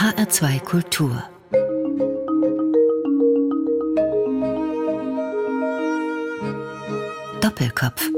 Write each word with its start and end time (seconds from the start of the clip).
HR2 0.00 0.60
Kultur 0.60 1.22
Doppelkopf 7.42 8.08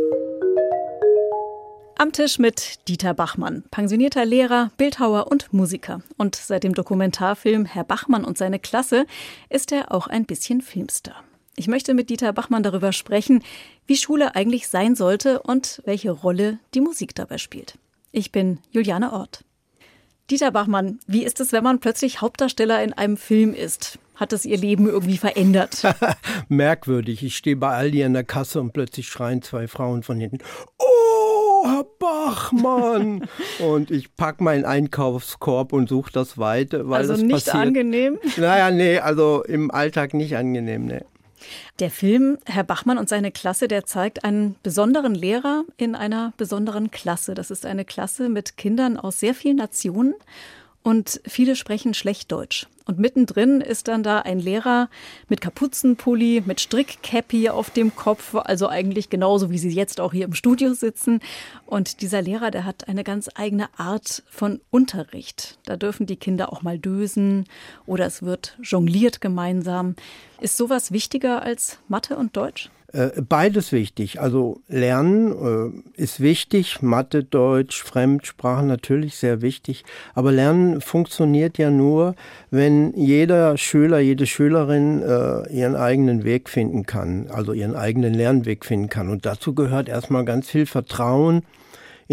am 1.97 2.13
Tisch 2.13 2.39
mit 2.39 2.87
Dieter 2.87 3.15
Bachmann, 3.15 3.65
pensionierter 3.73 4.25
Lehrer, 4.25 4.71
Bildhauer 4.77 5.27
und 5.27 5.53
Musiker. 5.53 6.03
Und 6.17 6.37
seit 6.37 6.63
dem 6.63 6.75
Dokumentarfilm 6.75 7.65
Herr 7.65 7.83
Bachmann 7.83 8.25
und 8.25 8.39
seine 8.39 8.61
Klasse 8.61 9.05
ist 9.51 9.73
er 9.73 9.91
auch 9.91 10.07
ein 10.07 10.25
bisschen 10.25 10.61
Filmstar. 10.61 11.25
Ich 11.57 11.67
möchte 11.67 11.95
mit 11.95 12.11
Dieter 12.11 12.33
Bachmann 12.33 12.63
darüber 12.63 12.93
sprechen, 12.93 13.43
wie 13.89 13.97
Schule 13.97 14.37
eigentlich 14.37 14.69
sein 14.69 14.95
sollte 14.95 15.43
und 15.43 15.83
welche 15.85 16.13
Rolle 16.13 16.61
die 16.75 16.81
Musik 16.81 17.17
dabei 17.17 17.39
spielt. 17.39 17.77
Ich 18.13 18.31
bin 18.31 18.61
Juliane 18.71 19.13
Ort. 19.13 19.45
Dieter 20.33 20.51
Bachmann, 20.51 20.99
wie 21.07 21.25
ist 21.25 21.41
es, 21.41 21.53
wenn 21.53 21.63
man 21.63 21.79
plötzlich 21.79 22.23
Hauptdarsteller 22.23 22.83
in 22.83 22.95
einem 22.95 23.19
Film 23.19 23.53
ist? 23.53 23.99
Hat 24.15 24.33
es 24.33 24.47
Ihr 24.47 24.57
Leben 24.57 24.89
irgendwie 24.89 25.19
verändert? 25.19 25.83
Merkwürdig. 26.49 27.23
Ich 27.23 27.37
stehe 27.37 27.55
bei 27.55 27.69
Aldi 27.69 28.03
an 28.03 28.15
der 28.15 28.25
Kasse 28.25 28.59
und 28.59 28.73
plötzlich 28.73 29.09
schreien 29.09 29.43
zwei 29.43 29.69
Frauen 29.69 30.03
von 30.03 30.19
hinten. 30.19 30.39
Oh, 30.79 31.67
Herr 31.67 31.85
Bachmann! 31.99 33.29
und 33.59 33.91
ich 33.91 34.17
packe 34.17 34.43
meinen 34.43 34.65
Einkaufskorb 34.65 35.75
und 35.75 35.91
suche 35.91 36.11
das 36.11 36.39
Weite. 36.39 36.89
Weil 36.89 37.01
also 37.01 37.13
das 37.13 37.21
nicht 37.21 37.33
passiert. 37.33 37.55
angenehm? 37.57 38.19
Naja, 38.39 38.71
nee, 38.71 39.01
also 39.01 39.45
im 39.45 39.71
Alltag 39.71 40.15
nicht 40.15 40.35
angenehm, 40.35 40.87
nee. 40.87 41.03
Der 41.79 41.91
Film 41.91 42.39
Herr 42.47 42.65
Bachmann 42.65 42.99
und 42.99 43.09
seine 43.09 43.33
Klasse, 43.33 43.69
der 43.69 43.85
zeigt 43.85 44.25
einen 44.25 44.57
besonderen 44.63 45.15
Lehrer 45.15 45.65
in 45.77 45.95
einer 45.95 46.33
besonderen 46.37 46.91
Klasse. 46.91 47.35
Das 47.35 47.51
ist 47.51 47.67
eine 47.67 47.85
Klasse 47.85 48.29
mit 48.29 48.57
Kindern 48.57 48.97
aus 48.97 49.21
sehr 49.21 49.35
vielen 49.35 49.57
Nationen 49.57 50.15
und 50.83 51.21
viele 51.25 51.57
sprechen 51.57 51.95
schlecht 51.95 52.33
Deutsch. 52.33 52.67
Und 52.85 52.99
mittendrin 52.99 53.61
ist 53.61 53.87
dann 53.87 54.03
da 54.03 54.21
ein 54.21 54.41
Lehrer 54.41 54.89
mit 55.29 55.41
Kapuzenpulli, 55.41 56.43
mit 56.45 56.61
Strickcappy 56.61 57.49
auf 57.49 57.71
dem 57.71 57.95
Kopf, 57.95 58.35
also 58.35 58.69
eigentlich 58.69 59.09
genauso 59.09 59.51
wie 59.51 59.59
Sie 59.59 59.71
jetzt 59.71 60.01
auch 60.01 60.13
hier 60.13 60.25
im 60.25 60.35
Studio 60.35 60.75
sitzen. 60.75 61.21
Und 61.65 62.01
dieser 62.01 62.23
Lehrer, 62.23 62.51
der 62.51 62.65
hat 62.65 62.89
eine 62.89 63.05
ganz 63.05 63.31
eigene 63.35 63.69
Art 63.79 64.25
von 64.29 64.61
Unterricht. 64.71 65.59
Da 65.65 65.77
dürfen 65.77 66.07
die 66.07 66.17
Kinder 66.17 66.53
auch 66.53 66.63
mal 66.63 66.79
dösen 66.79 67.47
oder 67.87 68.07
es 68.07 68.23
wird 68.23 68.59
jongliert 68.63 69.21
gemeinsam. 69.21 69.95
Ist 70.41 70.57
sowas 70.57 70.91
wichtiger 70.91 71.43
als 71.43 71.79
Mathe 71.87 72.17
und 72.17 72.37
Deutsch? 72.37 72.71
Äh, 72.93 73.23
beides 73.27 73.73
wichtig. 73.73 74.21
Also 74.21 74.61
Lernen 74.69 75.83
äh, 75.97 76.01
ist 76.01 76.21
wichtig, 76.21 76.83
Mathe, 76.83 77.25
Deutsch, 77.25 77.83
Fremdsprachen 77.83 78.67
natürlich 78.67 79.17
sehr 79.17 79.41
wichtig. 79.41 79.85
Aber 80.15 80.31
Lernen 80.31 80.83
funktioniert 80.83 81.57
ja 81.57 81.71
nur, 81.71 82.15
wenn 82.51 82.93
jeder 82.95 83.57
Schüler, 83.57 83.99
jede 84.01 84.27
Schülerin 84.27 85.03
äh, 85.03 85.51
ihren 85.51 85.75
eigenen 85.75 86.25
Weg 86.25 86.51
finden 86.51 86.85
kann, 86.85 87.29
also 87.31 87.55
ihren 87.55 87.77
eigenen 87.77 88.13
Lernweg 88.13 88.67
finden 88.67 88.91
kann. 88.91 89.09
Und 89.09 89.25
dazu 89.25 89.55
gehört 89.55 89.89
erstmal 89.89 90.27
ganz 90.27 90.51
viel 90.51 90.67
Vertrauen 90.67 91.45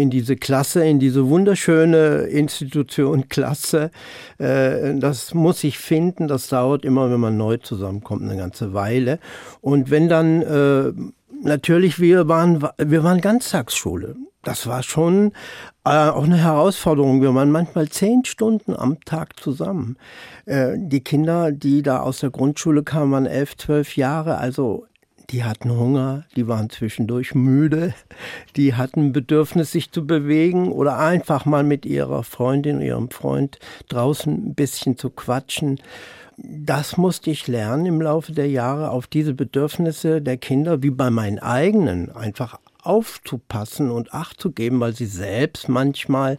in 0.00 0.10
diese 0.10 0.36
Klasse, 0.36 0.84
in 0.84 0.98
diese 0.98 1.28
wunderschöne 1.28 2.22
Institution 2.22 3.28
Klasse. 3.28 3.90
Äh, 4.38 4.94
das 4.98 5.34
muss 5.34 5.62
ich 5.62 5.78
finden. 5.78 6.26
Das 6.26 6.48
dauert 6.48 6.84
immer, 6.84 7.10
wenn 7.10 7.20
man 7.20 7.36
neu 7.36 7.58
zusammenkommt, 7.58 8.22
eine 8.22 8.36
ganze 8.36 8.72
Weile. 8.72 9.18
Und 9.60 9.90
wenn 9.90 10.08
dann 10.08 10.42
äh, 10.42 10.92
natürlich 11.42 12.00
wir 12.00 12.28
waren, 12.28 12.66
wir 12.78 13.04
waren 13.04 13.20
Ganztagsschule. 13.20 14.16
Das 14.42 14.66
war 14.66 14.82
schon 14.82 15.32
äh, 15.84 15.90
auch 15.90 16.24
eine 16.24 16.38
Herausforderung. 16.38 17.20
Wir 17.20 17.34
waren 17.34 17.50
manchmal 17.50 17.88
zehn 17.90 18.24
Stunden 18.24 18.74
am 18.74 18.98
Tag 19.04 19.38
zusammen. 19.38 19.96
Die 20.46 21.00
Kinder, 21.04 21.52
die 21.52 21.82
da 21.82 22.00
aus 22.00 22.20
der 22.20 22.30
Grundschule 22.30 22.82
kamen, 22.82 23.12
waren 23.12 23.26
elf, 23.26 23.56
zwölf 23.56 23.96
Jahre. 23.96 24.38
Also 24.38 24.86
die 25.30 25.44
hatten 25.44 25.70
Hunger, 25.70 26.24
die 26.36 26.48
waren 26.48 26.70
zwischendurch 26.70 27.34
müde, 27.34 27.94
die 28.56 28.74
hatten 28.74 29.12
Bedürfnis, 29.12 29.72
sich 29.72 29.92
zu 29.92 30.06
bewegen 30.06 30.72
oder 30.72 30.98
einfach 30.98 31.44
mal 31.44 31.62
mit 31.62 31.86
ihrer 31.86 32.22
Freundin, 32.24 32.80
ihrem 32.80 33.10
Freund 33.10 33.58
draußen 33.88 34.32
ein 34.32 34.54
bisschen 34.54 34.96
zu 34.98 35.10
quatschen. 35.10 35.80
Das 36.36 36.96
musste 36.96 37.30
ich 37.30 37.46
lernen 37.46 37.86
im 37.86 38.00
Laufe 38.00 38.32
der 38.32 38.48
Jahre, 38.48 38.90
auf 38.90 39.06
diese 39.06 39.34
Bedürfnisse 39.34 40.22
der 40.22 40.38
Kinder, 40.38 40.82
wie 40.82 40.90
bei 40.90 41.10
meinen 41.10 41.38
eigenen, 41.38 42.10
einfach 42.14 42.58
aufzupassen 42.84 43.90
und 43.90 44.14
Acht 44.14 44.40
zu 44.40 44.50
geben, 44.50 44.80
weil 44.80 44.94
sie 44.94 45.06
selbst 45.06 45.68
manchmal 45.68 46.38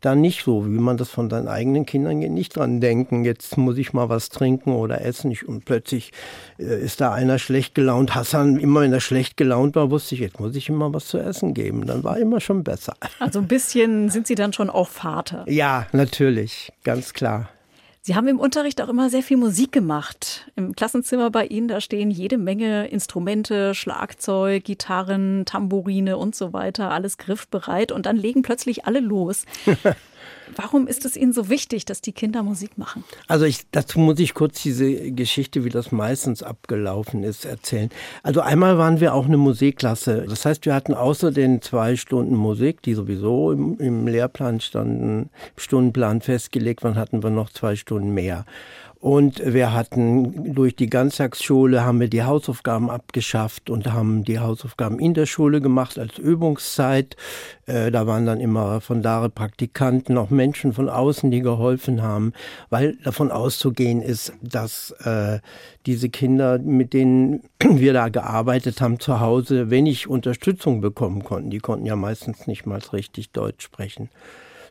da 0.00 0.14
nicht 0.14 0.44
so, 0.44 0.66
wie 0.66 0.78
man 0.78 0.96
das 0.96 1.10
von 1.10 1.30
seinen 1.30 1.48
eigenen 1.48 1.86
Kindern 1.86 2.20
geht, 2.20 2.32
nicht 2.32 2.56
dran 2.56 2.80
denken, 2.80 3.24
jetzt 3.24 3.56
muss 3.56 3.78
ich 3.78 3.92
mal 3.92 4.08
was 4.08 4.28
trinken 4.28 4.72
oder 4.72 5.00
essen 5.02 5.36
und 5.46 5.64
plötzlich 5.64 6.12
äh, 6.58 6.82
ist 6.82 7.00
da 7.00 7.12
einer 7.12 7.38
schlecht 7.38 7.74
gelaunt. 7.74 8.14
Hassan, 8.14 8.58
immer 8.58 8.80
wenn 8.80 8.92
er 8.92 9.00
schlecht 9.00 9.36
gelaunt 9.36 9.76
war, 9.76 9.90
wusste 9.90 10.14
ich, 10.14 10.20
jetzt 10.20 10.40
muss 10.40 10.56
ich 10.56 10.68
immer 10.68 10.92
was 10.92 11.06
zu 11.06 11.18
essen 11.18 11.54
geben. 11.54 11.86
Dann 11.86 12.02
war 12.04 12.18
immer 12.18 12.40
schon 12.40 12.64
besser. 12.64 12.94
Also 13.20 13.38
ein 13.38 13.48
bisschen 13.48 14.10
sind 14.10 14.26
Sie 14.26 14.34
dann 14.34 14.52
schon 14.52 14.70
auch 14.70 14.88
Vater. 14.88 15.44
Ja, 15.48 15.86
natürlich, 15.92 16.72
ganz 16.82 17.12
klar. 17.12 17.48
Sie 18.04 18.16
haben 18.16 18.26
im 18.26 18.40
Unterricht 18.40 18.82
auch 18.82 18.88
immer 18.88 19.10
sehr 19.10 19.22
viel 19.22 19.36
Musik 19.36 19.70
gemacht. 19.70 20.50
Im 20.56 20.74
Klassenzimmer 20.74 21.30
bei 21.30 21.46
Ihnen, 21.46 21.68
da 21.68 21.80
stehen 21.80 22.10
jede 22.10 22.36
Menge 22.36 22.88
Instrumente, 22.88 23.76
Schlagzeug, 23.76 24.64
Gitarren, 24.64 25.44
Tambourine 25.46 26.16
und 26.16 26.34
so 26.34 26.52
weiter, 26.52 26.90
alles 26.90 27.16
griffbereit 27.16 27.92
und 27.92 28.06
dann 28.06 28.16
legen 28.16 28.42
plötzlich 28.42 28.86
alle 28.86 28.98
los. 28.98 29.44
Warum 30.56 30.86
ist 30.86 31.04
es 31.04 31.16
Ihnen 31.16 31.32
so 31.32 31.48
wichtig, 31.48 31.84
dass 31.84 32.00
die 32.00 32.12
Kinder 32.12 32.42
Musik 32.42 32.78
machen? 32.78 33.04
Also 33.28 33.44
ich, 33.44 33.62
dazu 33.70 33.98
muss 33.98 34.18
ich 34.18 34.34
kurz 34.34 34.62
diese 34.62 35.12
Geschichte, 35.12 35.64
wie 35.64 35.68
das 35.68 35.92
meistens 35.92 36.42
abgelaufen 36.42 37.22
ist, 37.24 37.44
erzählen. 37.44 37.90
Also 38.22 38.40
einmal 38.40 38.78
waren 38.78 39.00
wir 39.00 39.14
auch 39.14 39.26
eine 39.26 39.36
Musikklasse. 39.36 40.26
Das 40.28 40.44
heißt, 40.44 40.66
wir 40.66 40.74
hatten 40.74 40.94
außer 40.94 41.30
den 41.30 41.62
zwei 41.62 41.96
Stunden 41.96 42.34
Musik, 42.34 42.82
die 42.82 42.94
sowieso 42.94 43.52
im, 43.52 43.78
im 43.78 44.06
Lehrplan 44.06 44.60
standen, 44.60 45.30
Stundenplan 45.56 46.20
festgelegt 46.20 46.82
waren, 46.84 46.96
hatten 46.96 47.22
wir 47.22 47.30
noch 47.30 47.50
zwei 47.50 47.76
Stunden 47.76 48.12
mehr. 48.14 48.44
Und 49.02 49.42
wir 49.44 49.72
hatten 49.72 50.54
durch 50.54 50.76
die 50.76 50.88
Ganztagsschule 50.88 51.84
haben 51.84 51.98
wir 51.98 52.06
die 52.06 52.22
Hausaufgaben 52.22 52.88
abgeschafft 52.88 53.68
und 53.68 53.92
haben 53.92 54.22
die 54.22 54.38
Hausaufgaben 54.38 55.00
in 55.00 55.12
der 55.12 55.26
Schule 55.26 55.60
gemacht 55.60 55.98
als 55.98 56.18
Übungszeit. 56.18 57.16
Äh, 57.66 57.90
da 57.90 58.06
waren 58.06 58.26
dann 58.26 58.38
immer 58.38 58.80
von 58.80 59.02
da 59.02 59.28
Praktikanten, 59.28 60.16
auch 60.16 60.30
Menschen 60.30 60.72
von 60.72 60.88
außen, 60.88 61.32
die 61.32 61.40
geholfen 61.40 62.00
haben, 62.00 62.32
weil 62.70 62.96
davon 63.02 63.32
auszugehen 63.32 64.02
ist, 64.02 64.34
dass 64.40 64.92
äh, 65.04 65.40
diese 65.84 66.08
Kinder, 66.08 66.60
mit 66.60 66.92
denen 66.92 67.42
wir 67.60 67.94
da 67.94 68.08
gearbeitet 68.08 68.80
haben, 68.80 69.00
zu 69.00 69.18
Hause 69.18 69.68
wenig 69.68 70.06
Unterstützung 70.06 70.80
bekommen 70.80 71.24
konnten. 71.24 71.50
Die 71.50 71.58
konnten 71.58 71.86
ja 71.86 71.96
meistens 71.96 72.46
nicht 72.46 72.66
mal 72.66 72.78
richtig 72.92 73.32
Deutsch 73.32 73.64
sprechen. 73.64 74.10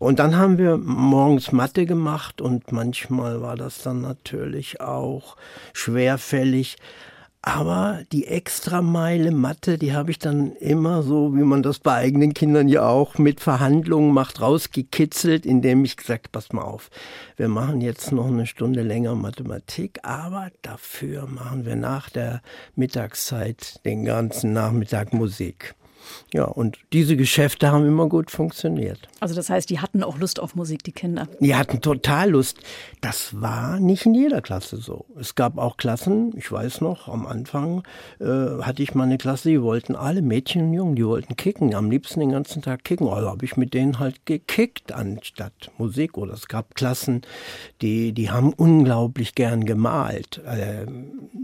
Und 0.02 0.18
dann 0.18 0.36
haben 0.36 0.58
wir 0.58 0.78
morgens 0.78 1.52
Mathe 1.52 1.86
gemacht 1.86 2.42
und 2.42 2.72
manchmal 2.72 3.40
war 3.44 3.56
das 3.56 3.84
dann 3.84 4.02
natürlich 4.02 4.82
auch 4.82 5.38
schwerfällig. 5.74 6.78
Aber 7.44 8.00
die 8.12 8.26
Extrameile 8.26 9.30
Mathe, 9.30 9.78
die 9.78 9.94
habe 9.94 10.10
ich 10.10 10.18
dann 10.18 10.54
immer 10.54 11.04
so, 11.04 11.36
wie 11.36 11.44
man 11.44 11.62
das 11.62 11.78
bei 11.78 11.94
eigenen 11.94 12.34
Kindern 12.34 12.68
ja 12.68 12.88
auch 12.88 13.20
mit 13.20 13.42
Verhandlungen 13.42 14.12
macht, 14.12 14.42
rausgekitzelt, 14.42 15.46
indem 15.46 15.86
ich 15.86 15.98
gesagt, 15.98 16.32
pass 16.32 16.52
mal 16.52 16.64
auf, 16.64 16.90
wir 17.38 17.48
machen 17.48 17.80
jetzt 17.80 18.12
noch 18.12 18.26
eine 18.26 18.48
Stunde 18.48 18.82
länger 18.82 19.14
Mathematik, 19.14 20.00
aber 20.02 20.50
dafür 20.64 21.28
machen 21.28 21.64
wir 21.64 21.76
nach 21.76 22.10
der 22.10 22.42
Mittagszeit 22.76 23.86
den 23.86 24.04
ganzen 24.04 24.52
Nachmittag 24.52 25.14
Musik. 25.14 25.76
Ja, 26.34 26.46
und 26.46 26.78
diese 26.94 27.16
Geschäfte 27.18 27.72
haben 27.72 27.86
immer 27.86 28.08
gut 28.08 28.32
funktioniert. 28.32 29.08
Also 29.20 29.36
das 29.36 29.50
heißt, 29.50 29.70
die 29.70 29.80
hatten 29.80 30.04
auch 30.04 30.18
Lust 30.18 30.40
auf 30.40 30.56
Musik, 30.56 30.84
die 30.84 30.92
Kinder? 30.92 31.28
Die 31.40 31.56
hatten 31.56 31.82
total 31.82 32.32
Lust. 32.32 32.58
Das 33.02 33.42
war 33.42 33.80
nicht 33.80 34.06
in 34.06 34.14
jeder 34.14 34.42
Klasse 34.42 34.78
so. 34.78 35.06
Es 35.20 35.36
gab 35.36 35.58
auch 35.58 35.78
Klassen, 35.78 36.34
ich 36.36 36.52
weiß 36.52 36.82
noch, 36.82 37.08
am 37.08 37.26
Anfang 37.26 37.84
äh, 38.20 38.26
hatte 38.62 38.84
ich 38.84 38.96
mal 38.96 39.04
eine 39.04 39.18
Klasse, 39.18 39.50
die 39.50 39.62
wollten 39.62 39.96
alle 39.96 40.22
Mädchen 40.22 40.68
und 40.68 40.74
Jungen, 40.74 40.96
die 40.96 41.06
wollten 41.06 41.36
kicken, 41.36 41.76
am 41.76 41.92
liebsten 41.92 42.20
den 42.20 42.32
ganzen 42.32 42.62
Tag 42.62 42.84
kicken. 42.84 43.08
Also 43.08 43.30
habe 43.30 43.46
ich 43.46 43.58
mit 43.58 43.74
denen 43.74 44.00
halt 44.00 44.26
gekickt 44.26 44.92
anstatt 44.92 45.72
Musik. 45.78 46.18
Oder 46.18 46.34
es 46.34 46.48
gab 46.48 46.76
Klassen, 46.76 47.22
die, 47.82 48.14
die 48.14 48.32
haben 48.32 48.54
unglaublich 48.54 49.36
gern 49.36 49.66
gemalt. 49.66 50.42
Äh, 50.46 50.86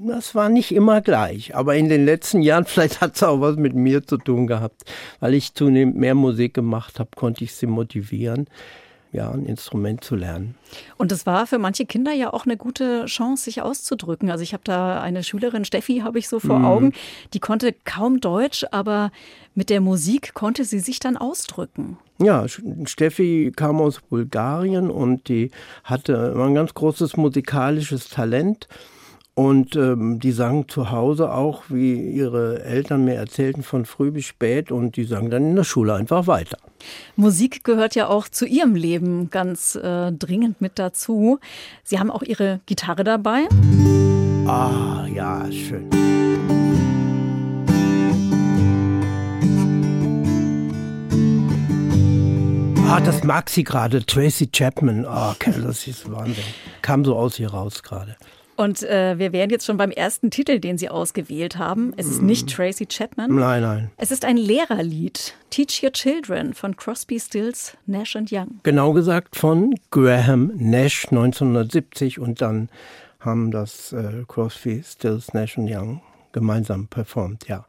das 0.08 0.36
war 0.36 0.50
nicht 0.50 0.74
immer 0.74 1.02
gleich. 1.02 1.56
Aber 1.56 1.76
in 1.76 1.90
den 1.90 2.06
letzten 2.06 2.42
Jahren, 2.42 2.66
vielleicht 2.78 3.02
hat 3.02 3.16
es 3.16 3.24
auch 3.24 3.42
was 3.42 3.58
mit 3.58 3.76
mir 3.76 4.06
zu 4.06 4.18
tun 4.18 4.47
gehabt, 4.48 4.84
weil 5.20 5.34
ich 5.34 5.54
zunehmend 5.54 5.98
mehr 5.98 6.16
Musik 6.16 6.54
gemacht 6.54 7.00
habe, 7.00 7.10
konnte 7.16 7.44
ich 7.44 7.54
sie 7.54 7.68
motivieren. 7.68 8.48
ja, 9.14 9.32
ein 9.32 9.46
Instrument 9.46 10.04
zu 10.04 10.16
lernen. 10.16 10.56
Und 10.98 11.12
es 11.12 11.26
war 11.26 11.48
für 11.48 11.60
manche 11.60 11.86
Kinder 11.86 12.12
ja 12.12 12.34
auch 12.34 12.46
eine 12.46 12.58
gute 12.58 13.06
Chance, 13.06 13.46
sich 13.46 13.62
auszudrücken. 13.62 14.30
Also 14.30 14.44
ich 14.44 14.54
habe 14.54 14.64
da 14.66 15.02
eine 15.02 15.24
Schülerin, 15.24 15.66
Steffi, 15.66 16.00
habe 16.00 16.20
ich 16.20 16.28
so 16.28 16.40
vor 16.40 16.60
mhm. 16.60 16.66
Augen, 16.66 16.94
die 17.34 17.40
konnte 17.40 17.74
kaum 17.86 18.20
Deutsch, 18.20 18.66
aber 18.72 19.12
mit 19.56 19.70
der 19.70 19.82
Musik 19.82 20.34
konnte 20.34 20.66
sie 20.66 20.80
sich 20.80 21.00
dann 21.00 21.18
ausdrücken. 21.18 21.98
Ja, 22.20 22.46
Steffi 22.86 23.52
kam 23.56 23.80
aus 23.80 24.02
Bulgarien 24.02 24.90
und 24.90 25.30
die 25.30 25.52
hatte 25.84 26.36
ein 26.38 26.56
ganz 26.56 26.74
großes 26.74 27.16
musikalisches 27.16 28.10
Talent. 28.10 28.68
Und 29.38 29.76
ähm, 29.76 30.20
die 30.20 30.32
sang 30.32 30.68
zu 30.68 30.90
Hause 30.90 31.32
auch, 31.32 31.66
wie 31.70 31.94
ihre 31.94 32.64
Eltern 32.64 33.06
mir 33.06 33.14
erzählten, 33.14 33.62
von 33.62 33.86
früh 33.86 34.10
bis 34.10 34.26
spät. 34.26 34.72
Und 34.72 34.96
die 34.96 35.04
sang 35.04 35.30
dann 35.30 35.50
in 35.52 35.56
der 35.56 35.64
Schule 35.64 35.94
einfach 35.94 36.26
weiter. 36.26 36.58
Musik 37.16 37.64
gehört 37.64 37.94
ja 37.94 38.08
auch 38.08 38.28
zu 38.28 38.48
ihrem 38.48 38.74
Leben 38.74 39.30
ganz 39.30 39.76
äh, 39.76 40.12
dringend 40.12 40.60
mit 40.60 40.80
dazu. 40.80 41.38
Sie 41.84 42.00
haben 42.00 42.10
auch 42.10 42.24
ihre 42.24 42.62
Gitarre 42.66 43.04
dabei. 43.04 43.48
Ah, 44.48 45.06
ja, 45.14 45.46
schön. 45.52 45.88
Ah, 52.88 53.02
das 53.02 53.24
mag 53.24 53.52
sie 53.52 53.64
gerade. 53.64 54.04
Tracy 54.04 54.48
Chapman. 54.48 55.06
Ah, 55.06 55.36
oh, 55.40 55.52
das 55.62 55.86
ist 55.86 56.12
Wahnsinn. 56.12 56.44
Kam 56.82 57.06
so 57.06 57.16
aus 57.16 57.38
ihr 57.38 57.52
raus 57.52 57.84
gerade. 57.84 58.16
Und 58.58 58.82
äh, 58.82 59.20
wir 59.20 59.32
wären 59.34 59.52
jetzt 59.52 59.66
schon 59.68 59.78
beim 59.78 59.92
ersten 59.92 60.32
Titel, 60.32 60.60
den 60.60 60.80
Sie 60.80 60.90
ausgewählt 60.90 61.58
haben. 61.58 61.94
Es 61.96 62.08
ist 62.08 62.24
nicht 62.24 62.50
Tracy 62.50 62.88
Chapman. 62.88 63.36
Nein, 63.36 63.62
nein. 63.62 63.92
Es 63.98 64.10
ist 64.10 64.26
ein 64.26 64.36
Lehrerlied. 64.36 65.36
Teach 65.52 65.84
Your 65.84 65.92
Children 65.92 66.56
von 66.56 66.76
Crosby, 66.76 67.20
Stills, 67.20 67.78
Nash 67.86 68.16
und 68.16 68.32
Young. 68.32 68.60
Genau 68.64 68.94
gesagt 68.94 69.36
von 69.36 69.76
Graham 69.92 70.52
Nash 70.56 71.06
1970 71.06 72.20
und 72.20 72.42
dann 72.42 72.70
haben 73.20 73.52
das 73.52 73.94
äh, 73.94 74.24
Crosby, 74.28 74.82
Stills, 74.84 75.34
Nash 75.36 75.58
und 75.58 75.70
Young 75.70 76.02
gemeinsam 76.32 76.88
performt, 76.88 77.48
ja. 77.48 77.66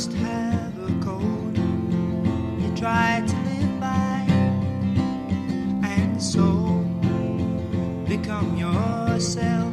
Must 0.00 0.12
have 0.14 0.78
a 0.78 1.04
code 1.04 1.58
you 1.58 2.74
try 2.74 3.22
to 3.26 3.36
live 3.50 3.80
by, 3.80 4.24
and 5.86 6.22
so 6.22 6.42
become 8.08 8.56
yourself 8.56 9.69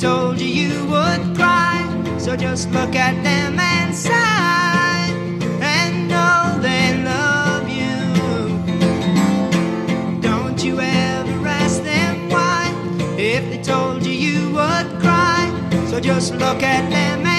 told 0.00 0.40
you 0.40 0.46
you 0.46 0.86
would 0.86 1.36
cry, 1.36 1.76
so 2.18 2.34
just 2.34 2.70
look 2.70 2.96
at 2.96 3.22
them 3.22 3.58
and 3.58 3.94
sigh 3.94 5.10
and 5.60 6.08
know 6.08 6.58
they 6.62 6.96
love 7.04 7.68
you. 7.68 8.00
Don't 10.22 10.64
you 10.64 10.80
ever 10.80 11.46
ask 11.46 11.82
them 11.82 12.30
why. 12.30 12.72
If 13.18 13.50
they 13.50 13.62
told 13.62 14.06
you 14.06 14.12
you 14.12 14.48
would 14.54 14.88
cry, 15.02 15.52
so 15.90 16.00
just 16.00 16.32
look 16.32 16.62
at 16.62 16.88
them 16.88 17.29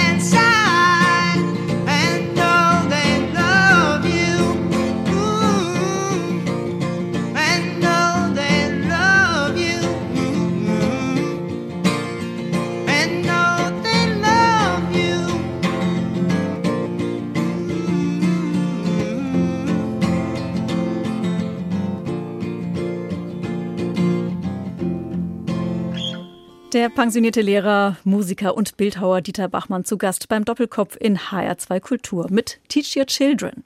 Der 26.74 26.88
pensionierte 26.88 27.42
Lehrer, 27.42 27.98
Musiker 28.06 28.56
und 28.56 28.78
Bildhauer 28.78 29.20
Dieter 29.20 29.50
Bachmann 29.50 29.84
zu 29.84 29.98
Gast 29.98 30.30
beim 30.30 30.46
Doppelkopf 30.46 30.96
in 30.98 31.18
HR2 31.18 31.82
Kultur 31.82 32.28
mit 32.30 32.62
Teach 32.70 32.96
Your 32.96 33.08
Children. 33.08 33.66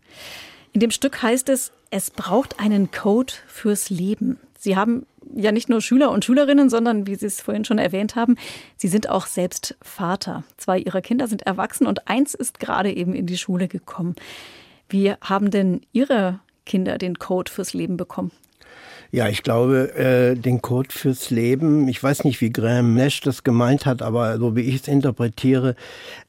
In 0.74 0.80
dem 0.80 0.90
Stück 0.90 1.22
heißt 1.22 1.50
es, 1.50 1.72
es 1.92 2.10
braucht 2.10 2.60
einen 2.60 2.90
Code 2.90 3.32
fürs 3.46 3.92
Leben. 3.92 4.40
Sie 4.58 4.76
haben 4.76 5.06
ja 5.36 5.52
nicht 5.52 5.70
nur 5.70 5.82
Schüler 5.82 6.10
und 6.10 6.26
Schülerinnen, 6.26 6.72
sondern 6.72 7.06
wie 7.06 7.14
Sie 7.14 7.28
es 7.28 7.42
vorhin 7.42 7.64
schon 7.64 7.78
erwähnt 7.78 8.16
haben, 8.16 8.38
Sie 8.76 8.88
sind 8.88 9.08
auch 9.08 9.28
selbst 9.28 9.78
Vater. 9.84 10.44
Zwei 10.58 10.80
Ihrer 10.80 11.02
Kinder 11.02 11.28
sind 11.28 11.44
erwachsen 11.44 11.86
und 11.86 12.08
eins 12.08 12.34
ist 12.34 12.60
gerade 12.60 12.92
eben 12.92 13.14
in 13.14 13.28
die 13.28 13.38
Schule 13.38 13.68
gekommen. 13.68 14.16
Wie 14.90 15.14
haben 15.22 15.52
denn 15.52 15.82
Ihre 15.92 16.40
Kinder 16.66 16.98
den 16.98 17.20
Code 17.20 17.52
fürs 17.52 17.76
Leben 17.76 17.98
bekommen? 17.98 18.32
Ja, 19.16 19.30
ich 19.30 19.44
glaube, 19.44 19.96
äh, 19.96 20.36
den 20.36 20.62
Code 20.62 20.90
fürs 20.92 21.30
Leben, 21.30 21.88
ich 21.88 22.04
weiß 22.04 22.26
nicht, 22.26 22.42
wie 22.42 22.52
Graham 22.52 22.96
Nash 22.96 23.22
das 23.22 23.46
gemeint 23.46 23.86
hat, 23.86 24.02
aber 24.02 24.38
so 24.40 24.58
wie 24.58 24.64
ich 24.64 24.76
es 24.82 24.88
interpretiere, 24.90 25.78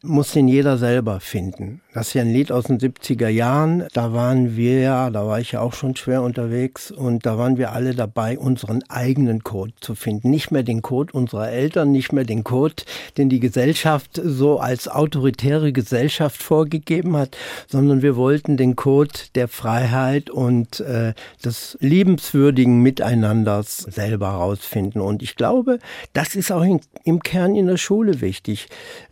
muss 0.06 0.32
den 0.32 0.48
jeder 0.48 0.78
selber 0.78 1.20
finden. 1.20 1.80
Das 1.94 2.08
ist 2.08 2.14
ja 2.14 2.22
ein 2.22 2.32
Lied 2.32 2.52
aus 2.52 2.64
den 2.64 2.78
70er 2.78 3.28
Jahren. 3.28 3.84
Da 3.92 4.12
waren 4.12 4.56
wir 4.56 4.80
ja, 4.80 5.10
da 5.10 5.26
war 5.26 5.40
ich 5.40 5.52
ja 5.52 5.60
auch 5.60 5.72
schon 5.72 5.96
schwer 5.96 6.22
unterwegs 6.22 6.90
und 6.90 7.26
da 7.26 7.38
waren 7.38 7.56
wir 7.58 7.72
alle 7.72 7.94
dabei, 7.94 8.38
unseren 8.38 8.82
eigenen 8.88 9.44
Code 9.44 9.72
zu 9.80 9.94
finden. 9.94 10.30
Nicht 10.30 10.50
mehr 10.50 10.62
den 10.62 10.82
Code 10.82 11.12
unserer 11.12 11.50
Eltern, 11.50 11.92
nicht 11.92 12.12
mehr 12.12 12.25
den 12.25 12.44
Code, 12.44 12.82
den 13.16 13.28
die 13.28 13.40
Gesellschaft 13.40 14.20
so 14.22 14.58
als 14.58 14.88
autoritäre 14.88 15.72
Gesellschaft 15.72 16.42
vorgegeben 16.42 17.16
hat, 17.16 17.36
sondern 17.66 18.02
wir 18.02 18.16
wollten 18.16 18.56
den 18.56 18.76
Code 18.76 19.12
der 19.34 19.48
Freiheit 19.48 20.30
und 20.30 20.80
äh, 20.80 21.14
des 21.44 21.76
Liebens 21.80 22.06
liebenswürdigen 22.06 22.82
Miteinanders 22.82 23.78
selber 23.78 24.32
herausfinden. 24.32 25.00
Und 25.00 25.22
ich 25.22 25.36
glaube, 25.36 25.78
das 26.12 26.34
ist 26.34 26.52
auch 26.52 26.62
in, 26.62 26.80
im 27.04 27.22
Kern 27.22 27.54
in 27.54 27.66
der 27.66 27.76
Schule 27.76 28.20
wichtig. 28.20 28.68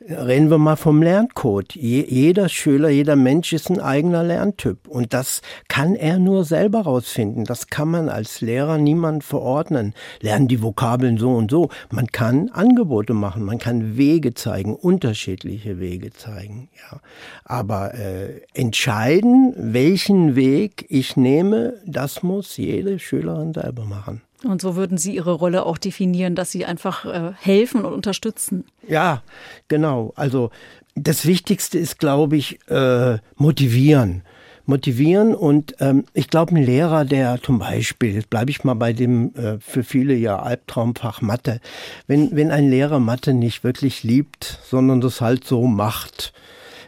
Reden 0.09 0.51
wir 0.51 0.59
mal 0.59 0.77
vom 0.85 1.01
Lerncode. 1.01 1.77
Je, 1.77 2.05
jeder 2.07 2.51
Schüler, 2.51 2.91
jeder 2.91 3.17
Mensch 3.17 3.55
ist 3.55 3.71
ein 3.71 3.81
eigener 3.81 4.23
Lerntyp. 4.23 4.87
Und 4.87 5.15
das 5.15 5.41
kann 5.67 5.95
er 5.95 6.19
nur 6.19 6.45
selber 6.45 6.81
herausfinden. 6.81 7.45
Das 7.45 7.69
kann 7.69 7.91
man 7.91 8.11
als 8.11 8.43
Lehrer 8.43 8.77
niemand 8.77 9.25
verordnen. 9.25 9.95
Lernen 10.21 10.47
die 10.47 10.63
Vokabeln 10.63 11.17
so 11.17 11.31
und 11.31 11.51
so. 11.51 11.71
Man 11.91 12.09
kann 12.09 12.51
Angebote 12.51 13.15
machen, 13.15 13.45
man 13.45 13.57
kann 13.57 13.97
Wege 13.97 14.35
zeigen, 14.35 14.77
unterschiedliche 14.77 15.81
Wege 15.81 16.13
zeigen. 16.13 16.69
Ja. 16.77 17.01
Aber 17.47 17.95
äh, 17.95 18.43
entscheiden, 18.53 19.55
welchen 19.57 20.37
Weg 20.37 20.85
ich 20.91 21.17
nehme, 21.17 21.81
das 21.87 22.23
muss 22.23 22.59
jede 22.59 22.99
Schülerin 22.99 23.55
selber 23.55 23.87
machen. 23.87 24.21
Und 24.45 24.61
so 24.61 24.77
würden 24.77 24.99
Sie 24.99 25.15
Ihre 25.15 25.33
Rolle 25.33 25.65
auch 25.65 25.79
definieren, 25.79 26.35
dass 26.35 26.51
Sie 26.51 26.65
einfach 26.65 27.05
äh, 27.05 27.33
helfen 27.41 27.85
und 27.85 27.93
unterstützen. 27.93 28.65
Ja, 28.87 29.23
genau. 29.69 30.13
Also 30.17 30.51
das 30.95 31.27
Wichtigste 31.27 31.79
ist, 31.79 31.99
glaube 31.99 32.37
ich, 32.37 32.59
äh, 32.69 33.19
motivieren. 33.37 34.23
Motivieren 34.67 35.35
und 35.35 35.75
ähm, 35.81 36.05
ich 36.15 36.29
glaube, 36.29 36.55
ein 36.55 36.63
Lehrer, 36.65 37.05
der 37.05 37.43
zum 37.43 37.59
Beispiel, 37.59 38.23
bleibe 38.31 38.51
ich 38.51 38.65
mal 38.65 38.73
bei 38.73 38.95
dem 38.95 39.35
äh, 39.35 39.59
für 39.61 39.85
viele 39.85 40.15
ja 40.15 40.39
Albtraumfach 40.39 41.21
Mathe, 41.21 41.61
wenn, 42.07 42.35
wenn 42.35 42.51
ein 42.51 42.71
Lehrer 42.71 42.99
Mathe 42.99 43.35
nicht 43.35 43.63
wirklich 43.63 44.05
liebt, 44.05 44.61
sondern 44.65 45.03
das 45.03 45.21
halt 45.21 45.45
so 45.45 45.67
macht, 45.67 46.33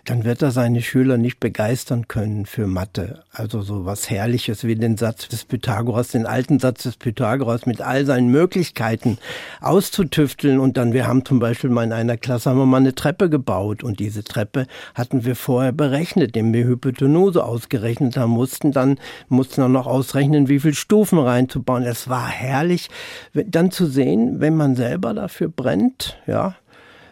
dann 0.07 0.25
wird 0.25 0.41
er 0.41 0.53
seine 0.53 0.83
Schüler 0.83 1.19
nicht 1.19 1.41
begeistern 1.41 2.07
können 2.07 2.47
für 2.47 2.67
Mathe. 2.69 3.25
Also 3.33 3.61
so 3.61 3.85
was 3.87 4.09
Herrliches 4.09 4.65
wie 4.65 4.77
den 4.77 4.97
Satz 4.97 5.29
des 5.29 5.45
Pythagoras, 5.45 6.09
den 6.09 6.27
alten 6.27 6.61
Satz 6.61 6.85
des 6.85 6.97
Pythagoras 6.97 7.67
mit 7.67 7.81
all 7.81 8.07
seinen 8.07 8.29
Möglichkeiten 8.29 9.19
auszutüfteln. 9.61 10.61
Und 10.61 10.77
dann, 10.77 10.93
wir 10.93 11.09
haben 11.09 11.25
zum 11.25 11.41
Beispiel 11.41 11.71
mal 11.71 11.83
in 11.83 11.93
einer 11.93 12.17
Klasse 12.17 12.51
haben 12.51 12.59
wir 12.59 12.67
mal 12.67 12.79
eine 12.79 12.95
Treppe 12.95 13.29
gebaut 13.29 13.83
und 13.83 13.99
diese 13.99 14.23
Treppe 14.23 14.67
hatten 14.95 15.25
wir 15.25 15.35
vorher 15.35 15.73
berechnet, 15.73 16.37
indem 16.37 16.53
wir 16.53 16.67
Hypotenuse 16.67 17.45
ausgerechnet 17.45 18.17
haben, 18.17 18.31
mussten 18.31 18.71
dann, 18.71 18.99
mussten 19.29 19.61
dann 19.61 19.73
noch 19.73 19.89
ausrechnen, 19.89 20.49
wie 20.49 20.61
viele 20.61 20.75
Stufen 20.75 21.19
reinzubauen. 21.19 21.83
Es 21.83 22.09
war 22.09 22.29
herrlich, 22.29 22.91
dann 23.35 23.73
zu 23.73 23.87
sehen, 23.87 24.41
wenn 24.41 24.57
man 24.57 24.77
selber 24.77 25.15
dafür 25.15 25.49
brennt, 25.49 26.17
ja, 26.29 26.55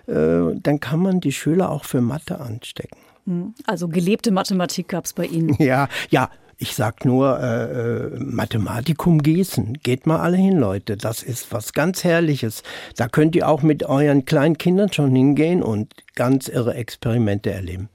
dann 0.06 0.80
kann 0.80 1.00
man 1.00 1.20
die 1.20 1.32
Schüler 1.32 1.70
auch 1.70 1.84
für 1.84 2.00
Mathe 2.00 2.40
anstecken. 2.40 2.98
Hm. 3.26 3.54
Also 3.66 3.88
gelebte 3.88 4.30
Mathematik 4.30 4.88
gab 4.88 5.04
es 5.04 5.12
bei 5.12 5.26
Ihnen. 5.26 5.56
Ja, 5.64 5.88
ja. 6.10 6.30
Ich 6.56 6.76
sag 6.76 7.04
nur 7.04 7.40
äh, 7.40 7.64
äh, 7.64 8.18
Mathematikum 8.20 9.22
Gießen. 9.22 9.80
Geht 9.82 10.06
mal 10.06 10.20
alle 10.20 10.36
hin, 10.36 10.56
Leute. 10.56 10.96
Das 10.96 11.24
ist 11.24 11.52
was 11.52 11.72
ganz 11.72 12.04
Herrliches. 12.04 12.62
Da 12.96 13.08
könnt 13.08 13.34
ihr 13.34 13.48
auch 13.48 13.62
mit 13.62 13.82
euren 13.82 14.24
kleinen 14.24 14.56
Kindern 14.56 14.92
schon 14.92 15.14
hingehen 15.14 15.64
und 15.64 15.92
ganz 16.14 16.46
irre 16.46 16.74
Experimente 16.74 17.50
erleben. 17.50 17.88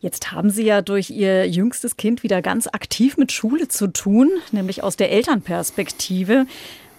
Jetzt 0.00 0.32
haben 0.32 0.50
Sie 0.50 0.64
ja 0.64 0.82
durch 0.82 1.10
Ihr 1.10 1.48
jüngstes 1.48 1.96
Kind 1.96 2.24
wieder 2.24 2.42
ganz 2.42 2.66
aktiv 2.66 3.16
mit 3.16 3.30
Schule 3.30 3.68
zu 3.68 3.86
tun, 3.86 4.28
nämlich 4.50 4.82
aus 4.82 4.96
der 4.96 5.12
Elternperspektive. 5.12 6.46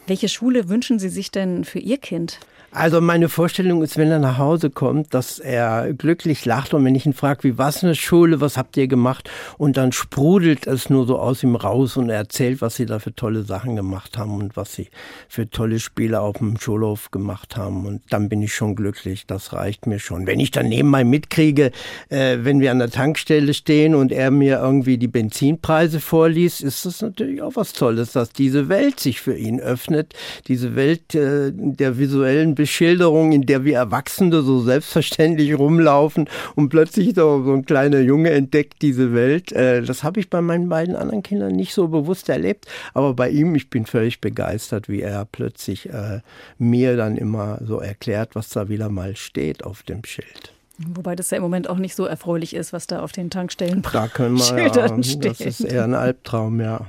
Welche 0.07 0.29
Schule 0.29 0.69
wünschen 0.69 0.97
Sie 0.97 1.09
sich 1.09 1.29
denn 1.29 1.65
für 1.65 1.79
Ihr 1.79 1.97
Kind? 1.97 2.39
Also 2.75 3.01
meine 3.01 3.29
Vorstellung 3.29 3.83
ist, 3.83 3.97
wenn 3.97 4.09
er 4.09 4.17
nach 4.17 4.39
Hause 4.39 4.71
kommt, 4.71 5.13
dass 5.13 5.37
er 5.37 5.93
glücklich 5.93 6.43
lacht 6.43 6.73
und 6.73 6.83
wenn 6.83 6.95
ich 6.95 7.05
ihn 7.05 7.13
frage, 7.13 7.43
wie 7.43 7.57
war 7.59 7.69
es 7.69 7.83
in 7.83 7.89
der 7.89 7.93
Schule, 7.93 8.41
was 8.41 8.57
habt 8.57 8.75
ihr 8.77 8.87
gemacht? 8.87 9.29
Und 9.59 9.77
dann 9.77 9.91
sprudelt 9.91 10.65
es 10.65 10.89
nur 10.89 11.05
so 11.05 11.19
aus 11.19 11.43
ihm 11.43 11.55
raus 11.55 11.97
und 11.97 12.09
er 12.09 12.17
erzählt, 12.17 12.61
was 12.61 12.75
sie 12.75 12.87
da 12.87 12.97
für 12.97 13.13
tolle 13.13 13.43
Sachen 13.43 13.75
gemacht 13.75 14.17
haben 14.17 14.41
und 14.41 14.57
was 14.57 14.73
sie 14.73 14.87
für 15.29 15.47
tolle 15.47 15.79
Spiele 15.79 16.21
auf 16.21 16.39
dem 16.39 16.59
Schulhof 16.59 17.11
gemacht 17.11 17.57
haben. 17.57 17.85
Und 17.85 18.01
dann 18.09 18.27
bin 18.27 18.41
ich 18.41 18.55
schon 18.55 18.75
glücklich, 18.75 19.27
das 19.27 19.53
reicht 19.53 19.85
mir 19.85 19.99
schon. 19.99 20.25
Wenn 20.25 20.39
ich 20.39 20.49
dann 20.49 20.67
nebenbei 20.67 21.03
mitkriege, 21.03 21.71
äh, 22.09 22.39
wenn 22.41 22.59
wir 22.59 22.71
an 22.71 22.79
der 22.79 22.89
Tankstelle 22.89 23.53
stehen 23.53 23.93
und 23.93 24.11
er 24.11 24.31
mir 24.31 24.57
irgendwie 24.57 24.97
die 24.97 25.07
Benzinpreise 25.07 25.99
vorliest, 25.99 26.61
ist 26.61 26.87
das 26.87 27.03
natürlich 27.03 27.43
auch 27.43 27.55
was 27.55 27.73
Tolles, 27.73 28.13
dass 28.13 28.31
diese 28.31 28.67
Welt 28.67 28.99
sich 28.99 29.21
für 29.21 29.37
ihn 29.37 29.59
öffnet, 29.59 30.15
diese 30.47 30.75
Welt 30.75 31.13
äh, 31.13 31.51
der 31.53 31.99
visuellen 31.99 32.55
Beschilderung, 32.63 33.33
in 33.33 33.45
der 33.45 33.65
wir 33.65 33.75
Erwachsene 33.75 34.41
so 34.41 34.61
selbstverständlich 34.61 35.53
rumlaufen 35.59 36.29
und 36.55 36.69
plötzlich 36.69 37.13
so, 37.13 37.43
so 37.43 37.51
ein 37.51 37.65
kleiner 37.65 37.99
Junge 37.99 38.29
entdeckt 38.29 38.81
diese 38.81 39.13
Welt. 39.13 39.51
Äh, 39.51 39.81
das 39.81 40.01
habe 40.01 40.21
ich 40.21 40.29
bei 40.29 40.39
meinen 40.39 40.69
beiden 40.69 40.95
anderen 40.95 41.23
Kindern 41.23 41.51
nicht 41.51 41.73
so 41.73 41.89
bewusst 41.89 42.29
erlebt, 42.29 42.65
aber 42.93 43.15
bei 43.15 43.29
ihm, 43.29 43.53
ich 43.53 43.69
bin 43.69 43.85
völlig 43.85 44.21
begeistert, 44.21 44.87
wie 44.87 45.01
er 45.01 45.27
plötzlich 45.29 45.89
äh, 45.89 46.21
mir 46.57 46.95
dann 46.95 47.17
immer 47.17 47.59
so 47.65 47.79
erklärt, 47.79 48.33
was 48.33 48.47
da 48.47 48.69
wieder 48.69 48.87
mal 48.87 49.17
steht 49.17 49.65
auf 49.65 49.83
dem 49.83 50.05
Schild. 50.05 50.53
Wobei 50.77 51.17
das 51.17 51.31
ja 51.31 51.37
im 51.37 51.43
Moment 51.43 51.69
auch 51.69 51.79
nicht 51.79 51.95
so 51.95 52.05
erfreulich 52.05 52.55
ist, 52.55 52.71
was 52.71 52.87
da 52.87 53.01
auf 53.01 53.11
den 53.11 53.29
Tankstellen 53.29 53.81
da 53.91 54.07
können 54.07 54.37
wir, 54.37 54.57
ja, 54.73 55.03
steht. 55.03 55.25
Das 55.25 55.41
ist 55.41 55.59
eher 55.59 55.83
ein 55.83 55.95
Albtraum, 55.95 56.61
ja. 56.61 56.85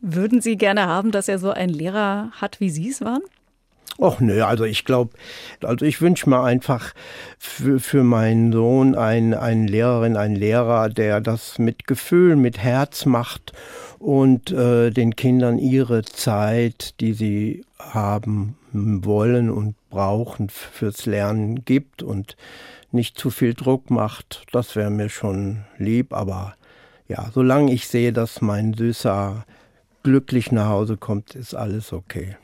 Würden 0.00 0.40
Sie 0.40 0.56
gerne 0.56 0.86
haben, 0.86 1.10
dass 1.10 1.28
er 1.28 1.38
so 1.38 1.50
einen 1.50 1.74
Lehrer 1.74 2.30
hat, 2.32 2.60
wie 2.60 2.70
Sie 2.70 2.88
es 2.88 3.02
waren? 3.02 3.20
Och 3.96 4.20
nö, 4.20 4.42
also 4.44 4.64
ich 4.64 4.84
glaube, 4.84 5.12
also 5.62 5.84
ich 5.84 6.00
wünsche 6.00 6.28
mir 6.28 6.42
einfach 6.42 6.94
für, 7.38 7.78
für 7.78 8.02
meinen 8.02 8.52
Sohn 8.52 8.96
einen, 8.96 9.34
einen 9.34 9.68
Lehrerin, 9.68 10.16
einen 10.16 10.34
Lehrer, 10.34 10.88
der 10.88 11.20
das 11.20 11.60
mit 11.60 11.86
Gefühl, 11.86 12.34
mit 12.34 12.58
Herz 12.58 13.06
macht 13.06 13.52
und 14.00 14.50
äh, 14.50 14.90
den 14.90 15.14
Kindern 15.14 15.58
ihre 15.58 16.02
Zeit, 16.02 17.00
die 17.00 17.12
sie 17.12 17.64
haben 17.78 18.56
wollen 18.72 19.48
und 19.48 19.76
brauchen 19.90 20.48
fürs 20.48 21.06
Lernen 21.06 21.64
gibt 21.64 22.02
und 22.02 22.36
nicht 22.90 23.16
zu 23.16 23.30
viel 23.30 23.54
Druck 23.54 23.90
macht. 23.90 24.44
Das 24.50 24.74
wäre 24.74 24.90
mir 24.90 25.08
schon 25.08 25.64
lieb, 25.78 26.12
aber 26.12 26.54
ja, 27.06 27.30
solange 27.32 27.72
ich 27.72 27.86
sehe, 27.86 28.12
dass 28.12 28.40
mein 28.40 28.74
Süßer 28.74 29.44
glücklich 30.02 30.50
nach 30.50 30.68
Hause 30.68 30.96
kommt, 30.96 31.36
ist 31.36 31.54
alles 31.54 31.92
okay. 31.92 32.36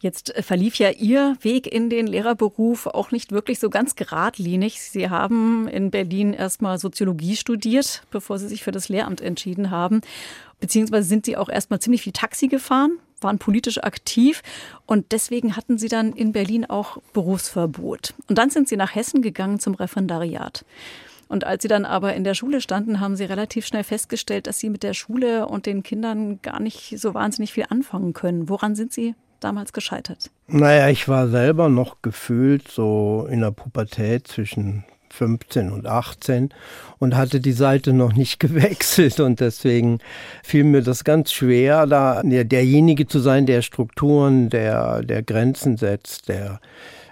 Jetzt 0.00 0.34
äh, 0.34 0.42
verlief 0.42 0.76
ja 0.76 0.90
Ihr 0.90 1.36
Weg 1.42 1.66
in 1.66 1.90
den 1.90 2.06
Lehrerberuf 2.06 2.86
auch 2.86 3.10
nicht 3.10 3.32
wirklich 3.32 3.60
so 3.60 3.70
ganz 3.70 3.94
geradlinig. 3.94 4.80
Sie 4.80 5.10
haben 5.10 5.68
in 5.68 5.90
Berlin 5.90 6.32
erstmal 6.32 6.78
Soziologie 6.78 7.36
studiert, 7.36 8.02
bevor 8.10 8.38
Sie 8.38 8.48
sich 8.48 8.64
für 8.64 8.72
das 8.72 8.88
Lehramt 8.88 9.20
entschieden 9.20 9.70
haben. 9.70 10.00
Beziehungsweise 10.58 11.06
sind 11.06 11.26
Sie 11.26 11.36
auch 11.36 11.48
erstmal 11.48 11.80
ziemlich 11.80 12.02
viel 12.02 12.12
Taxi 12.12 12.48
gefahren, 12.48 12.98
waren 13.20 13.38
politisch 13.38 13.82
aktiv 13.82 14.42
und 14.86 15.12
deswegen 15.12 15.54
hatten 15.56 15.78
Sie 15.78 15.88
dann 15.88 16.12
in 16.12 16.32
Berlin 16.32 16.64
auch 16.64 16.98
Berufsverbot. 17.12 18.14
Und 18.28 18.38
dann 18.38 18.50
sind 18.50 18.68
Sie 18.68 18.76
nach 18.76 18.94
Hessen 18.94 19.20
gegangen 19.20 19.60
zum 19.60 19.74
Referendariat. 19.74 20.64
Und 21.28 21.44
als 21.44 21.62
Sie 21.62 21.68
dann 21.68 21.84
aber 21.84 22.14
in 22.14 22.24
der 22.24 22.34
Schule 22.34 22.60
standen, 22.60 23.00
haben 23.00 23.16
Sie 23.16 23.24
relativ 23.24 23.66
schnell 23.66 23.84
festgestellt, 23.84 24.46
dass 24.46 24.58
Sie 24.58 24.70
mit 24.70 24.82
der 24.82 24.94
Schule 24.94 25.46
und 25.46 25.66
den 25.66 25.82
Kindern 25.82 26.40
gar 26.42 26.58
nicht 26.58 26.98
so 26.98 27.14
wahnsinnig 27.14 27.52
viel 27.52 27.66
anfangen 27.68 28.14
können. 28.14 28.48
Woran 28.48 28.74
sind 28.74 28.92
Sie 28.92 29.14
damals 29.40 29.72
gescheitert? 29.72 30.30
Naja, 30.46 30.88
ich 30.88 31.08
war 31.08 31.28
selber 31.28 31.68
noch 31.68 32.02
gefühlt 32.02 32.68
so 32.68 33.26
in 33.30 33.40
der 33.40 33.50
Pubertät 33.50 34.28
zwischen 34.28 34.84
15 35.12 35.70
und 35.70 35.86
18 35.86 36.50
und 36.98 37.16
hatte 37.16 37.40
die 37.40 37.52
Seite 37.52 37.92
noch 37.92 38.12
nicht 38.12 38.40
gewechselt 38.40 39.20
und 39.20 39.40
deswegen 39.40 39.98
fiel 40.42 40.64
mir 40.64 40.82
das 40.82 41.04
ganz 41.04 41.32
schwer, 41.32 41.86
da 41.86 42.22
derjenige 42.22 43.06
zu 43.06 43.18
sein, 43.18 43.46
der 43.46 43.62
Strukturen, 43.62 44.50
der, 44.50 45.02
der 45.02 45.22
Grenzen 45.22 45.76
setzt, 45.76 46.28
der 46.28 46.60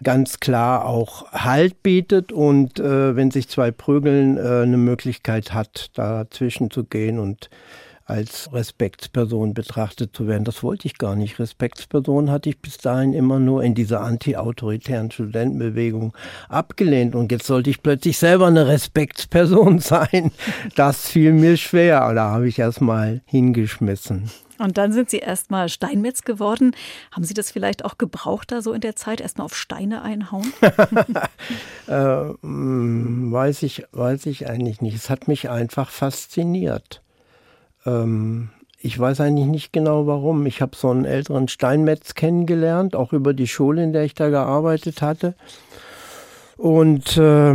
ganz 0.03 0.39
klar 0.39 0.87
auch 0.87 1.33
Halt 1.33 1.83
bietet 1.83 2.33
und 2.33 2.79
äh, 2.79 3.17
wenn 3.17 3.31
sich 3.31 3.49
zwei 3.49 3.73
prügeln, 3.73 4.37
äh, 4.37 4.63
eine 4.63 4.77
Möglichkeit 4.77 5.53
hat, 5.53 5.91
dazwischen 5.95 6.71
zu 6.71 6.85
gehen 6.85 7.19
und 7.19 7.51
als 8.09 8.51
Respektsperson 8.53 9.53
betrachtet 9.53 10.17
zu 10.17 10.27
werden. 10.27 10.45
Das 10.45 10.63
wollte 10.63 10.87
ich 10.87 10.97
gar 10.97 11.15
nicht. 11.15 11.39
Respektsperson 11.39 12.31
hatte 12.31 12.49
ich 12.49 12.59
bis 12.59 12.79
dahin 12.79 13.13
immer 13.13 13.39
nur 13.39 13.63
in 13.63 13.75
dieser 13.75 14.01
anti-autoritären 14.01 15.11
Studentenbewegung 15.11 16.15
abgelehnt. 16.49 17.15
Und 17.15 17.31
jetzt 17.31 17.47
sollte 17.47 17.69
ich 17.69 17.83
plötzlich 17.83 18.17
selber 18.17 18.47
eine 18.47 18.67
Respektsperson 18.67 19.79
sein. 19.79 20.33
Das 20.75 21.09
fiel 21.09 21.33
mir 21.35 21.59
schwer. 21.59 22.15
Da 22.15 22.31
habe 22.31 22.49
ich 22.49 22.59
erst 22.59 22.81
mal 22.81 23.21
hingeschmissen. 23.27 24.31
Und 24.59 24.77
dann 24.77 24.93
sind 24.93 25.11
Sie 25.11 25.19
erstmal 25.19 25.69
Steinmetz 25.69 26.23
geworden. 26.23 26.75
Haben 27.13 27.25
Sie 27.25 27.35
das 27.35 27.51
vielleicht 27.51 27.85
auch 27.85 27.99
gebraucht, 27.99 28.51
da 28.51 28.63
so 28.63 28.73
in 28.73 28.81
der 28.81 28.97
Zeit, 28.97 29.21
erstmal 29.21 29.45
auf 29.45 29.57
Steine 29.57 30.03
einhauen? 30.03 30.53
äh, 31.87 32.35
hm, 32.43 33.31
weiß, 33.31 33.63
ich, 33.63 33.85
weiß 33.93 34.27
ich 34.27 34.49
eigentlich 34.49 34.81
nicht. 34.81 34.97
Es 34.97 35.11
hat 35.11 35.29
mich 35.29 35.49
einfach 35.49 35.91
fasziniert. 35.91 37.03
Ähm, 37.87 38.51
ich 38.81 38.99
weiß 38.99 39.21
eigentlich 39.21 39.47
nicht 39.47 39.73
genau 39.73 40.07
warum. 40.07 40.47
Ich 40.47 40.63
habe 40.63 40.77
so 40.77 40.91
einen 40.91 41.05
älteren 41.05 41.49
Steinmetz 41.49 42.15
kennengelernt, 42.15 42.95
auch 42.95 43.13
über 43.13 43.35
die 43.35 43.49
Schule, 43.49 43.83
in 43.83 43.93
der 43.93 44.05
ich 44.05 44.15
da 44.15 44.29
gearbeitet 44.29 45.03
hatte. 45.03 45.35
Und 46.57 47.17
äh, 47.17 47.55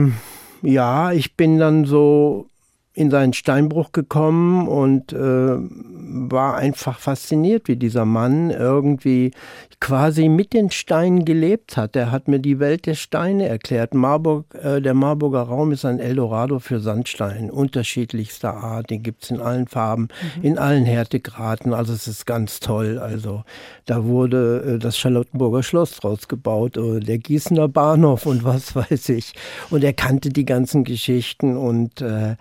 ja, 0.62 1.12
ich 1.12 1.36
bin 1.36 1.60
dann 1.60 1.86
so 1.86 2.48
in 2.96 3.10
seinen 3.10 3.34
Steinbruch 3.34 3.92
gekommen 3.92 4.68
und 4.68 5.14
äh, 5.14 5.18
war 5.18 6.56
einfach 6.56 7.00
fasziniert, 7.00 7.68
wie 7.68 7.76
dieser 7.76 8.06
Mann 8.06 8.52
irgendwie 8.52 9.32
quasi 9.80 10.30
mit 10.30 10.54
den 10.54 10.70
Steinen 10.70 11.26
gelebt 11.26 11.76
hat. 11.76 11.96
Er 11.96 12.12
hat 12.12 12.28
mir 12.28 12.40
die 12.40 12.60
Welt 12.60 12.86
der 12.86 12.94
Steine 12.94 13.48
erklärt. 13.50 13.94
Marburg, 13.94 14.46
äh, 14.56 14.80
der 14.80 14.94
Marburger 14.94 15.42
Raum 15.42 15.72
ist 15.72 15.86
ein 15.86 16.00
Eldorado 16.00 16.60
für 16.60 16.80
Sandstein, 16.80 17.50
unterschiedlichster 17.50 18.56
Art. 18.56 18.92
Den 18.92 19.02
gibt's 19.02 19.32
in 19.32 19.42
allen 19.42 19.68
Farben, 19.68 20.10
mhm. 20.38 20.44
in 20.44 20.58
allen 20.58 20.86
Härtegraden. 20.86 21.74
Also 21.74 21.94
es 21.94 22.08
ist 22.08 22.26
ganz 22.26 22.60
toll. 22.60 23.00
Also 23.00 23.44
da 23.86 24.06
wurde 24.06 24.76
äh, 24.76 24.80
das 24.80 24.98
Charlottenburger 24.98 25.64
Schloss 25.64 25.98
draus 25.98 26.28
gebaut, 26.28 26.78
oder 26.78 27.00
der 27.00 27.18
Gießener 27.18 27.68
Bahnhof 27.68 28.26
und 28.28 28.44
was 28.44 28.76
weiß 28.76 29.10
ich. 29.10 29.34
Und 29.72 29.84
er 29.84 29.94
kannte 29.94 30.30
die 30.30 30.46
ganzen 30.46 30.84
Geschichten 30.84 31.58
und 31.58 32.02
äh, 32.02 32.36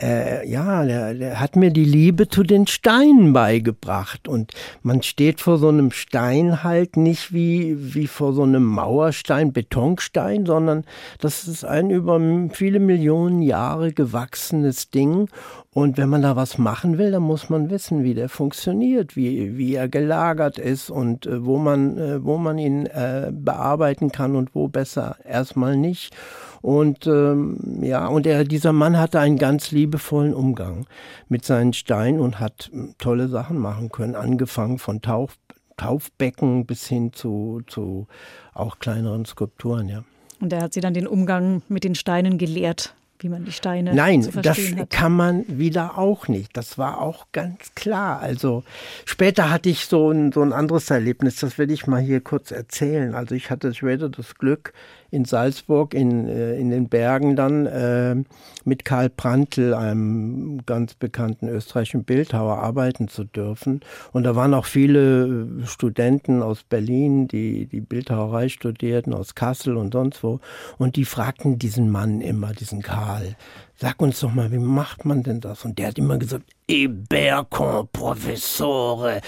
äh, 0.00 0.48
ja, 0.48 0.84
der, 0.84 1.14
der 1.14 1.40
hat 1.40 1.56
mir 1.56 1.70
die 1.70 1.84
Liebe 1.84 2.28
zu 2.28 2.42
den 2.42 2.66
Steinen 2.66 3.32
beigebracht. 3.32 4.28
Und 4.28 4.52
man 4.82 5.02
steht 5.02 5.40
vor 5.40 5.58
so 5.58 5.68
einem 5.68 5.90
Stein 5.90 6.62
halt 6.62 6.96
nicht 6.96 7.32
wie, 7.32 7.94
wie 7.94 8.06
vor 8.06 8.32
so 8.32 8.42
einem 8.42 8.64
Mauerstein, 8.64 9.52
Betonstein, 9.52 10.46
sondern 10.46 10.84
das 11.20 11.48
ist 11.48 11.64
ein 11.64 11.90
über 11.90 12.20
viele 12.52 12.78
Millionen 12.78 13.42
Jahre 13.42 13.92
gewachsenes 13.92 14.90
Ding. 14.90 15.28
Und 15.72 15.96
wenn 15.96 16.08
man 16.08 16.22
da 16.22 16.36
was 16.36 16.58
machen 16.58 16.98
will, 16.98 17.10
dann 17.10 17.22
muss 17.22 17.50
man 17.50 17.70
wissen, 17.70 18.02
wie 18.02 18.14
der 18.14 18.28
funktioniert, 18.28 19.16
wie, 19.16 19.56
wie 19.58 19.74
er 19.74 19.88
gelagert 19.88 20.58
ist 20.58 20.90
und 20.90 21.26
äh, 21.26 21.44
wo, 21.44 21.58
man, 21.58 21.98
äh, 21.98 22.24
wo 22.24 22.36
man 22.38 22.58
ihn 22.58 22.86
äh, 22.86 23.30
bearbeiten 23.32 24.10
kann 24.10 24.36
und 24.36 24.54
wo 24.54 24.68
besser 24.68 25.16
erstmal 25.24 25.76
nicht. 25.76 26.14
Und 26.60 27.06
ähm, 27.06 27.80
ja, 27.82 28.06
und 28.06 28.26
er, 28.26 28.44
dieser 28.44 28.72
Mann 28.72 28.98
hatte 28.98 29.20
einen 29.20 29.38
ganz 29.38 29.70
liebevollen 29.70 30.34
Umgang 30.34 30.86
mit 31.28 31.44
seinen 31.44 31.72
Steinen 31.72 32.20
und 32.20 32.40
hat 32.40 32.70
hm, 32.72 32.94
tolle 32.98 33.28
Sachen 33.28 33.58
machen 33.58 33.90
können, 33.90 34.14
angefangen 34.14 34.78
von 34.78 35.00
Tauf, 35.02 35.36
Taufbecken 35.76 36.66
bis 36.66 36.86
hin 36.86 37.12
zu, 37.12 37.62
zu 37.66 38.06
auch 38.54 38.78
kleineren 38.78 39.24
Skulpturen, 39.24 39.88
ja. 39.88 40.04
Und 40.40 40.52
er 40.52 40.62
hat 40.62 40.72
sie 40.72 40.80
dann 40.80 40.94
den 40.94 41.06
Umgang 41.06 41.62
mit 41.68 41.84
den 41.84 41.94
Steinen 41.94 42.38
gelehrt 42.38 42.94
wie 43.20 43.28
man 43.28 43.44
die 43.44 43.52
Steine 43.52 43.94
Nein, 43.94 44.28
das 44.42 44.58
hat. 44.58 44.90
kann 44.90 45.12
man 45.12 45.44
wieder 45.48 45.98
auch 45.98 46.28
nicht. 46.28 46.56
Das 46.56 46.78
war 46.78 47.00
auch 47.00 47.26
ganz 47.32 47.74
klar. 47.74 48.20
Also 48.20 48.64
später 49.04 49.50
hatte 49.50 49.68
ich 49.68 49.86
so 49.86 50.10
ein, 50.10 50.32
so 50.32 50.42
ein 50.42 50.52
anderes 50.52 50.90
Erlebnis, 50.90 51.36
das 51.36 51.58
will 51.58 51.70
ich 51.70 51.86
mal 51.86 52.00
hier 52.00 52.20
kurz 52.20 52.50
erzählen. 52.50 53.14
Also 53.14 53.34
ich 53.34 53.50
hatte 53.50 53.74
später 53.74 54.08
das 54.08 54.36
Glück, 54.36 54.72
in 55.10 55.24
Salzburg 55.24 55.94
in, 55.94 56.28
äh, 56.28 56.56
in 56.56 56.70
den 56.70 56.88
Bergen 56.88 57.34
dann 57.34 57.66
äh, 57.66 58.16
mit 58.64 58.84
Karl 58.84 59.08
Prantl, 59.08 59.72
einem 59.72 60.64
ganz 60.66 60.94
bekannten 60.94 61.48
österreichischen 61.48 62.04
Bildhauer, 62.04 62.58
arbeiten 62.58 63.08
zu 63.08 63.24
dürfen. 63.24 63.80
Und 64.12 64.24
da 64.24 64.36
waren 64.36 64.52
auch 64.52 64.66
viele 64.66 65.64
Studenten 65.64 66.42
aus 66.42 66.62
Berlin, 66.62 67.26
die 67.26 67.66
die 67.66 67.80
Bildhauerei 67.80 68.48
studierten, 68.48 69.14
aus 69.14 69.34
Kassel 69.34 69.76
und 69.76 69.94
sonst 69.94 70.22
wo. 70.22 70.40
Und 70.76 70.96
die 70.96 71.06
fragten 71.06 71.58
diesen 71.58 71.90
Mann 71.90 72.20
immer, 72.20 72.52
diesen 72.52 72.82
Karl, 72.82 73.36
sag 73.76 74.02
uns 74.02 74.20
doch 74.20 74.34
mal, 74.34 74.52
wie 74.52 74.58
macht 74.58 75.06
man 75.06 75.22
denn 75.22 75.40
das? 75.40 75.64
Und 75.64 75.78
der 75.78 75.88
hat 75.88 75.98
immer 75.98 76.18
gesagt, 76.18 76.44
Ebercon, 76.66 77.88
Professore, 77.92 79.22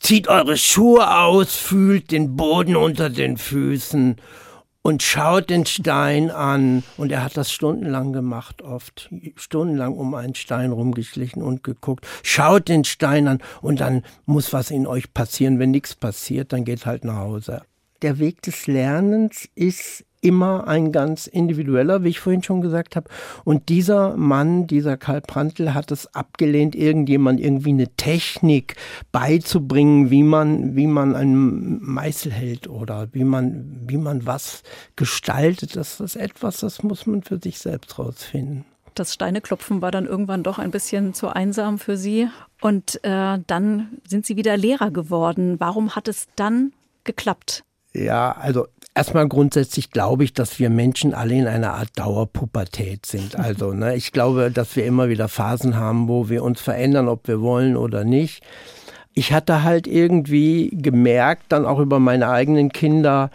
zieht 0.00 0.28
eure 0.28 0.56
Schuhe 0.56 1.16
aus, 1.16 1.54
fühlt 1.54 2.10
den 2.10 2.36
Boden 2.36 2.74
unter 2.74 3.10
den 3.10 3.36
Füßen 3.36 4.16
und 4.82 5.02
schaut 5.02 5.50
den 5.50 5.66
Stein 5.66 6.30
an. 6.30 6.82
Und 6.96 7.12
er 7.12 7.24
hat 7.24 7.36
das 7.36 7.52
stundenlang 7.52 8.12
gemacht, 8.12 8.62
oft. 8.62 9.10
Stundenlang 9.36 9.94
um 9.94 10.14
einen 10.14 10.34
Stein 10.34 10.72
rumgeschlichen 10.72 11.42
und 11.42 11.62
geguckt. 11.62 12.06
Schaut 12.22 12.68
den 12.68 12.84
Stein 12.84 13.28
an 13.28 13.38
und 13.60 13.80
dann 13.80 14.02
muss 14.24 14.52
was 14.52 14.70
in 14.70 14.86
euch 14.86 15.12
passieren. 15.12 15.58
Wenn 15.58 15.70
nichts 15.70 15.94
passiert, 15.94 16.52
dann 16.52 16.64
geht 16.64 16.86
halt 16.86 17.04
nach 17.04 17.18
Hause. 17.18 17.62
Der 18.02 18.18
Weg 18.18 18.42
des 18.42 18.66
Lernens 18.66 19.48
ist 19.54 20.04
immer 20.20 20.66
ein 20.66 20.92
ganz 20.92 21.26
individueller, 21.26 22.04
wie 22.04 22.08
ich 22.08 22.20
vorhin 22.20 22.42
schon 22.42 22.60
gesagt 22.60 22.96
habe. 22.96 23.08
Und 23.44 23.68
dieser 23.68 24.16
Mann, 24.16 24.66
dieser 24.66 24.96
Karl 24.96 25.20
Prantl, 25.20 25.74
hat 25.74 25.90
es 25.90 26.14
abgelehnt, 26.14 26.74
irgendjemand 26.74 27.40
irgendwie 27.40 27.70
eine 27.70 27.88
Technik 27.96 28.76
beizubringen, 29.12 30.10
wie 30.10 30.22
man, 30.22 30.76
wie 30.76 30.86
man 30.86 31.14
einen 31.14 31.82
Meißel 31.82 32.32
hält 32.32 32.68
oder 32.68 33.08
wie 33.12 33.24
man, 33.24 33.84
wie 33.86 33.98
man 33.98 34.26
was 34.26 34.62
gestaltet. 34.96 35.76
Das 35.76 36.00
ist 36.00 36.16
etwas, 36.16 36.58
das 36.58 36.82
muss 36.82 37.06
man 37.06 37.22
für 37.22 37.38
sich 37.38 37.58
selbst 37.58 37.98
rausfinden. 37.98 38.64
Das 38.94 39.14
Steineklopfen 39.14 39.80
war 39.80 39.92
dann 39.92 40.06
irgendwann 40.06 40.42
doch 40.42 40.58
ein 40.58 40.72
bisschen 40.72 41.14
zu 41.14 41.28
einsam 41.28 41.78
für 41.78 41.96
Sie. 41.96 42.28
Und 42.60 43.02
äh, 43.04 43.38
dann 43.46 43.98
sind 44.06 44.26
Sie 44.26 44.36
wieder 44.36 44.56
Lehrer 44.56 44.90
geworden. 44.90 45.60
Warum 45.60 45.94
hat 45.94 46.08
es 46.08 46.26
dann 46.34 46.72
geklappt? 47.04 47.62
Ja, 47.92 48.32
also 48.32 48.66
erstmal 48.98 49.28
grundsätzlich 49.28 49.92
glaube 49.92 50.24
ich, 50.24 50.32
dass 50.32 50.58
wir 50.58 50.70
Menschen 50.70 51.14
alle 51.14 51.36
in 51.36 51.46
einer 51.46 51.74
Art 51.74 51.90
Dauerpubertät 51.96 53.06
sind. 53.06 53.36
Also, 53.48 53.72
ne, 53.72 53.94
ich 53.94 54.12
glaube, 54.12 54.50
dass 54.50 54.74
wir 54.74 54.84
immer 54.84 55.08
wieder 55.08 55.28
Phasen 55.28 55.76
haben, 55.76 56.08
wo 56.08 56.28
wir 56.28 56.42
uns 56.42 56.60
verändern, 56.60 57.08
ob 57.08 57.28
wir 57.28 57.40
wollen 57.40 57.76
oder 57.76 58.04
nicht. 58.04 58.42
Ich 59.14 59.32
hatte 59.32 59.62
halt 59.62 59.86
irgendwie 59.86 60.70
gemerkt, 60.72 61.44
dann 61.48 61.64
auch 61.64 61.78
über 61.78 61.98
meine 62.00 62.28
eigenen 62.28 62.70
Kinder, 62.70 63.30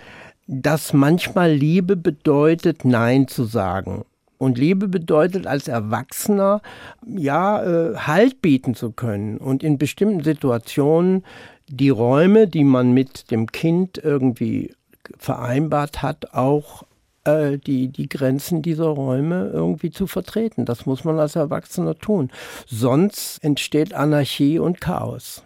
dass 0.46 0.94
manchmal 0.94 1.52
Liebe 1.54 1.96
bedeutet, 1.96 2.84
Nein 2.84 3.28
zu 3.28 3.46
sagen. 3.46 4.04
Und 4.38 4.58
Liebe 4.58 4.90
bedeutet 4.90 5.48
als 5.48 5.70
Erwachsener, 5.70 6.62
ja, 7.08 7.64
äh, 7.64 7.96
Halt 7.96 8.42
bieten 8.42 8.76
zu 8.76 8.92
können 8.92 9.38
und 9.38 9.64
in 9.64 9.78
bestimmten 9.78 10.24
Situationen 10.24 11.24
die 11.70 11.90
Räume, 11.90 12.48
die 12.48 12.66
man 12.66 12.92
mit 12.92 13.32
dem 13.32 13.48
Kind 13.48 13.98
irgendwie 13.98 14.74
vereinbart 15.18 16.02
hat, 16.02 16.34
auch 16.34 16.84
äh, 17.26 17.58
die, 17.58 17.90
die 17.90 18.10
Grenzen 18.10 18.62
dieser 18.62 18.88
Räume 18.88 19.50
irgendwie 19.54 19.92
zu 19.92 20.08
vertreten. 20.08 20.66
Das 20.66 20.86
muss 20.86 21.04
man 21.04 21.20
als 21.20 21.36
Erwachsener 21.36 21.96
tun. 21.96 22.32
Sonst 22.66 23.44
entsteht 23.44 23.94
Anarchie 23.94 24.60
und 24.60 24.82
Chaos. 24.82 25.44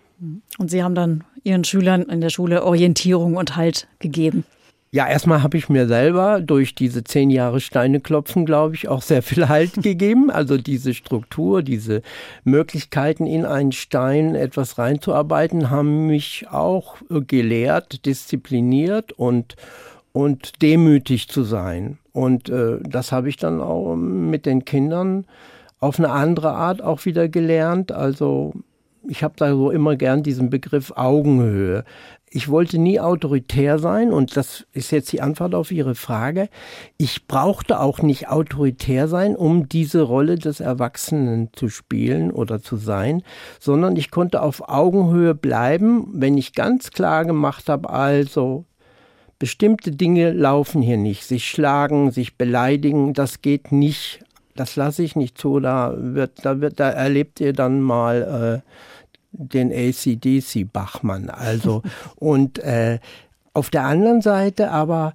Und 0.58 0.72
Sie 0.72 0.84
haben 0.84 0.96
dann 0.96 1.24
Ihren 1.44 1.64
Schülern 1.64 2.04
in 2.04 2.22
der 2.22 2.30
Schule 2.30 2.64
Orientierung 2.64 3.36
und 3.36 3.56
Halt 3.56 3.88
gegeben. 4.00 4.44
Ja, 4.90 5.06
erstmal 5.06 5.44
habe 5.44 5.58
ich 5.58 5.68
mir 5.68 5.86
selber 5.88 6.40
durch 6.40 6.74
diese 6.74 7.04
zehn 7.04 7.30
Jahre 7.30 7.60
Steine 7.60 8.00
klopfen, 8.00 8.46
glaube 8.46 8.76
ich, 8.76 8.88
auch 8.88 9.02
sehr 9.02 9.22
viel 9.22 9.50
Halt 9.50 9.74
gegeben. 9.84 10.32
Also 10.32 10.58
diese 10.58 10.94
Struktur, 10.94 11.62
diese 11.62 12.02
Möglichkeiten 12.46 13.26
in 13.26 13.46
einen 13.46 13.74
Stein 13.74 14.34
etwas 14.34 14.78
reinzuarbeiten, 14.78 15.70
haben 15.70 16.08
mich 16.08 16.46
auch 16.50 16.96
gelehrt, 17.10 18.06
diszipliniert 18.06 19.12
und, 19.12 19.58
und 20.14 20.62
demütig 20.62 21.28
zu 21.28 21.44
sein. 21.44 21.98
Und 22.14 22.48
äh, 22.50 22.80
das 22.82 23.12
habe 23.12 23.28
ich 23.28 23.36
dann 23.36 23.60
auch 23.60 23.94
mit 23.96 24.46
den 24.46 24.64
Kindern 24.64 25.26
auf 25.80 26.00
eine 26.00 26.12
andere 26.12 26.54
Art 26.54 26.82
auch 26.82 27.06
wieder 27.06 27.28
gelernt. 27.28 27.92
Also 27.92 28.54
ich 29.08 29.24
habe 29.24 29.34
da 29.38 29.52
so 29.52 29.70
immer 29.72 29.96
gern 29.96 30.24
diesen 30.24 30.50
Begriff 30.50 30.94
Augenhöhe 30.96 31.84
ich 32.30 32.50
wollte 32.50 32.78
nie 32.78 33.00
autoritär 33.00 33.80
sein 33.80 34.12
und 34.12 34.36
das 34.36 34.66
ist 34.74 34.92
jetzt 34.92 35.12
die 35.14 35.22
Antwort 35.22 35.56
auf 35.56 35.72
Ihre 35.72 35.96
Frage. 35.96 36.50
Ich 36.98 37.26
brauchte 37.28 37.80
auch 37.80 38.02
nicht 38.02 38.28
autoritär 38.28 39.08
sein, 39.08 39.36
um 39.36 39.70
diese 39.70 40.02
Rolle 40.02 40.36
des 40.36 40.60
Erwachsenen 40.60 41.50
zu 41.54 41.70
spielen 41.70 42.32
oder 42.32 42.62
zu 42.62 42.76
sein, 42.76 43.24
sondern 43.60 43.96
ich 43.96 44.12
konnte 44.12 44.42
auf 44.42 44.68
Augenhöhe 44.68 45.36
bleiben, 45.36 46.10
wenn 46.14 46.38
ich 46.38 46.54
ganz 46.54 46.92
klar 46.92 47.24
gemacht 47.24 47.70
habe, 47.70 47.90
also 47.90 48.66
bestimmte 49.40 49.92
Dinge 49.92 50.32
laufen 50.34 50.82
hier 50.82 50.98
nicht. 50.98 51.24
Sich 51.24 51.48
schlagen, 51.48 52.12
sich 52.12 52.38
beleidigen, 52.38 53.14
das 53.14 53.42
geht 53.42 53.72
nicht. 53.72 54.20
Das 54.56 54.76
lasse 54.76 55.04
ich 55.04 55.16
nicht 55.16 55.38
zu. 55.38 55.60
Da 55.60 55.94
wird, 55.98 56.44
da 56.44 56.60
wird, 56.60 56.80
da 56.80 56.90
erlebt 56.90 57.40
ihr 57.40 57.54
dann 57.54 57.80
mal 57.80 58.64
äh, 58.66 58.70
den 59.32 59.72
ACDC 59.72 60.72
Bachmann. 60.72 61.30
Also 61.30 61.84
und 62.16 62.60
äh, 62.60 63.00
auf 63.54 63.70
der 63.70 63.84
anderen 63.84 64.22
Seite 64.22 64.72
aber 64.72 65.14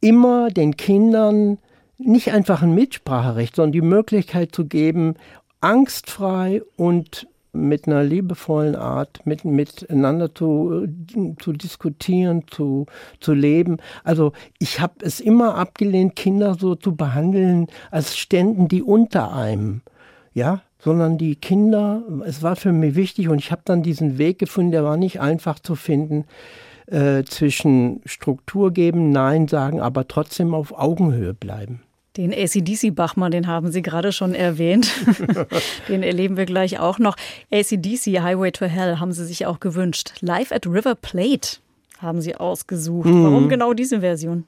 immer 0.00 0.50
den 0.50 0.76
Kindern 0.76 1.58
nicht 1.98 2.32
einfach 2.32 2.62
ein 2.62 2.74
Mitspracherecht, 2.74 3.56
sondern 3.56 3.72
die 3.72 3.80
Möglichkeit 3.80 4.54
zu 4.54 4.66
geben, 4.66 5.14
angstfrei 5.60 6.62
und 6.76 7.28
mit 7.52 7.86
einer 7.86 8.02
liebevollen 8.02 8.74
Art 8.74 9.20
mit, 9.26 9.44
miteinander 9.44 10.34
zu, 10.34 10.86
zu 11.38 11.52
diskutieren, 11.52 12.44
zu, 12.48 12.86
zu 13.20 13.34
leben. 13.34 13.76
Also 14.04 14.32
ich 14.58 14.80
habe 14.80 14.94
es 15.02 15.20
immer 15.20 15.56
abgelehnt, 15.56 16.16
Kinder 16.16 16.56
so 16.58 16.74
zu 16.74 16.96
behandeln, 16.96 17.66
als 17.90 18.16
ständen 18.16 18.68
die 18.68 18.82
unter 18.82 19.34
einem. 19.34 19.82
Ja, 20.32 20.62
sondern 20.82 21.16
die 21.16 21.36
Kinder, 21.36 22.02
es 22.26 22.42
war 22.42 22.56
für 22.56 22.72
mich 22.72 22.94
wichtig 22.94 23.28
und 23.28 23.38
ich 23.38 23.52
habe 23.52 23.62
dann 23.64 23.82
diesen 23.82 24.18
Weg 24.18 24.38
gefunden, 24.38 24.72
der 24.72 24.84
war 24.84 24.96
nicht 24.96 25.20
einfach 25.20 25.58
zu 25.60 25.76
finden, 25.76 26.24
äh, 26.86 27.22
zwischen 27.24 28.00
Struktur 28.04 28.72
geben, 28.72 29.10
Nein 29.10 29.46
sagen, 29.46 29.80
aber 29.80 30.08
trotzdem 30.08 30.54
auf 30.54 30.76
Augenhöhe 30.76 31.34
bleiben. 31.34 31.82
Den 32.16 32.34
ACDC 32.34 32.94
Bachmann, 32.94 33.30
den 33.30 33.46
haben 33.46 33.70
Sie 33.70 33.80
gerade 33.80 34.12
schon 34.12 34.34
erwähnt. 34.34 34.92
den 35.88 36.02
erleben 36.02 36.36
wir 36.36 36.44
gleich 36.44 36.78
auch 36.78 36.98
noch. 36.98 37.16
ACDC 37.50 38.20
Highway 38.20 38.50
to 38.50 38.66
Hell 38.66 38.98
haben 38.98 39.12
Sie 39.12 39.24
sich 39.24 39.46
auch 39.46 39.60
gewünscht. 39.60 40.12
Live 40.20 40.52
at 40.52 40.66
River 40.66 40.94
Plate 40.94 41.58
haben 42.00 42.20
Sie 42.20 42.34
ausgesucht. 42.34 43.08
Mhm. 43.08 43.24
Warum 43.24 43.48
genau 43.48 43.72
diese 43.72 44.00
Version? 44.00 44.44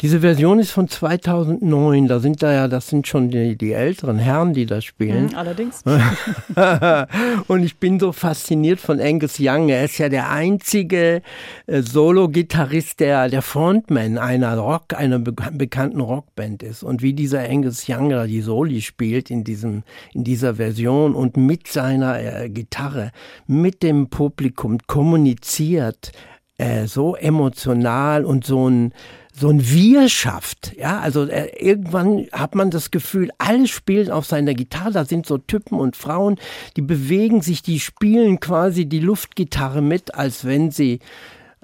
Diese 0.00 0.20
Version 0.20 0.58
ist 0.58 0.70
von 0.70 0.88
2009. 0.88 2.08
Da 2.08 2.18
sind 2.18 2.42
da 2.42 2.52
ja, 2.52 2.68
das 2.68 2.88
sind 2.88 3.06
schon 3.06 3.30
die, 3.30 3.56
die 3.56 3.72
älteren 3.72 4.18
Herren, 4.18 4.52
die 4.52 4.66
das 4.66 4.84
spielen. 4.84 5.26
Mhm, 5.26 5.34
allerdings. 5.36 5.82
und 7.48 7.62
ich 7.62 7.76
bin 7.78 8.00
so 8.00 8.12
fasziniert 8.12 8.80
von 8.80 9.00
Angus 9.00 9.36
Young. 9.38 9.68
Er 9.68 9.84
ist 9.84 9.98
ja 9.98 10.08
der 10.08 10.30
einzige 10.30 11.22
äh, 11.66 11.82
Solo-Gitarrist, 11.82 13.00
der 13.00 13.28
der 13.28 13.42
Frontman 13.42 14.18
einer 14.18 14.56
Rock, 14.58 14.94
einer 14.94 15.18
be 15.18 15.34
bekannten 15.52 16.00
Rockband 16.00 16.62
ist. 16.62 16.82
Und 16.82 17.02
wie 17.02 17.12
dieser 17.12 17.48
Angus 17.48 17.86
Young 17.88 18.10
da 18.10 18.26
die 18.26 18.40
Soli 18.40 18.80
spielt 18.80 19.30
in 19.30 19.44
diesem, 19.44 19.84
in 20.12 20.24
dieser 20.24 20.56
Version 20.56 21.14
und 21.14 21.36
mit 21.36 21.68
seiner 21.68 22.20
äh, 22.20 22.50
Gitarre, 22.50 23.12
mit 23.46 23.82
dem 23.82 24.08
Publikum 24.08 24.78
kommuniziert, 24.86 26.12
äh, 26.58 26.86
so 26.86 27.16
emotional 27.16 28.24
und 28.24 28.44
so 28.44 28.68
ein 28.68 28.92
so 29.36 29.48
ein 29.48 29.68
Wir 29.68 30.08
schafft. 30.08 30.74
Ja, 30.76 31.00
also 31.00 31.24
äh, 31.26 31.50
irgendwann 31.58 32.28
hat 32.32 32.54
man 32.54 32.70
das 32.70 32.90
Gefühl, 32.90 33.30
alle 33.38 33.66
spielen 33.66 34.10
auf 34.10 34.26
seiner 34.26 34.54
Gitarre. 34.54 34.92
Da 34.92 35.04
sind 35.04 35.26
so 35.26 35.38
Typen 35.38 35.78
und 35.78 35.96
Frauen, 35.96 36.36
die 36.76 36.82
bewegen 36.82 37.42
sich, 37.42 37.62
die 37.62 37.80
spielen 37.80 38.38
quasi 38.38 38.86
die 38.86 39.00
Luftgitarre 39.00 39.82
mit, 39.82 40.14
als 40.14 40.44
wenn 40.44 40.70
sie 40.70 41.00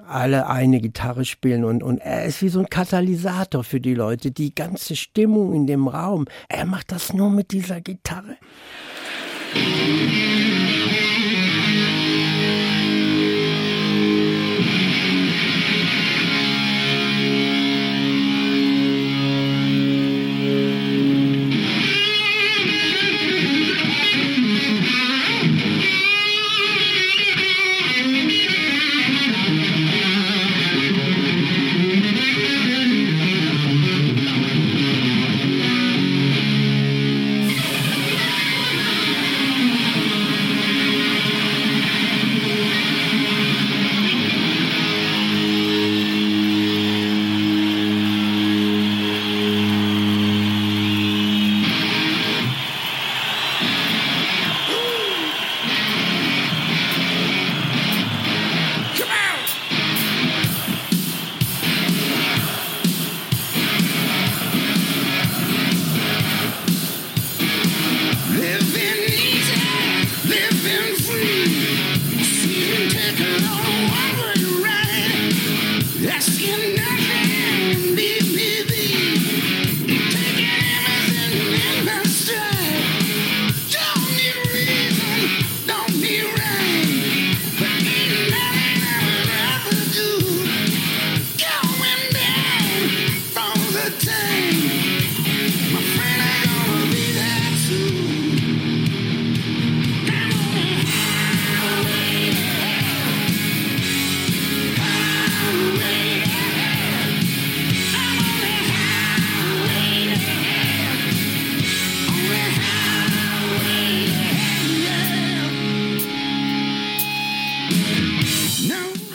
alle 0.05 0.47
eine 0.47 0.81
Gitarre 0.81 1.23
spielen 1.23 1.63
und, 1.63 1.83
und 1.83 1.99
er 1.99 2.25
ist 2.25 2.41
wie 2.41 2.49
so 2.49 2.59
ein 2.59 2.69
Katalysator 2.69 3.63
für 3.63 3.79
die 3.79 3.93
Leute, 3.93 4.31
die 4.31 4.53
ganze 4.53 4.95
Stimmung 4.97 5.53
in 5.53 5.67
dem 5.67 5.87
Raum. 5.87 6.25
Er 6.49 6.65
macht 6.65 6.91
das 6.91 7.13
nur 7.13 7.29
mit 7.29 7.51
dieser 7.51 7.79
Gitarre. 7.79 8.35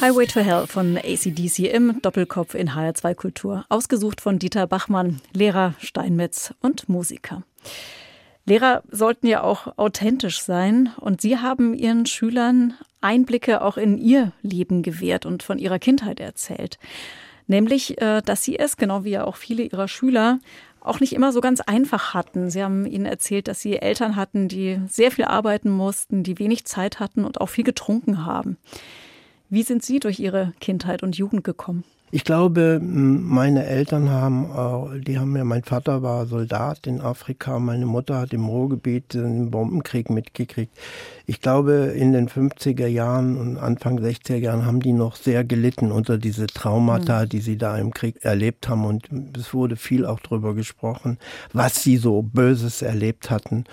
Highway 0.07 0.27
to 0.27 0.39
Hell 0.39 0.69
von 0.69 0.97
ACDC 0.99 1.75
im 1.75 2.01
Doppelkopf 2.01 2.55
in 2.55 2.71
HR2 2.71 3.17
Kultur. 3.17 3.65
Ausgesucht 3.69 4.21
von 4.21 4.39
Dieter 4.39 4.69
Bachmann, 4.69 5.21
Lehrer, 5.33 5.75
Steinmetz 5.81 6.55
und 6.61 6.89
Musiker. 6.89 7.43
Lehrer 8.45 8.85
sollten 8.89 9.27
ja 9.27 9.43
auch 9.43 9.77
authentisch 9.77 10.43
sein 10.43 10.91
und 11.01 11.21
Sie 11.21 11.39
haben 11.39 11.75
Ihren 11.75 12.07
Schülern 12.07 12.75
Einblicke 13.01 13.63
auch 13.63 13.77
in 13.77 13.99
ihr 13.99 14.31
Leben 14.43 14.85
gewährt 14.85 15.27
und 15.27 15.43
von 15.43 15.59
ihrer 15.59 15.81
Kindheit 15.81 16.21
erzählt. 16.21 16.79
Nämlich, 17.49 18.01
äh, 18.01 18.23
dass 18.23 18.45
Sie 18.45 18.57
es, 18.57 18.77
genau 18.77 19.03
wie 19.03 19.11
ja 19.11 19.25
auch 19.25 19.35
viele 19.35 19.65
Ihrer 19.65 19.89
Schüler, 19.89 20.39
auch 20.79 21.01
nicht 21.01 21.15
immer 21.15 21.33
so 21.33 21.41
ganz 21.41 21.61
einfach 21.61 22.15
hatten. 22.15 22.49
Sie 22.49 22.63
haben 22.63 22.87
Ihnen 22.87 23.07
erzählt, 23.07 23.49
dass 23.49 23.59
Sie 23.59 23.77
Eltern 23.77 24.15
hatten, 24.15 24.47
die 24.47 24.81
sehr 24.87 25.11
viel 25.11 25.25
arbeiten 25.25 25.71
mussten, 25.71 26.23
die 26.23 26.39
wenig 26.39 26.65
Zeit 26.65 27.01
hatten 27.01 27.25
und 27.25 27.41
auch 27.41 27.49
viel 27.49 27.65
getrunken 27.65 28.25
haben. 28.25 28.57
Wie 29.49 29.63
sind 29.63 29.85
Sie 29.85 30.01
durch 30.01 30.19
Ihre 30.19 30.53
Kindheit 30.61 31.05
und 31.05 31.17
Jugend 31.17 31.45
gekommen? 31.45 31.85
Ich 32.17 32.25
glaube, 32.25 32.81
meine 32.83 33.67
Eltern 33.67 34.09
haben, 34.09 35.03
die 35.03 35.19
haben 35.19 35.37
ja, 35.37 35.45
mein 35.45 35.65
Vater 35.65 36.03
war 36.03 36.25
Soldat 36.25 36.87
in 36.87 37.03
Afrika, 37.03 37.59
meine 37.59 37.85
Mutter 37.85 38.21
hat 38.21 38.33
im 38.33 38.47
Ruhrgebiet 38.47 39.13
den 39.13 39.51
Bombenkrieg 39.51 40.09
mitgekriegt. 40.09 40.73
Ich 41.27 41.43
glaube, 41.43 41.93
in 41.95 42.15
den 42.15 42.31
50er 42.31 42.87
Jahren 42.87 43.37
und 43.37 43.59
Anfang 43.59 43.99
60er 43.99 44.37
Jahren 44.37 44.65
haben 44.65 44.81
die 44.81 44.95
noch 44.95 45.15
sehr 45.15 45.45
gelitten 45.45 45.93
unter 45.93 46.17
diese 46.17 46.47
Traumata, 46.47 47.25
mhm. 47.25 47.29
die 47.29 47.41
sie 47.41 47.59
da 47.59 47.77
im 47.77 47.93
Krieg 47.93 48.25
erlebt 48.25 48.67
haben. 48.71 48.87
Und 48.87 49.37
es 49.37 49.53
wurde 49.53 49.77
viel 49.77 50.07
auch 50.07 50.21
darüber 50.21 50.55
gesprochen, 50.55 51.19
was 51.53 51.83
sie 51.83 51.99
so 51.99 52.23
Böses 52.23 52.81
erlebt 52.81 53.29
hatten. 53.31 53.65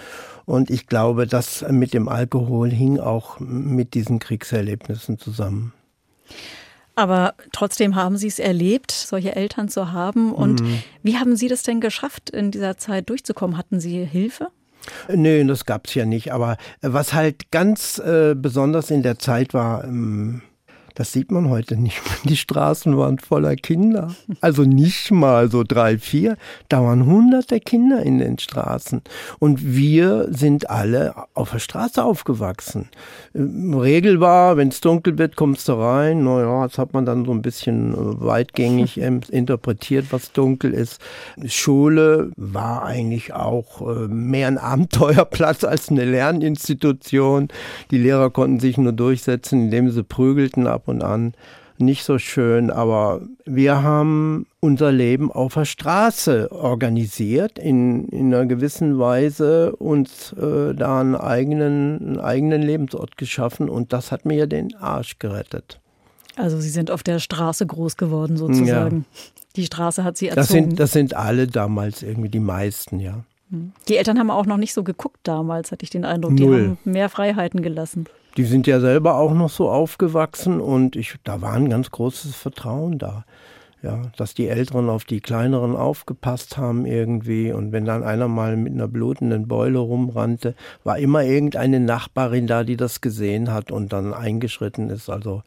Und 0.43 0.69
ich 0.69 0.87
glaube, 0.87 1.27
das 1.27 1.63
mit 1.69 1.93
dem 1.93 2.09
Alkohol 2.09 2.71
hing 2.71 2.99
auch 2.99 3.39
mit 3.39 3.93
diesen 3.93 4.19
Kriegserlebnissen 4.19 5.17
zusammen. 5.17 5.71
Aber 6.95 7.33
trotzdem 7.51 7.95
haben 7.95 8.17
Sie 8.17 8.27
es 8.27 8.39
erlebt, 8.39 8.91
solche 8.91 9.35
Eltern 9.35 9.67
zu 9.67 9.91
haben. 9.91 10.31
Und 10.33 10.61
mhm. 10.61 10.83
wie 11.01 11.17
haben 11.17 11.35
Sie 11.35 11.47
das 11.47 11.63
denn 11.63 11.81
geschafft, 11.81 12.29
in 12.29 12.51
dieser 12.51 12.77
Zeit 12.77 13.09
durchzukommen? 13.09 13.57
Hatten 13.57 13.79
Sie 13.79 14.05
Hilfe? 14.05 14.49
Nö, 15.07 15.43
das 15.45 15.65
gab 15.65 15.87
es 15.87 15.95
ja 15.95 16.05
nicht. 16.05 16.33
Aber 16.33 16.57
was 16.81 17.13
halt 17.13 17.51
ganz 17.51 17.99
äh, 17.99 18.35
besonders 18.35 18.91
in 18.91 19.01
der 19.01 19.17
Zeit 19.17 19.53
war, 19.53 19.85
ähm, 19.85 20.41
das 20.95 21.11
sieht 21.11 21.31
man 21.31 21.49
heute 21.49 21.75
nicht 21.75 22.03
mehr. 22.05 22.13
Die 22.23 22.37
Straßen 22.37 22.95
waren 22.97 23.17
voller 23.17 23.55
Kinder. 23.55 24.13
Also 24.41 24.63
nicht 24.63 25.11
mal 25.11 25.49
so 25.49 25.63
drei, 25.63 25.97
vier. 25.97 26.37
Da 26.69 26.83
waren 26.83 27.05
hunderte 27.05 27.59
Kinder 27.59 28.03
in 28.03 28.19
den 28.19 28.37
Straßen. 28.37 29.01
Und 29.39 29.75
wir 29.75 30.27
sind 30.29 30.69
alle 30.69 31.15
auf 31.33 31.51
der 31.51 31.59
Straße 31.59 32.03
aufgewachsen. 32.03 32.89
Ähm, 33.33 33.73
Regel 33.73 34.19
war, 34.19 34.57
wenn 34.57 34.67
es 34.67 34.81
dunkel 34.81 35.17
wird, 35.17 35.35
kommst 35.35 35.67
du 35.67 35.73
rein. 35.73 36.23
Naja, 36.23 36.67
das 36.67 36.77
hat 36.77 36.93
man 36.93 37.05
dann 37.05 37.25
so 37.25 37.31
ein 37.31 37.41
bisschen 37.41 37.93
äh, 37.93 38.21
weitgängig 38.21 38.97
interpretiert, 39.29 40.07
was 40.11 40.31
dunkel 40.31 40.73
ist. 40.73 41.01
Schule 41.45 42.31
war 42.37 42.83
eigentlich 42.83 43.33
auch 43.33 43.81
äh, 43.81 44.07
mehr 44.07 44.47
ein 44.47 44.59
Abenteuerplatz 44.59 45.63
als 45.63 45.89
eine 45.89 46.05
Lerninstitution. 46.05 47.47
Die 47.89 47.97
Lehrer 47.97 48.29
konnten 48.29 48.59
sich 48.59 48.77
nur 48.77 48.93
durchsetzen, 48.93 49.63
indem 49.63 49.89
sie 49.89 50.03
prügelten 50.03 50.67
ab 50.67 50.82
ab 50.83 50.87
und 50.87 51.01
an 51.01 51.33
nicht 51.79 52.03
so 52.03 52.19
schön, 52.19 52.69
aber 52.69 53.21
wir 53.45 53.81
haben 53.81 54.45
unser 54.59 54.91
Leben 54.91 55.31
auf 55.31 55.55
der 55.55 55.65
Straße 55.65 56.51
organisiert, 56.51 57.57
in, 57.57 58.07
in 58.09 58.33
einer 58.33 58.45
gewissen 58.45 58.99
Weise 58.99 59.75
uns 59.75 60.33
äh, 60.33 60.73
da 60.75 61.01
einen 61.01 61.15
eigenen, 61.15 61.99
einen 61.99 62.19
eigenen 62.19 62.61
Lebensort 62.61 63.17
geschaffen 63.17 63.69
und 63.69 63.91
das 63.91 64.11
hat 64.11 64.25
mir 64.25 64.47
den 64.47 64.75
Arsch 64.75 65.17
gerettet. 65.19 65.79
Also 66.35 66.59
Sie 66.59 66.69
sind 66.69 66.91
auf 66.91 67.03
der 67.03 67.19
Straße 67.19 67.65
groß 67.65 67.97
geworden 67.97 68.37
sozusagen. 68.37 69.05
Ja. 69.11 69.31
Die 69.55 69.65
Straße 69.65 70.03
hat 70.03 70.17
Sie 70.17 70.27
erzogen. 70.27 70.41
Das 70.41 70.49
sind, 70.49 70.79
das 70.79 70.91
sind 70.91 71.15
alle 71.15 71.47
damals 71.47 72.01
irgendwie 72.03 72.29
die 72.29 72.39
meisten, 72.39 72.99
ja. 72.99 73.23
Hm. 73.51 73.71
Die 73.87 73.97
Eltern 73.97 74.17
haben 74.17 74.31
auch 74.31 74.45
noch 74.45 74.57
nicht 74.57 74.73
so 74.73 74.83
geguckt 74.83 75.19
damals, 75.23 75.71
hatte 75.71 75.83
ich 75.83 75.89
den 75.89 76.05
Eindruck. 76.05 76.35
Die 76.35 76.45
Null. 76.45 76.77
haben 76.85 76.91
mehr 76.91 77.09
Freiheiten 77.09 77.61
gelassen. 77.61 78.05
Die 78.37 78.45
sind 78.45 78.65
ja 78.65 78.79
selber 78.79 79.15
auch 79.17 79.33
noch 79.33 79.49
so 79.49 79.69
aufgewachsen 79.69 80.59
und 80.59 80.95
ich, 80.95 81.15
da 81.23 81.41
war 81.41 81.53
ein 81.53 81.69
ganz 81.69 81.91
großes 81.91 82.35
Vertrauen 82.35 82.97
da. 82.97 83.25
Ja, 83.83 84.01
dass 84.15 84.33
die 84.33 84.47
Älteren 84.47 84.89
auf 84.89 85.03
die 85.03 85.19
Kleineren 85.19 85.75
aufgepasst 85.75 86.57
haben 86.57 86.85
irgendwie. 86.85 87.51
Und 87.51 87.73
wenn 87.73 87.83
dann 87.83 88.01
einer 88.01 88.29
mal 88.29 88.55
mit 88.55 88.71
einer 88.71 88.87
blutenden 88.87 89.49
Beule 89.49 89.79
rumrannte, 89.79 90.55
war 90.85 90.97
immer 90.97 91.25
irgendeine 91.25 91.81
Nachbarin 91.81 92.47
da, 92.47 92.63
die 92.63 92.77
das 92.77 93.01
gesehen 93.01 93.51
hat 93.51 93.73
und 93.73 93.91
dann 93.91 94.13
eingeschritten 94.13 94.89
ist. 94.89 95.09
Also 95.09 95.43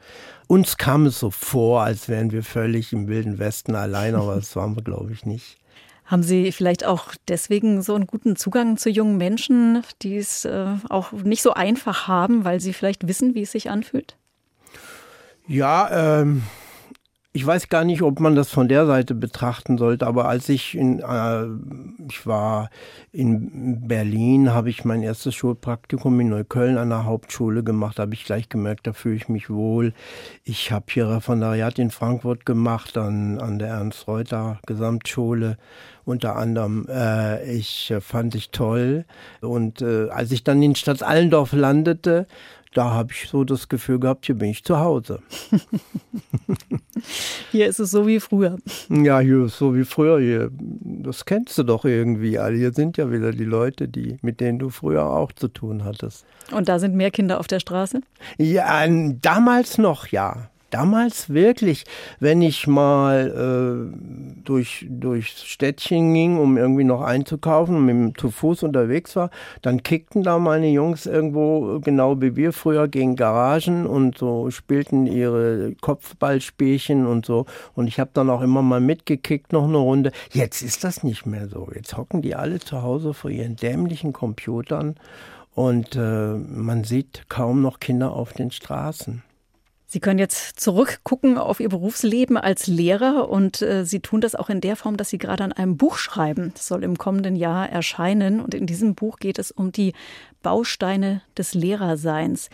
uns 0.49 0.77
kam 0.77 1.07
es 1.07 1.18
so 1.18 1.31
vor, 1.31 1.81
als 1.81 2.11
wären 2.11 2.31
wir 2.31 2.42
völlig 2.42 2.92
im 2.92 3.09
Wilden 3.09 3.38
Westen 3.38 3.75
allein, 3.75 4.14
aber 4.14 4.35
das 4.35 4.55
waren 4.55 4.77
wir, 4.77 4.83
glaube 4.83 5.12
ich, 5.12 5.25
nicht. 5.25 5.57
Haben 6.06 6.22
Sie 6.22 6.52
vielleicht 6.52 6.84
auch 6.84 7.14
deswegen 7.26 7.82
so 7.82 7.94
einen 7.94 8.06
guten 8.06 8.36
Zugang 8.36 8.76
zu 8.76 8.90
jungen 8.90 9.16
Menschen, 9.16 9.82
die 10.02 10.16
es 10.16 10.44
äh, 10.44 10.66
auch 10.88 11.10
nicht 11.12 11.42
so 11.42 11.52
einfach 11.52 12.06
haben, 12.06 12.44
weil 12.44 12.60
sie 12.60 12.72
vielleicht 12.72 13.08
wissen, 13.08 13.34
wie 13.34 13.42
es 13.42 13.52
sich 13.52 13.70
anfühlt? 13.70 14.16
Ja, 15.48 16.20
ähm, 16.20 16.42
ich 17.37 17.46
weiß 17.46 17.68
gar 17.68 17.85
nicht, 17.85 18.01
ob 18.01 18.18
man 18.18 18.35
das 18.35 18.49
von 18.49 18.66
der 18.66 18.87
Seite 18.87 19.14
betrachten 19.14 19.77
sollte, 19.77 20.07
aber 20.07 20.27
als 20.27 20.49
ich 20.49 20.75
in, 20.75 21.01
äh, 21.01 21.44
ich 22.09 22.27
war 22.27 22.70
in 23.12 23.87
Berlin, 23.87 24.55
habe 24.55 24.70
ich 24.70 24.87
mein 24.87 25.03
erstes 25.03 25.35
Schulpraktikum 25.35 26.18
in 26.18 26.31
Neukölln 26.31 26.79
an 26.79 26.88
der 26.88 27.05
Hauptschule 27.05 27.62
gemacht, 27.62 27.99
habe 27.99 28.14
ich 28.14 28.25
gleich 28.25 28.49
gemerkt, 28.49 28.87
da 28.87 28.94
fühle 28.94 29.16
ich 29.16 29.29
mich 29.29 29.51
wohl. 29.51 29.92
Ich 30.44 30.72
habe 30.72 30.87
hier 30.88 31.11
Referendariat 31.11 31.79
in 31.79 31.90
Frankfurt 31.90 32.46
gemacht, 32.46 32.96
an, 32.96 33.38
an 33.38 33.59
der 33.59 33.68
Ernst-Reuter 33.68 34.59
Gesamtschule 34.66 35.59
unter 36.07 36.37
anderem. 36.37 36.87
Äh, 36.88 37.53
ich 37.53 37.90
äh, 37.90 38.01
fand 38.01 38.35
ich 38.35 38.49
toll. 38.49 39.05
Und 39.42 39.83
äh, 39.83 40.09
als 40.09 40.33
ich 40.33 40.42
dann 40.42 40.62
in 40.62 40.75
Stadt 40.75 41.03
Allendorf 41.03 41.53
landete, 41.53 42.27
da 42.76 42.90
habe 42.90 43.12
ich 43.12 43.28
so 43.28 43.44
das 43.44 43.68
Gefühl 43.68 43.98
gehabt, 43.98 44.26
hier 44.26 44.34
bin 44.34 44.50
ich 44.50 44.62
zu 44.62 44.78
Hause. 44.78 45.20
hier 47.50 47.68
ist 47.68 47.78
es 47.78 47.90
so 47.90 48.06
wie 48.06 48.20
früher. 48.20 48.58
Ja, 48.90 49.20
hier 49.20 49.46
ist 49.46 49.56
so 49.56 49.74
wie 49.74 49.84
früher. 49.84 50.20
Hier, 50.20 50.50
das 50.50 51.24
kennst 51.24 51.56
du 51.56 51.62
doch 51.62 51.86
irgendwie 51.86 52.38
alle. 52.38 52.56
Hier 52.56 52.72
sind 52.72 52.98
ja 52.98 53.10
wieder 53.10 53.32
die 53.32 53.44
Leute, 53.44 53.88
die, 53.88 54.18
mit 54.20 54.40
denen 54.40 54.58
du 54.58 54.68
früher 54.68 55.06
auch 55.06 55.32
zu 55.32 55.48
tun 55.48 55.84
hattest. 55.84 56.26
Und 56.52 56.68
da 56.68 56.78
sind 56.78 56.94
mehr 56.94 57.10
Kinder 57.10 57.40
auf 57.40 57.46
der 57.46 57.60
Straße? 57.60 58.02
Ja, 58.36 58.86
damals 59.20 59.78
noch, 59.78 60.08
ja 60.08 60.50
damals 60.70 61.31
wirklich, 61.31 61.85
wenn 62.20 62.42
ich 62.42 62.66
mal 62.66 63.92
äh, 63.92 64.42
durch, 64.44 64.87
durchs 64.88 65.44
Städtchen 65.44 66.12
ging, 66.14 66.38
um 66.38 66.57
irgendwie 66.57 66.85
noch 66.85 67.02
einzukaufen 67.02 67.76
und 67.76 67.87
mit 67.87 67.94
dem 67.94 68.18
zu 68.18 68.31
Fuß 68.31 68.62
unterwegs 68.62 69.16
war, 69.16 69.31
dann 69.62 69.83
kickten 69.83 70.22
da 70.22 70.38
meine 70.38 70.68
Jungs 70.70 71.07
irgendwo, 71.07 71.81
genau 71.81 72.20
wie 72.20 72.37
wir 72.37 72.52
früher, 72.52 72.88
gegen 72.88 73.16
Garagen 73.16 73.87
und 73.87 74.18
so 74.18 74.50
spielten 74.50 75.07
ihre 75.07 75.74
Kopfballspielchen 75.81 77.07
und 77.07 77.26
so. 77.26 77.46
Und 77.74 77.87
ich 77.87 78.00
habe 78.00 78.11
dann 78.12 78.31
auch 78.31 78.42
immer 78.42 78.62
mal 78.62 78.81
mitgekickt 78.81 79.52
noch 79.52 79.64
eine 79.64 79.79
Runde. 79.79 80.12
Jetzt 80.33 80.62
ist 80.62 80.85
das 80.85 81.02
nicht 81.02 81.26
mehr 81.26 81.48
so. 81.48 81.68
Jetzt 81.74 81.96
hocken 81.96 82.22
die 82.22 82.35
alle 82.35 82.59
zu 82.59 82.83
Hause 82.83 83.14
vor 83.14 83.31
ihren 83.31 83.57
dämlichen 83.57 84.12
Computern 84.12 84.96
und 85.55 85.96
äh, 85.96 86.35
man 86.35 86.85
sieht 86.85 87.31
kaum 87.31 87.62
noch 87.62 87.81
Kinder 87.81 88.12
auf 88.12 88.35
den 88.35 88.50
Straßen. 88.50 89.22
Sie 89.96 90.00
können 90.00 90.18
jetzt 90.18 90.61
zurückgucken 90.61 91.38
auf 91.38 91.59
Ihr 91.59 91.70
Berufsleben 91.70 92.37
als 92.37 92.66
Lehrer 92.66 93.30
und 93.30 93.62
äh, 93.62 93.87
Sie 93.87 94.00
tun 94.00 94.20
das 94.20 94.35
auch 94.35 94.50
in 94.50 94.61
der 94.61 94.76
Form, 94.76 94.98
dass 94.98 95.09
Sie 95.09 95.16
gerade 95.16 95.42
an 95.42 95.54
einem 95.54 95.78
Buch 95.78 95.96
schreiben. 95.96 96.52
Das 96.52 96.66
soll 96.66 96.85
im 96.85 96.98
kommenden 96.98 97.35
Jahr 97.35 97.70
erscheinen 97.70 98.42
und 98.42 98.52
in 98.52 98.66
diesem 98.66 98.94
Buch 98.94 99.18
geht 99.18 99.38
es 99.38 99.50
um 99.50 99.72
die 99.72 99.94
Bausteine 100.42 101.22
des 101.38 101.54
Lehrerseins. 101.54 102.50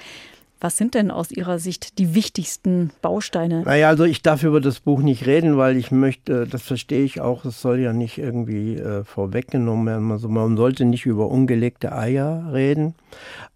Was 0.62 0.76
sind 0.76 0.94
denn 0.94 1.10
aus 1.10 1.32
Ihrer 1.32 1.58
Sicht 1.58 1.98
die 1.98 2.14
wichtigsten 2.14 2.92
Bausteine? 3.02 3.62
Naja, 3.62 3.88
also 3.88 4.04
ich 4.04 4.22
darf 4.22 4.44
über 4.44 4.60
das 4.60 4.78
Buch 4.78 5.02
nicht 5.02 5.26
reden, 5.26 5.56
weil 5.56 5.76
ich 5.76 5.90
möchte, 5.90 6.46
das 6.46 6.62
verstehe 6.62 7.02
ich 7.02 7.20
auch, 7.20 7.44
es 7.44 7.60
soll 7.60 7.80
ja 7.80 7.92
nicht 7.92 8.16
irgendwie 8.16 8.76
äh, 8.76 9.02
vorweggenommen 9.02 9.86
werden. 9.86 10.12
Also 10.12 10.28
man 10.28 10.56
sollte 10.56 10.84
nicht 10.84 11.04
über 11.04 11.26
ungelegte 11.26 11.92
Eier 11.92 12.50
reden. 12.52 12.94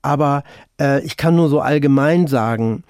Aber 0.03 0.43
äh, 0.81 1.01
ich 1.05 1.17
kann 1.17 1.37
nur 1.37 1.49
so 1.49 1.61
allgemein 1.61 2.27
sagen, 2.27 2.83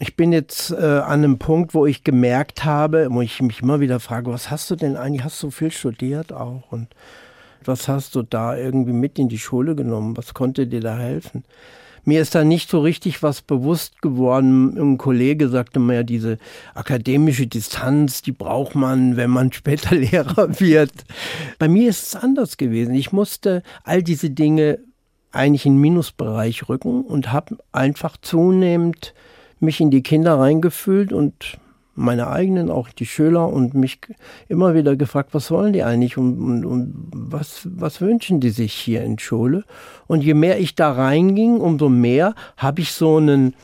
ich 0.00 0.16
bin 0.16 0.32
jetzt 0.32 0.72
äh, 0.72 0.76
an 0.76 1.22
einem 1.22 1.38
Punkt, 1.38 1.72
wo 1.72 1.86
ich 1.86 2.02
gemerkt 2.02 2.64
habe, 2.64 3.06
wo 3.12 3.22
ich 3.22 3.40
mich 3.40 3.62
immer 3.62 3.78
wieder 3.78 4.00
frage, 4.00 4.32
was 4.32 4.50
hast 4.50 4.68
du 4.72 4.74
denn 4.74 4.96
eigentlich? 4.96 5.22
Hast 5.22 5.40
du 5.44 5.52
viel 5.52 5.70
studiert 5.70 6.32
auch? 6.32 6.64
Und 6.72 6.88
was 7.64 7.86
hast 7.86 8.16
du 8.16 8.22
da 8.22 8.56
irgendwie 8.56 8.94
mit 8.94 9.16
in 9.20 9.28
die 9.28 9.38
Schule 9.38 9.76
genommen? 9.76 10.16
Was 10.16 10.34
konnte 10.34 10.66
dir 10.66 10.80
da 10.80 10.96
helfen? 10.98 11.44
Mir 12.04 12.20
ist 12.20 12.34
da 12.34 12.44
nicht 12.44 12.70
so 12.70 12.80
richtig 12.80 13.22
was 13.22 13.42
bewusst 13.42 14.02
geworden. 14.02 14.76
Ein 14.78 14.98
Kollege 14.98 15.48
sagte 15.48 15.80
mir 15.80 16.04
diese 16.04 16.38
akademische 16.74 17.46
Distanz, 17.46 18.22
die 18.22 18.32
braucht 18.32 18.74
man, 18.74 19.16
wenn 19.16 19.30
man 19.30 19.52
später 19.52 19.94
Lehrer 19.94 20.60
wird. 20.60 20.92
Bei 21.58 21.68
mir 21.68 21.90
ist 21.90 22.02
es 22.02 22.16
anders 22.16 22.56
gewesen. 22.56 22.94
Ich 22.94 23.12
musste 23.12 23.62
all 23.84 24.02
diese 24.02 24.30
Dinge 24.30 24.78
eigentlich 25.32 25.66
in 25.66 25.74
den 25.74 25.80
Minusbereich 25.80 26.68
rücken 26.68 27.04
und 27.04 27.32
habe 27.32 27.58
einfach 27.72 28.16
zunehmend 28.20 29.14
mich 29.60 29.80
in 29.80 29.90
die 29.90 30.02
Kinder 30.02 30.38
reingefühlt 30.38 31.12
und 31.12 31.58
meine 32.00 32.28
eigenen, 32.28 32.70
auch 32.70 32.88
die 32.88 33.06
Schüler 33.06 33.48
und 33.48 33.74
mich 33.74 34.00
immer 34.48 34.74
wieder 34.74 34.96
gefragt, 34.96 35.30
was 35.32 35.50
wollen 35.50 35.72
die 35.72 35.82
eigentlich 35.82 36.16
und, 36.16 36.40
und, 36.40 36.64
und, 36.64 36.94
was, 37.12 37.68
was 37.70 38.00
wünschen 38.00 38.40
die 38.40 38.50
sich 38.50 38.72
hier 38.72 39.02
in 39.02 39.18
Schule? 39.18 39.64
Und 40.06 40.24
je 40.24 40.34
mehr 40.34 40.58
ich 40.58 40.74
da 40.74 40.92
reinging, 40.92 41.58
umso 41.58 41.88
mehr 41.88 42.34
habe 42.56 42.80
ich 42.80 42.92
so 42.92 43.18
einen, 43.18 43.54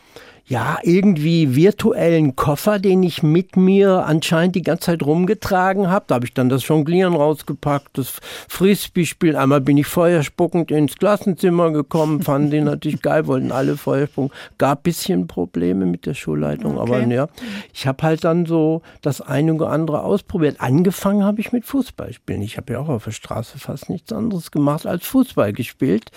ja, 0.48 0.78
irgendwie 0.85 1.56
virtuellen 1.56 2.37
Koffer, 2.37 2.78
den 2.78 3.02
ich 3.02 3.24
mit 3.24 3.56
mir 3.56 4.06
anscheinend 4.06 4.54
die 4.54 4.62
ganze 4.62 4.87
Zeit 4.87 5.02
rumgetragen 5.02 5.90
habe. 5.90 6.04
Da 6.06 6.14
habe 6.14 6.24
ich 6.24 6.35
dann 6.35 6.48
das 6.48 6.68
Jonglieren 6.68 7.14
rausgepackt, 7.14 7.98
das 7.98 8.20
Frisbee-Spielen. 8.48 9.35
Einmal 9.35 9.61
bin 9.61 9.76
ich 9.76 9.88
feuerspuckend 9.88 10.70
ins 10.70 10.94
Klassenzimmer 10.94 11.72
gekommen, 11.72 12.22
fanden 12.22 12.50
die 12.52 12.61
natürlich 12.61 13.02
geil, 13.02 13.26
wollten 13.26 13.50
alle 13.50 13.76
Feuerspucken. 13.76 14.30
Gab 14.56 14.85
bisschen 14.85 15.26
Probleme 15.26 15.85
mit 15.85 16.06
der 16.06 16.14
Schulleitung, 16.14 16.78
okay. 16.78 16.94
aber 16.94 17.06
ja, 17.12 17.26
ich 17.74 17.88
habe 17.88 18.04
halt 18.04 18.22
dann 18.22 18.46
so 18.46 18.82
das 19.02 19.20
eine 19.20 19.52
oder 19.52 19.70
andere 19.70 20.04
ausprobiert. 20.04 20.61
Angefangen 20.61 21.24
habe 21.24 21.40
ich 21.40 21.50
mit 21.50 21.64
Fußballspielen. 21.64 22.42
Ich 22.42 22.56
habe 22.56 22.74
ja 22.74 22.78
auch 22.78 22.88
auf 22.88 23.04
der 23.04 23.11
Straße 23.11 23.59
fast 23.59 23.90
nichts 23.90 24.12
anderes 24.12 24.52
gemacht 24.52 24.87
als 24.87 25.06
Fußball 25.06 25.52
gespielt. 25.52 26.12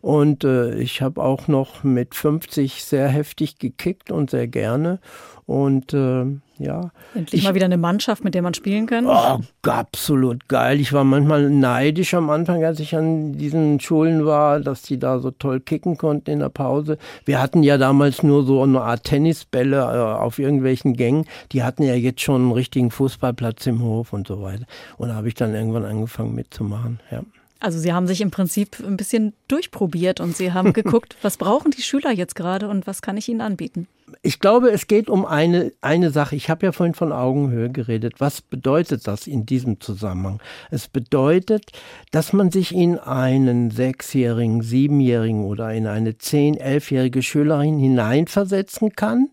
Und 0.00 0.44
äh, 0.44 0.74
ich 0.74 1.02
habe 1.02 1.22
auch 1.22 1.48
noch 1.48 1.84
mit 1.84 2.14
50 2.14 2.84
sehr 2.84 3.08
heftig 3.08 3.58
gekickt 3.58 4.10
und 4.10 4.30
sehr 4.30 4.48
gerne. 4.48 5.00
Und 5.46 5.94
äh, 5.94 6.26
ja. 6.58 6.90
Endlich 7.14 7.40
ich, 7.40 7.44
mal 7.44 7.54
wieder 7.54 7.64
eine 7.64 7.78
Mannschaft, 7.78 8.22
mit 8.22 8.34
der 8.34 8.42
man 8.42 8.52
spielen 8.52 8.86
kann. 8.86 9.06
Oh, 9.06 9.40
absolut 9.62 10.46
geil. 10.48 10.78
Ich 10.78 10.92
war 10.92 11.04
manchmal 11.04 11.48
neidisch 11.48 12.12
am 12.14 12.28
Anfang, 12.30 12.62
als 12.64 12.80
ich 12.80 12.94
an 12.94 13.32
diesen 13.32 13.80
Schulen 13.80 14.26
war, 14.26 14.60
dass 14.60 14.82
die 14.82 14.98
da 14.98 15.20
so 15.20 15.30
toll 15.30 15.60
kicken 15.60 15.96
konnten 15.96 16.30
in 16.30 16.40
der 16.40 16.50
Pause. 16.50 16.98
Wir 17.24 17.40
hatten 17.40 17.62
ja 17.62 17.78
damals 17.78 18.22
nur 18.22 18.44
so 18.44 18.62
eine 18.62 18.82
Art 18.82 19.04
Tennisbälle 19.04 19.78
äh, 19.78 20.20
auf 20.22 20.38
irgendwelchen 20.38 20.94
Gängen. 20.94 21.24
Die 21.52 21.62
hatten 21.62 21.82
ja 21.82 21.94
jetzt 21.94 22.20
schon 22.20 22.42
einen 22.42 22.52
richtigen 22.52 22.90
Fußballplatz 22.90 23.66
im 23.66 23.82
Hof 23.82 24.12
und 24.12 24.28
so 24.28 24.42
weiter. 24.42 24.66
Und 24.98 25.08
da 25.08 25.14
habe 25.14 25.28
ich 25.28 25.34
dann 25.34 25.54
irgendwann 25.54 25.84
angefangen 25.84 26.34
mitzumachen. 26.34 27.00
Ja. 27.10 27.22
Also 27.60 27.78
Sie 27.78 27.92
haben 27.92 28.06
sich 28.06 28.20
im 28.20 28.30
Prinzip 28.30 28.78
ein 28.84 28.96
bisschen 28.96 29.32
durchprobiert 29.48 30.20
und 30.20 30.36
Sie 30.36 30.52
haben 30.52 30.72
geguckt, 30.74 31.16
was 31.22 31.36
brauchen 31.36 31.70
die 31.70 31.82
Schüler 31.82 32.12
jetzt 32.12 32.34
gerade 32.34 32.68
und 32.68 32.86
was 32.86 33.02
kann 33.02 33.16
ich 33.16 33.28
ihnen 33.28 33.40
anbieten? 33.40 33.88
Ich 34.22 34.40
glaube, 34.40 34.70
es 34.70 34.86
geht 34.86 35.10
um 35.10 35.26
eine, 35.26 35.72
eine 35.80 36.10
Sache. 36.10 36.34
Ich 36.34 36.48
habe 36.48 36.64
ja 36.64 36.72
vorhin 36.72 36.94
von 36.94 37.12
Augenhöhe 37.12 37.70
geredet. 37.70 38.14
Was 38.18 38.40
bedeutet 38.40 39.06
das 39.06 39.26
in 39.26 39.44
diesem 39.44 39.80
Zusammenhang? 39.80 40.40
Es 40.70 40.88
bedeutet, 40.88 41.72
dass 42.10 42.32
man 42.32 42.50
sich 42.50 42.74
in 42.74 42.98
einen 42.98 43.70
sechsjährigen, 43.70 44.62
siebenjährigen 44.62 45.44
oder 45.44 45.72
in 45.74 45.86
eine 45.86 46.16
zehn, 46.16 46.56
elfjährige 46.56 47.22
Schülerin 47.22 47.78
hineinversetzen 47.78 48.92
kann 48.92 49.28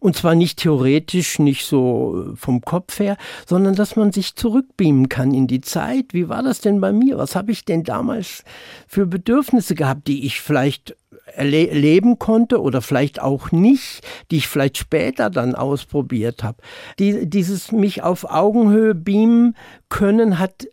und 0.00 0.16
zwar 0.16 0.34
nicht 0.34 0.58
theoretisch, 0.58 1.38
nicht 1.38 1.66
so 1.66 2.32
äh, 2.32 2.36
vom 2.36 2.60
Kopf 2.60 2.98
her, 2.98 3.16
sondern 3.46 3.74
dass 3.74 3.96
man 3.96 4.12
sich 4.12 4.36
zurückbeamen 4.36 5.08
kann 5.08 5.32
in 5.32 5.46
die 5.46 5.60
Zeit. 5.60 6.06
Wie 6.12 6.28
war 6.28 6.42
das 6.42 6.60
denn 6.60 6.80
bei 6.80 6.92
mir? 6.92 7.18
Was 7.18 7.36
habe 7.36 7.52
ich 7.52 7.64
denn 7.64 7.84
damals 7.84 8.44
für 8.86 9.06
Bedürfnisse 9.06 9.74
gehabt, 9.74 10.08
die 10.08 10.26
ich 10.26 10.40
vielleicht 10.40 10.96
erleben 11.34 12.18
konnte 12.18 12.60
oder 12.60 12.80
vielleicht 12.80 13.20
auch 13.20 13.50
nicht, 13.50 14.06
die 14.30 14.36
ich 14.36 14.48
vielleicht 14.48 14.78
später 14.78 15.28
dann 15.28 15.54
ausprobiert 15.54 16.42
habe. 16.42 16.58
Die, 16.98 17.28
dieses 17.28 17.72
mich 17.72 18.02
auf 18.02 18.30
Augenhöhe 18.30 18.94
beamen 18.94 19.56
können 19.88 20.38
hat 20.38 20.66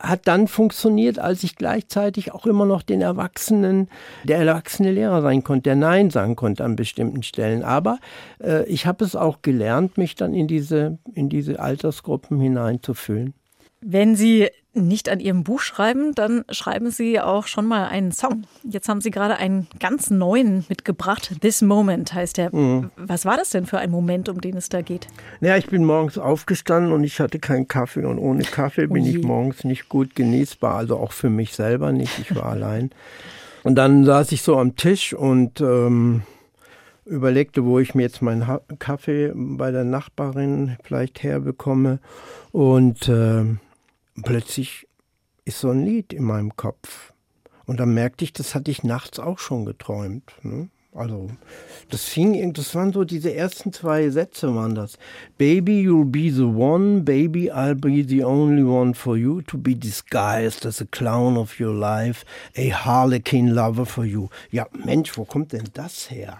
hat 0.00 0.26
dann 0.28 0.46
funktioniert, 0.46 1.18
als 1.18 1.42
ich 1.42 1.56
gleichzeitig 1.56 2.32
auch 2.32 2.46
immer 2.46 2.66
noch 2.66 2.82
den 2.82 3.00
Erwachsenen, 3.00 3.88
der 4.24 4.38
erwachsene 4.38 4.92
Lehrer 4.92 5.22
sein 5.22 5.42
konnte, 5.42 5.62
der 5.62 5.76
Nein 5.76 6.10
sagen 6.10 6.36
konnte 6.36 6.64
an 6.64 6.76
bestimmten 6.76 7.22
Stellen. 7.22 7.62
Aber 7.62 7.98
äh, 8.42 8.64
ich 8.66 8.86
habe 8.86 9.04
es 9.04 9.16
auch 9.16 9.40
gelernt, 9.42 9.96
mich 9.96 10.14
dann 10.14 10.34
in 10.34 10.48
diese, 10.48 10.98
in 11.14 11.28
diese 11.28 11.60
Altersgruppen 11.60 12.38
hineinzufühlen. 12.40 13.34
Wenn 13.80 14.16
Sie 14.16 14.48
nicht 14.76 15.08
an 15.08 15.20
Ihrem 15.20 15.44
Buch 15.44 15.60
schreiben, 15.60 16.14
dann 16.14 16.44
schreiben 16.50 16.90
Sie 16.90 17.20
auch 17.20 17.46
schon 17.46 17.66
mal 17.66 17.86
einen 17.88 18.12
Song. 18.12 18.44
Jetzt 18.62 18.88
haben 18.88 19.00
Sie 19.00 19.10
gerade 19.10 19.36
einen 19.36 19.66
ganz 19.80 20.10
neuen 20.10 20.64
mitgebracht. 20.68 21.40
This 21.40 21.62
Moment 21.62 22.12
heißt 22.12 22.36
der. 22.36 22.54
Mhm. 22.54 22.90
Was 22.96 23.24
war 23.24 23.36
das 23.36 23.50
denn 23.50 23.66
für 23.66 23.78
ein 23.78 23.90
Moment, 23.90 24.28
um 24.28 24.40
den 24.40 24.56
es 24.56 24.68
da 24.68 24.82
geht? 24.82 25.08
Ja, 25.40 25.56
ich 25.56 25.66
bin 25.66 25.84
morgens 25.84 26.18
aufgestanden 26.18 26.92
und 26.92 27.04
ich 27.04 27.20
hatte 27.20 27.38
keinen 27.38 27.68
Kaffee 27.68 28.04
und 28.04 28.18
ohne 28.18 28.44
Kaffee 28.44 28.86
bin 28.86 29.04
ich 29.04 29.22
morgens 29.22 29.64
nicht 29.64 29.88
gut 29.88 30.14
genießbar, 30.14 30.74
also 30.74 30.96
auch 30.96 31.12
für 31.12 31.30
mich 31.30 31.54
selber 31.54 31.92
nicht. 31.92 32.18
Ich 32.18 32.34
war 32.34 32.46
allein. 32.46 32.90
Und 33.62 33.74
dann 33.74 34.04
saß 34.04 34.30
ich 34.32 34.42
so 34.42 34.58
am 34.58 34.76
Tisch 34.76 35.12
und 35.12 35.60
ähm, 35.60 36.22
überlegte, 37.04 37.64
wo 37.64 37.78
ich 37.78 37.94
mir 37.94 38.02
jetzt 38.02 38.22
meinen 38.22 38.46
ha 38.46 38.60
Kaffee 38.78 39.32
bei 39.34 39.70
der 39.70 39.84
Nachbarin 39.84 40.76
vielleicht 40.82 41.22
herbekomme 41.22 42.00
und 42.52 43.08
äh, 43.08 43.44
plötzlich 44.22 44.86
ist 45.44 45.60
so 45.60 45.70
ein 45.70 45.84
Lied 45.84 46.12
in 46.12 46.24
meinem 46.24 46.56
Kopf. 46.56 47.12
Und 47.66 47.80
dann 47.80 47.94
merkte 47.94 48.24
ich, 48.24 48.32
das 48.32 48.54
hatte 48.54 48.70
ich 48.70 48.84
nachts 48.84 49.18
auch 49.18 49.38
schon 49.38 49.64
geträumt. 49.64 50.32
Ne? 50.42 50.68
Also, 50.96 51.28
das 51.90 52.04
fing, 52.04 52.54
das 52.54 52.74
waren 52.74 52.92
so 52.92 53.04
diese 53.04 53.34
ersten 53.34 53.70
zwei 53.70 54.08
Sätze 54.08 54.54
waren 54.54 54.74
das. 54.74 54.96
Baby, 55.36 55.82
you'll 55.82 56.10
be 56.10 56.30
the 56.30 56.44
one, 56.44 57.02
baby, 57.02 57.50
I'll 57.50 57.74
be 57.74 58.02
the 58.02 58.24
only 58.24 58.62
one 58.62 58.94
for 58.94 59.16
you 59.16 59.42
to 59.42 59.58
be 59.58 59.74
disguised 59.74 60.64
as 60.64 60.80
a 60.80 60.86
clown 60.86 61.36
of 61.36 61.60
your 61.60 61.74
life, 61.74 62.24
a 62.56 62.70
harlequin 62.70 63.54
lover 63.54 63.84
for 63.84 64.04
you. 64.04 64.28
Ja, 64.50 64.66
Mensch, 64.84 65.18
wo 65.18 65.24
kommt 65.24 65.52
denn 65.52 65.68
das 65.74 66.10
her? 66.10 66.38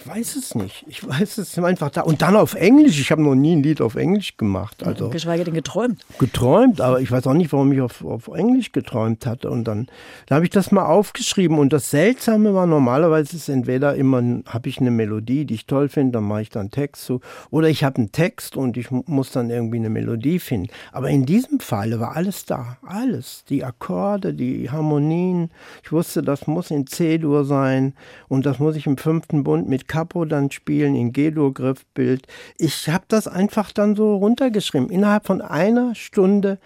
Ich 0.00 0.08
weiß 0.08 0.36
es 0.36 0.54
nicht. 0.54 0.84
Ich 0.88 1.06
weiß 1.06 1.36
es 1.36 1.58
einfach 1.58 1.90
da. 1.90 2.00
Und 2.00 2.22
dann 2.22 2.34
auf 2.34 2.54
Englisch. 2.54 2.98
Ich 2.98 3.10
habe 3.10 3.22
noch 3.22 3.34
nie 3.34 3.54
ein 3.54 3.62
Lied 3.62 3.82
auf 3.82 3.96
Englisch 3.96 4.38
gemacht. 4.38 4.82
Also 4.82 5.10
Geschweige 5.10 5.44
denn 5.44 5.52
geträumt. 5.52 6.00
Geträumt, 6.18 6.80
aber 6.80 7.02
ich 7.02 7.12
weiß 7.12 7.26
auch 7.26 7.34
nicht, 7.34 7.52
warum 7.52 7.70
ich 7.72 7.82
auf, 7.82 8.02
auf 8.02 8.28
Englisch 8.28 8.72
geträumt 8.72 9.26
hatte. 9.26 9.50
Und 9.50 9.64
dann, 9.64 9.88
dann 10.26 10.36
habe 10.36 10.46
ich 10.46 10.50
das 10.50 10.72
mal 10.72 10.86
aufgeschrieben. 10.86 11.58
Und 11.58 11.74
das 11.74 11.90
Seltsame 11.90 12.54
war, 12.54 12.66
normalerweise 12.66 13.36
ist 13.36 13.50
entweder 13.50 13.94
immer, 13.94 14.22
habe 14.46 14.70
ich 14.70 14.78
eine 14.78 14.90
Melodie, 14.90 15.44
die 15.44 15.54
ich 15.54 15.66
toll 15.66 15.90
finde, 15.90 16.12
dann 16.12 16.24
mache 16.24 16.42
ich 16.42 16.50
dann 16.50 16.70
Text 16.70 17.04
zu. 17.04 17.20
Oder 17.50 17.68
ich 17.68 17.84
habe 17.84 17.96
einen 17.98 18.10
Text 18.10 18.56
und 18.56 18.78
ich 18.78 18.90
muss 18.90 19.32
dann 19.32 19.50
irgendwie 19.50 19.76
eine 19.76 19.90
Melodie 19.90 20.38
finden. 20.38 20.70
Aber 20.92 21.10
in 21.10 21.26
diesem 21.26 21.60
Fall 21.60 22.00
war 22.00 22.16
alles 22.16 22.46
da. 22.46 22.78
Alles. 22.86 23.44
Die 23.50 23.64
Akkorde, 23.64 24.32
die 24.32 24.70
Harmonien. 24.70 25.50
Ich 25.84 25.92
wusste, 25.92 26.22
das 26.22 26.46
muss 26.46 26.70
in 26.70 26.86
C-Dur 26.86 27.44
sein. 27.44 27.92
Und 28.28 28.46
das 28.46 28.58
muss 28.58 28.76
ich 28.76 28.86
im 28.86 28.96
fünften 28.96 29.44
Bund 29.44 29.68
mit 29.68 29.89
Capo 29.90 30.24
dann 30.24 30.52
spielen, 30.52 30.94
in 30.94 31.12
G-Dur-Griffbild. 31.12 32.28
Ich 32.58 32.88
habe 32.88 33.04
das 33.08 33.26
einfach 33.26 33.72
dann 33.72 33.96
so 33.96 34.14
runtergeschrieben. 34.14 34.88
Innerhalb 34.88 35.26
von 35.26 35.40
einer 35.40 35.96
Stunde 35.96 36.58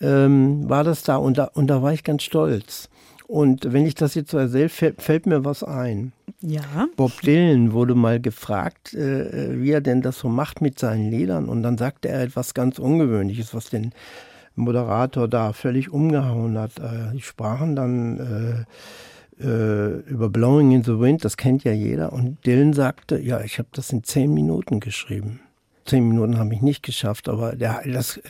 ähm, 0.00 0.68
war 0.68 0.84
das 0.84 1.02
da 1.02 1.16
und, 1.16 1.38
da 1.38 1.50
und 1.54 1.66
da 1.66 1.82
war 1.82 1.92
ich 1.92 2.04
ganz 2.04 2.22
stolz. 2.22 2.88
Und 3.26 3.72
wenn 3.72 3.84
ich 3.84 3.96
das 3.96 4.14
jetzt 4.14 4.30
so 4.30 4.38
erzähle, 4.38 4.68
fällt, 4.68 5.02
fällt, 5.02 5.26
mir 5.26 5.44
was 5.44 5.64
ein. 5.64 6.12
Ja. 6.40 6.86
Bob 6.96 7.20
Dylan 7.22 7.72
wurde 7.72 7.96
mal 7.96 8.20
gefragt, 8.20 8.94
äh, 8.94 9.60
wie 9.60 9.72
er 9.72 9.80
denn 9.80 10.00
das 10.00 10.20
so 10.20 10.28
macht 10.28 10.60
mit 10.60 10.78
seinen 10.78 11.10
Liedern. 11.10 11.48
Und 11.48 11.64
dann 11.64 11.78
sagte 11.78 12.10
er 12.10 12.22
etwas 12.22 12.54
ganz 12.54 12.78
Ungewöhnliches, 12.78 13.54
was 13.54 13.70
den 13.70 13.92
Moderator 14.54 15.26
da 15.26 15.52
völlig 15.52 15.92
umgehauen 15.92 16.56
hat. 16.58 16.78
Äh, 16.78 17.12
die 17.14 17.22
sprachen 17.22 17.74
dann 17.74 18.18
äh, 18.20 18.64
äh, 19.40 20.00
über 20.08 20.28
Blowing 20.28 20.72
in 20.72 20.84
the 20.84 20.98
Wind, 20.98 21.24
das 21.24 21.36
kennt 21.36 21.64
ja 21.64 21.72
jeder. 21.72 22.12
Und 22.12 22.44
Dylan 22.46 22.72
sagte, 22.72 23.18
ja, 23.18 23.40
ich 23.40 23.58
habe 23.58 23.68
das 23.72 23.92
in 23.92 24.04
zehn 24.04 24.32
Minuten 24.32 24.80
geschrieben. 24.80 25.40
Zehn 25.84 26.08
Minuten 26.08 26.38
habe 26.38 26.54
ich 26.54 26.62
nicht 26.62 26.82
geschafft, 26.82 27.28
aber 27.28 27.56
der, 27.56 27.82
das, 27.86 28.20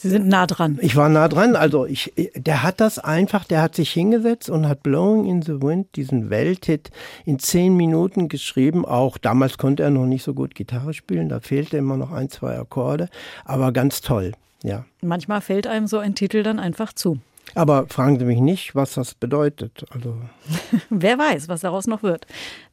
Sie 0.00 0.08
sind 0.08 0.28
nah 0.28 0.46
dran. 0.46 0.78
Ich 0.80 0.96
war 0.96 1.10
nah 1.10 1.28
dran. 1.28 1.56
Also 1.56 1.84
ich, 1.84 2.14
der 2.34 2.62
hat 2.62 2.80
das 2.80 2.98
einfach, 2.98 3.44
der 3.44 3.60
hat 3.60 3.74
sich 3.74 3.90
hingesetzt 3.90 4.48
und 4.48 4.66
hat 4.66 4.82
Blowing 4.82 5.26
in 5.26 5.42
the 5.42 5.60
Wind, 5.60 5.88
diesen 5.94 6.30
Welthit, 6.30 6.90
in 7.26 7.38
zehn 7.38 7.76
Minuten 7.76 8.28
geschrieben. 8.30 8.86
Auch 8.86 9.18
damals 9.18 9.58
konnte 9.58 9.82
er 9.82 9.90
noch 9.90 10.06
nicht 10.06 10.22
so 10.22 10.32
gut 10.32 10.54
Gitarre 10.54 10.94
spielen, 10.94 11.28
da 11.28 11.40
fehlte 11.40 11.76
immer 11.76 11.98
noch 11.98 12.12
ein, 12.12 12.30
zwei 12.30 12.58
Akkorde, 12.58 13.10
aber 13.44 13.72
ganz 13.72 14.00
toll, 14.00 14.32
ja. 14.62 14.86
Manchmal 15.02 15.42
fällt 15.42 15.66
einem 15.66 15.86
so 15.86 15.98
ein 15.98 16.14
Titel 16.14 16.42
dann 16.42 16.58
einfach 16.58 16.94
zu. 16.94 17.18
Aber 17.54 17.86
fragen 17.88 18.18
Sie 18.18 18.24
mich 18.24 18.40
nicht, 18.40 18.74
was 18.74 18.94
das 18.94 19.14
bedeutet. 19.14 19.84
Also 19.90 20.20
Wer 20.90 21.18
weiß, 21.18 21.48
was 21.48 21.62
daraus 21.62 21.86
noch 21.86 22.02
wird. 22.02 22.26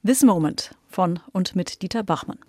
This 0.06 0.24
Moment 0.24 0.72
von 0.88 1.20
und 1.32 1.56
mit 1.56 1.82
Dieter 1.82 2.04
Bachmann. 2.04 2.40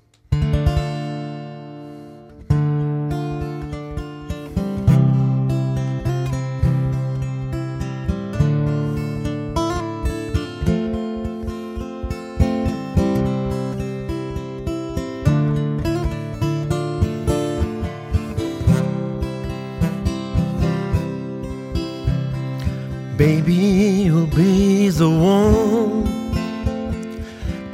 Baby, 23.29 24.07
you'll 24.07 24.27
be 24.27 24.89
the 24.89 25.11
one. 25.11 26.05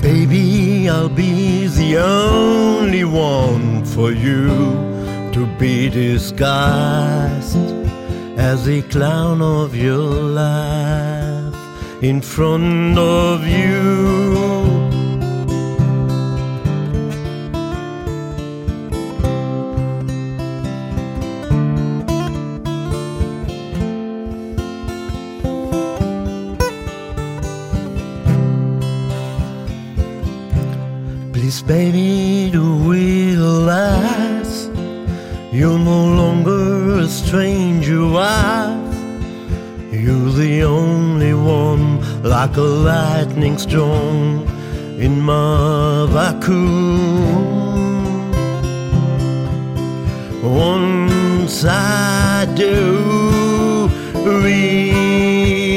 Baby, 0.01 0.89
I'll 0.89 1.09
be 1.09 1.69
the 1.69 1.99
only 1.99 3.05
one 3.05 3.85
for 3.85 4.11
you 4.11 4.49
to 5.33 5.47
be 5.57 5.89
disguised 5.89 7.57
as 8.37 8.65
the 8.65 8.83
clown 8.95 9.41
of 9.43 9.77
your 9.77 10.11
life 10.45 11.55
in 12.03 12.21
front 12.21 12.99
of 12.99 13.47
you. 13.47 14.44
Baby, 31.67 32.51
to 32.53 32.61
realize 32.91 34.69
you're 35.53 35.79
no 35.79 36.07
longer 36.21 36.99
a 36.99 37.09
stranger 37.09 38.07
wife. 38.07 38.95
You're 39.91 40.33
the 40.33 40.63
only 40.65 41.33
one, 41.33 42.01
like 42.23 42.57
a 42.57 42.61
lightning 42.61 43.57
storm 43.59 44.47
in 44.99 45.21
my 45.21 46.07
vacuum. 46.11 47.53
Once 50.43 51.65
I 51.65 52.47
do 52.55 53.89
realize 54.43 55.71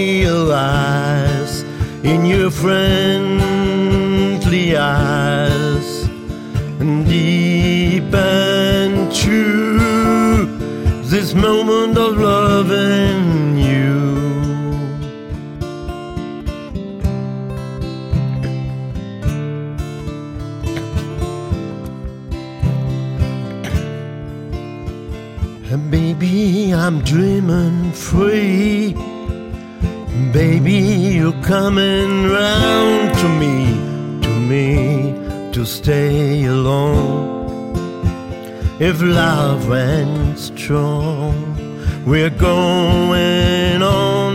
in 2.04 2.26
your 2.26 2.52
friendly 2.52 3.48
eyes 4.76 5.47
and 8.14 9.14
true 9.14 9.78
this 11.04 11.34
moment 11.34 11.98
of 11.98 12.18
loving 12.18 13.58
you. 13.58 13.88
And 25.72 25.92
baby, 25.92 26.74
I'm 26.74 27.02
dreaming 27.02 27.92
free. 27.92 28.94
Baby, 30.34 30.80
you're 31.18 31.42
coming 31.44 32.30
round 32.30 33.18
to 33.20 33.30
me, 33.42 33.56
to 34.24 34.30
me 34.30 35.52
to 35.54 35.66
stay 35.66 36.46
alone. 36.46 37.37
If 38.80 39.02
love 39.02 39.68
went 39.68 40.38
strong, 40.38 41.34
we're 42.06 42.30
going 42.30 43.82
on. 43.82 44.28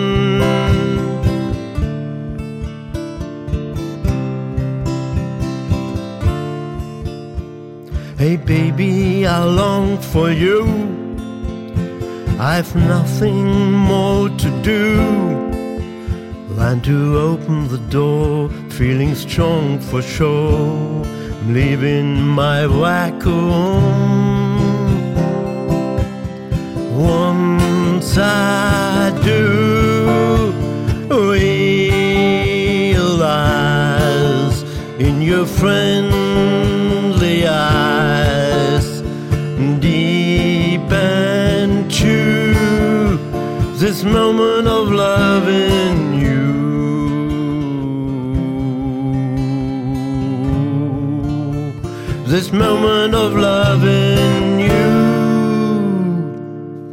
Hey, 8.19 8.37
baby, 8.37 9.27
I 9.29 9.45
long 9.45 9.99
for 9.99 10.33
you. 10.33 10.65
I've 12.41 12.75
nothing 12.75 13.71
more 13.71 14.29
to 14.29 14.63
do 14.63 14.97
than 16.57 16.81
to 16.81 17.19
open 17.19 17.69
the 17.69 17.83
door, 17.91 18.49
feeling 18.71 19.15
strong 19.15 19.79
for 19.79 20.03
sure, 20.03 21.05
leaving 21.47 22.21
my 22.21 22.67
vacuum. 22.67 23.83
Once 26.97 28.19
I 28.19 29.11
do 29.25 30.53
realize 31.11 31.43
in 35.01 35.23
your 35.23 35.47
friendly 35.47 37.47
eyes, 37.47 39.01
deep 39.81 40.93
and 40.93 41.91
true, 41.91 43.17
this 43.79 44.05
moment 44.05 44.69
of 44.69 44.91
love 44.91 45.49
This 52.33 52.51
moment 52.51 53.15
of 53.15 53.35
love 53.35 53.85
in 53.87 54.59
you. 54.59 54.73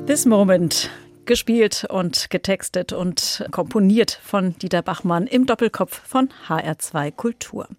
This 0.05 0.25
Moment. 0.25 0.89
Gespielt 1.23 1.85
und 1.89 2.29
getextet 2.29 2.91
und 2.91 3.45
komponiert 3.49 4.19
von 4.21 4.57
Dieter 4.59 4.81
Bachmann 4.81 5.27
im 5.27 5.45
Doppelkopf 5.45 6.01
von 6.05 6.27
HR2 6.49 7.13
Kultur. 7.13 7.69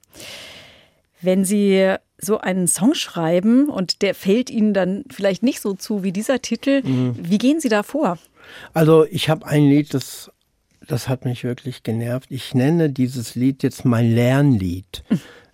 Wenn 1.21 1.45
Sie 1.45 1.97
so 2.17 2.39
einen 2.39 2.67
Song 2.67 2.95
schreiben 2.95 3.69
und 3.69 4.01
der 4.01 4.15
fällt 4.15 4.49
Ihnen 4.49 4.73
dann 4.73 5.05
vielleicht 5.11 5.43
nicht 5.43 5.61
so 5.61 5.75
zu 5.75 6.03
wie 6.03 6.13
dieser 6.13 6.41
Titel, 6.41 6.81
mhm. 6.83 7.15
wie 7.19 7.37
gehen 7.37 7.61
Sie 7.61 7.69
da 7.69 7.83
vor? 7.83 8.17
Also 8.73 9.05
ich 9.05 9.29
habe 9.29 9.45
ein 9.45 9.69
Lied, 9.69 9.93
das, 9.93 10.31
das 10.89 11.11
hat 11.11 11.27
mich 11.27 11.45
wirklich 11.45 11.83
genervt. 11.83 12.31
Ich 12.31 12.55
nenne 12.55 12.89
dieses 12.89 13.35
Lied 13.35 13.63
jetzt 13.63 13.85
mein 13.85 14.15
Lernlied. 14.15 15.05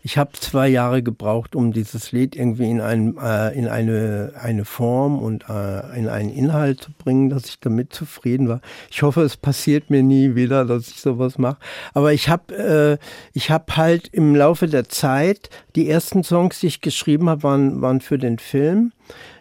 Ich 0.06 0.18
habe 0.18 0.30
zwei 0.34 0.68
Jahre 0.68 1.02
gebraucht, 1.02 1.56
um 1.56 1.72
dieses 1.72 2.12
Lied 2.12 2.36
irgendwie 2.36 2.70
in, 2.70 2.80
ein, 2.80 3.16
äh, 3.20 3.52
in 3.58 3.66
eine, 3.66 4.34
eine 4.40 4.64
Form 4.64 5.18
und 5.18 5.46
äh, 5.48 5.98
in 5.98 6.08
einen 6.08 6.30
Inhalt 6.30 6.80
zu 6.80 6.92
bringen, 6.92 7.28
dass 7.28 7.46
ich 7.46 7.58
damit 7.58 7.92
zufrieden 7.92 8.48
war. 8.48 8.60
Ich 8.88 9.02
hoffe, 9.02 9.22
es 9.22 9.36
passiert 9.36 9.90
mir 9.90 10.04
nie 10.04 10.36
wieder, 10.36 10.64
dass 10.64 10.86
ich 10.86 11.00
sowas 11.00 11.38
mache. 11.38 11.56
Aber 11.92 12.12
ich 12.12 12.28
habe 12.28 12.98
äh, 13.02 13.04
ich 13.32 13.50
hab 13.50 13.76
halt 13.76 14.06
im 14.12 14.36
Laufe 14.36 14.68
der 14.68 14.88
Zeit, 14.88 15.50
die 15.74 15.90
ersten 15.90 16.22
Songs, 16.22 16.60
die 16.60 16.68
ich 16.68 16.80
geschrieben 16.80 17.28
habe, 17.28 17.42
waren, 17.42 17.82
waren 17.82 18.00
für 18.00 18.16
den 18.16 18.38
Film. 18.38 18.92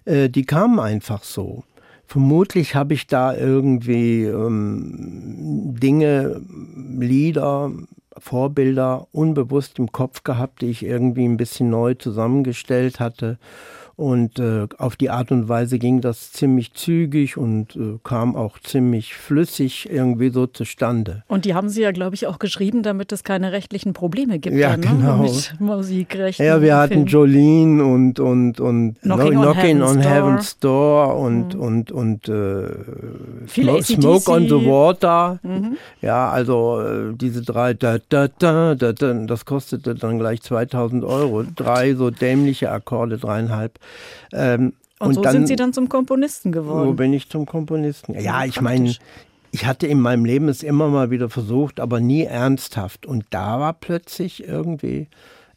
Äh, 0.06 0.32
die 0.32 0.46
kamen 0.46 0.80
einfach 0.80 1.22
so. 1.22 1.64
Vermutlich 2.08 2.74
habe 2.74 2.96
ich 2.96 3.06
da 3.06 3.36
irgendwie 3.36 4.24
ähm, 4.24 5.76
Dinge, 5.80 6.42
Lieder, 6.98 7.72
Vorbilder 8.18 9.08
unbewusst 9.12 9.80
im 9.80 9.92
Kopf 9.92 10.24
gehabt, 10.24 10.62
die 10.62 10.70
ich 10.70 10.86
irgendwie 10.86 11.26
ein 11.26 11.38
bisschen 11.38 11.70
neu 11.70 11.94
zusammengestellt 11.96 13.00
hatte. 13.00 13.38
Und 13.98 14.40
äh, 14.40 14.68
auf 14.78 14.98
die 14.98 15.10
Art 15.10 15.32
und 15.32 15.48
Weise 15.48 15.80
ging 15.80 16.02
das 16.02 16.34
ziemlich 16.34 16.74
zügig 16.74 17.38
und 17.38 17.78
äh, 17.78 17.98
kam 18.04 18.36
auch 18.36 18.60
ziemlich 18.60 19.16
flüssig 19.16 19.90
irgendwie 19.90 20.30
so 20.32 20.48
zustande. 20.48 21.24
Und 21.28 21.46
die 21.46 21.54
haben 21.54 21.70
Sie 21.70 21.82
ja, 21.82 21.92
glaube 21.92 22.16
ich, 22.16 22.28
auch 22.28 22.38
geschrieben, 22.38 22.84
damit 22.84 23.14
es 23.14 23.24
keine 23.24 23.54
rechtlichen 23.54 23.94
Probleme 23.94 24.40
gibt. 24.40 24.58
Ja, 24.58 24.72
dann, 24.72 24.82
genau. 24.82 25.18
Ne? 25.18 25.24
Mit 25.24 25.62
Musikrechten. 25.62 26.44
Ja, 26.44 26.62
wir 26.62 26.76
hatten 26.76 27.06
Jolene 27.06 27.86
und, 27.86 28.20
und, 28.20 28.60
und 28.60 29.00
Knocking, 29.02 29.34
no, 29.34 29.40
on, 29.40 29.54
Knocking 29.54 29.78
Heaven's 29.78 29.90
on 29.90 30.02
Door. 30.02 30.12
Heaven's 30.12 30.60
Door 30.60 31.16
und, 31.16 31.54
mhm. 31.56 31.62
und, 31.62 31.92
und 31.92 32.30
äh, 32.30 32.68
Viele 33.48 33.82
Smoke, 33.82 34.20
Smoke 34.20 34.32
on 34.32 34.44
the 34.50 34.66
Water. 34.66 35.40
Mhm. 35.42 35.78
Ja, 36.02 36.30
also 36.30 36.82
äh, 36.82 37.14
diese 37.16 37.44
drei, 37.44 37.74
da, 37.74 37.98
da, 38.10 38.28
da, 38.28 38.76
da, 38.76 38.92
da, 38.92 39.14
das 39.14 39.46
kostete 39.46 39.96
dann 39.96 40.20
gleich 40.20 40.42
2000 40.42 41.06
Euro. 41.06 41.44
Drei 41.56 41.94
so 41.96 42.10
dämliche 42.10 42.72
Akkorde, 42.72 43.18
dreieinhalb. 43.18 43.80
Ähm, 44.34 44.74
und, 45.00 45.08
und 45.08 45.14
so 45.16 45.22
dann, 45.22 45.34
sind 45.34 45.48
Sie 45.48 45.56
dann 45.56 45.74
zum 45.74 45.90
Komponisten 45.90 46.52
geworden. 46.52 46.88
Wo 46.88 46.94
bin 46.94 47.14
ich 47.14 47.30
zum 47.30 47.46
Komponisten? 47.46 48.20
Ja, 48.20 48.46
ich 48.46 48.62
meine, 48.62 48.94
ich 49.52 49.66
hatte 49.66 49.88
in 49.88 50.00
meinem 50.00 50.26
Leben 50.26 50.48
es 50.50 50.64
immer 50.64 50.88
mal 50.88 51.12
wieder 51.12 51.30
versucht, 51.30 51.80
aber 51.80 52.00
nie 52.00 52.24
ernsthaft. 52.24 53.06
Und 53.06 53.26
da 53.30 53.60
war 53.60 53.74
plötzlich 53.74 54.48
irgendwie 54.48 55.08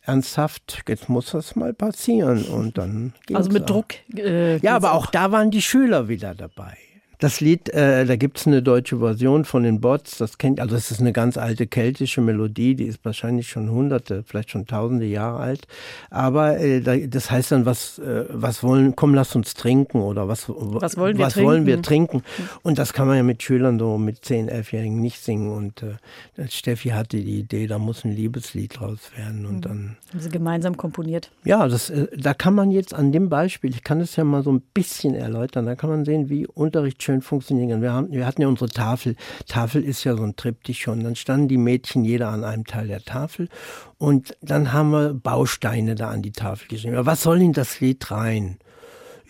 ernsthaft, 0.02 0.82
jetzt 0.88 1.08
muss 1.08 1.30
das 1.32 1.54
mal 1.54 1.74
passieren. 1.74 2.44
Und 2.44 2.78
dann 2.78 3.12
Also 3.32 3.50
mit 3.50 3.64
auch. 3.64 3.66
Druck. 3.66 3.94
Äh, 4.16 4.58
Ja, 4.58 4.74
aber 4.74 4.92
auch 4.92 5.06
da 5.06 5.30
waren 5.32 5.50
die 5.50 5.62
Schüler 5.62 6.08
wieder 6.08 6.34
dabei. 6.34 6.76
Das 7.20 7.40
Lied, 7.40 7.68
äh, 7.70 8.06
da 8.06 8.14
gibt's 8.14 8.46
eine 8.46 8.62
deutsche 8.62 8.98
Version 8.98 9.44
von 9.44 9.64
den 9.64 9.80
Bots, 9.80 10.18
das 10.18 10.38
kennt, 10.38 10.60
also 10.60 10.76
es 10.76 10.92
ist 10.92 11.00
eine 11.00 11.12
ganz 11.12 11.36
alte 11.36 11.66
keltische 11.66 12.20
Melodie, 12.20 12.76
die 12.76 12.84
ist 12.84 13.04
wahrscheinlich 13.04 13.48
schon 13.48 13.70
hunderte, 13.70 14.22
vielleicht 14.22 14.50
schon 14.52 14.66
tausende 14.66 15.04
Jahre 15.06 15.40
alt. 15.40 15.66
Aber 16.10 16.58
äh, 16.60 16.80
da, 16.80 16.96
das 16.96 17.30
heißt 17.30 17.50
dann, 17.50 17.66
was, 17.66 17.98
äh, 17.98 18.26
was 18.30 18.62
wollen, 18.62 18.94
komm, 18.94 19.14
lass 19.14 19.34
uns 19.34 19.54
trinken 19.54 20.00
oder 20.00 20.28
was, 20.28 20.48
Was 20.48 20.96
wollen 20.96 21.18
wir 21.18 21.26
was 21.26 21.32
trinken? 21.32 21.48
wollen 21.48 21.66
wir 21.66 21.82
trinken? 21.82 22.22
Und 22.62 22.78
das 22.78 22.92
kann 22.92 23.08
man 23.08 23.16
ja 23.16 23.24
mit 23.24 23.42
Schülern 23.42 23.80
so 23.80 23.98
mit 23.98 24.24
10, 24.24 24.48
11-Jährigen 24.48 25.00
nicht 25.00 25.20
singen. 25.20 25.50
Und 25.50 25.82
äh, 25.82 26.48
Steffi 26.48 26.90
hatte 26.90 27.16
die 27.16 27.40
Idee, 27.40 27.66
da 27.66 27.78
muss 27.80 28.04
ein 28.04 28.12
Liebeslied 28.14 28.78
draus 28.78 29.10
werden. 29.16 29.44
Und 29.44 29.62
dann 29.64 29.96
Haben 30.12 30.20
Sie 30.20 30.28
gemeinsam 30.30 30.76
komponiert. 30.76 31.32
ja, 31.44 31.66
das, 31.66 31.90
äh, 31.90 32.06
da 32.16 32.32
kann 32.32 32.54
man 32.54 32.70
jetzt 32.70 32.94
an 32.94 33.10
dem 33.10 33.28
Beispiel, 33.28 33.70
ich 33.70 33.82
kann 33.82 34.00
es 34.00 34.14
ja 34.14 34.22
mal 34.22 34.44
so 34.44 34.52
ein 34.52 34.62
bisschen 34.72 35.16
erläutern, 35.16 35.66
da 35.66 35.74
kann 35.74 35.90
man 35.90 36.04
sehen, 36.04 36.28
wie 36.28 36.46
Unterricht 36.46 37.02
schön 37.08 37.22
funktionieren 37.22 37.70
kann. 37.70 37.82
Wir, 37.82 37.92
haben, 37.92 38.12
wir 38.12 38.26
hatten 38.26 38.42
ja 38.42 38.48
unsere 38.48 38.68
Tafel. 38.68 39.16
Tafel 39.46 39.82
ist 39.82 40.04
ja 40.04 40.14
so 40.14 40.22
ein 40.22 40.36
Triptych 40.36 40.80
schon. 40.82 41.02
Dann 41.02 41.16
standen 41.16 41.48
die 41.48 41.56
Mädchen 41.56 42.04
jeder 42.04 42.28
an 42.28 42.44
einem 42.44 42.66
Teil 42.66 42.88
der 42.88 43.02
Tafel 43.02 43.48
und 43.96 44.36
dann 44.42 44.74
haben 44.74 44.90
wir 44.90 45.14
Bausteine 45.14 45.94
da 45.94 46.10
an 46.10 46.20
die 46.20 46.32
Tafel 46.32 46.68
geschrieben. 46.68 47.06
Was 47.06 47.22
soll 47.22 47.40
in 47.40 47.54
das 47.54 47.80
Lied 47.80 48.10
rein? 48.10 48.58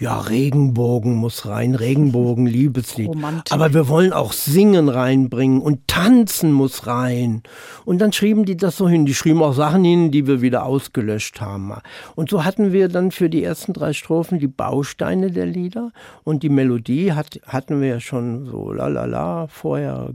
Ja, 0.01 0.21
Regenbogen 0.21 1.17
muss 1.17 1.47
rein, 1.47 1.75
Regenbogen, 1.75 2.47
Liebeslied. 2.47 3.09
Romantik. 3.09 3.53
Aber 3.53 3.75
wir 3.75 3.89
wollen 3.89 4.13
auch 4.13 4.33
Singen 4.33 4.89
reinbringen 4.89 5.61
und 5.61 5.89
Tanzen 5.89 6.53
muss 6.53 6.87
rein. 6.87 7.43
Und 7.85 7.99
dann 7.99 8.13
schrieben 8.13 8.45
die 8.45 8.57
das 8.57 8.77
so 8.77 8.89
hin. 8.89 9.07
Die 9.07 9.15
schrieben 9.15 9.43
auch 9.43 9.55
Sachen 9.55 9.83
hin, 9.83 10.13
die 10.13 10.29
wir 10.29 10.41
wieder 10.41 10.65
ausgelöscht 10.65 11.41
haben. 11.41 11.73
Und 12.15 12.31
so 12.31 12.45
hatten 12.45 12.73
wir 12.73 12.89
dann 12.89 13.11
für 13.11 13.29
die 13.29 13.43
ersten 13.43 13.73
drei 13.73 13.93
Strophen 13.93 14.39
die 14.39 14.47
Bausteine 14.47 15.33
der 15.33 15.47
Lieder 15.47 15.91
und 16.23 16.45
die 16.45 16.49
Melodie 16.49 17.13
hat, 17.13 17.41
hatten 17.45 17.81
wir 17.81 17.89
ja 17.89 18.01
schon 18.01 18.47
so 18.47 18.73
la 18.73 18.87
la 18.87 19.05
la 19.05 19.49
vorher. 19.49 20.13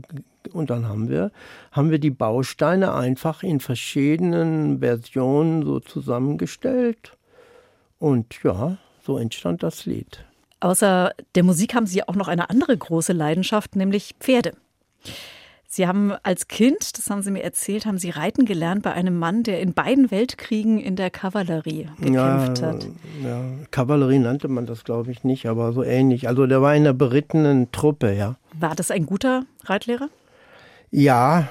Und 0.54 0.70
dann 0.70 0.88
haben 0.88 1.10
wir, 1.10 1.30
haben 1.72 1.90
wir 1.90 1.98
die 1.98 2.10
Bausteine 2.10 2.94
einfach 2.94 3.42
in 3.42 3.60
verschiedenen 3.60 4.78
Versionen 4.78 5.62
so 5.62 5.80
zusammengestellt. 5.80 7.18
Und 7.98 8.42
ja, 8.42 8.78
so 9.04 9.18
entstand 9.18 9.62
das 9.62 9.86
Lied. 9.86 10.24
Außer 10.60 11.12
der 11.34 11.42
Musik 11.42 11.74
haben 11.74 11.86
Sie 11.86 12.06
auch 12.06 12.14
noch 12.14 12.28
eine 12.28 12.48
andere 12.48 12.76
große 12.76 13.12
Leidenschaft, 13.12 13.76
nämlich 13.76 14.14
Pferde. 14.18 14.52
Sie 15.68 15.88
haben 15.88 16.12
als 16.22 16.46
Kind, 16.46 16.96
das 16.96 17.10
haben 17.10 17.22
Sie 17.22 17.32
mir 17.32 17.42
erzählt, 17.42 17.84
haben 17.84 17.98
Sie 17.98 18.10
reiten 18.10 18.44
gelernt 18.44 18.82
bei 18.82 18.92
einem 18.92 19.18
Mann, 19.18 19.42
der 19.42 19.60
in 19.60 19.74
beiden 19.74 20.12
Weltkriegen 20.12 20.78
in 20.78 20.94
der 20.94 21.10
Kavallerie 21.10 21.88
gekämpft 22.00 22.60
ja, 22.60 22.68
hat. 22.68 22.86
Ja, 23.24 23.42
Kavallerie 23.72 24.20
nannte 24.20 24.46
man 24.46 24.66
das, 24.66 24.84
glaube 24.84 25.10
ich, 25.10 25.24
nicht, 25.24 25.46
aber 25.46 25.72
so 25.72 25.82
ähnlich. 25.82 26.28
Also 26.28 26.46
der 26.46 26.62
war 26.62 26.76
in 26.76 26.82
einer 26.82 26.94
berittenen 26.94 27.72
Truppe, 27.72 28.14
ja. 28.14 28.36
War 28.58 28.76
das 28.76 28.92
ein 28.92 29.04
guter 29.04 29.42
Reitlehrer? 29.64 30.08
Ja, 30.92 31.48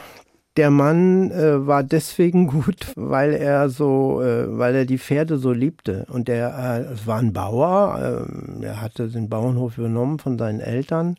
der 0.57 0.69
Mann 0.69 1.31
äh, 1.31 1.65
war 1.65 1.83
deswegen 1.83 2.47
gut, 2.65 2.91
weil 2.95 3.33
er 3.33 3.69
so, 3.69 4.21
äh, 4.21 4.57
weil 4.57 4.75
er 4.75 4.85
die 4.85 4.99
Pferde 4.99 5.37
so 5.37 5.51
liebte. 5.51 6.05
Und 6.09 6.27
der, 6.27 6.87
äh, 6.93 7.07
war 7.07 7.19
ein 7.19 7.33
Bauer, 7.33 8.27
äh, 8.61 8.65
er 8.65 8.81
hatte 8.81 9.07
den 9.07 9.29
Bauernhof 9.29 9.77
übernommen 9.77 10.19
von 10.19 10.37
seinen 10.37 10.59
Eltern 10.59 11.17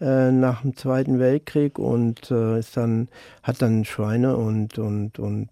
äh, 0.00 0.30
nach 0.30 0.62
dem 0.62 0.76
Zweiten 0.76 1.18
Weltkrieg 1.18 1.78
und 1.78 2.30
äh, 2.30 2.58
ist 2.58 2.76
dann, 2.76 3.08
hat 3.42 3.60
dann 3.60 3.84
Schweine 3.84 4.36
und, 4.36 4.78
und, 4.78 5.18
und 5.18 5.50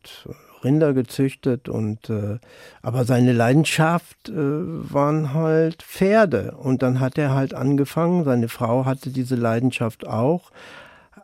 Rinder 0.64 0.92
gezüchtet 0.92 1.68
und 1.68 2.10
äh, 2.10 2.38
aber 2.82 3.04
seine 3.04 3.32
Leidenschaft 3.32 4.28
äh, 4.28 4.32
waren 4.34 5.32
halt 5.34 5.82
Pferde 5.82 6.56
und 6.56 6.82
dann 6.82 6.98
hat 6.98 7.16
er 7.18 7.34
halt 7.34 7.54
angefangen, 7.54 8.24
seine 8.24 8.48
Frau 8.48 8.84
hatte 8.84 9.10
diese 9.10 9.36
Leidenschaft 9.36 10.06
auch, 10.06 10.50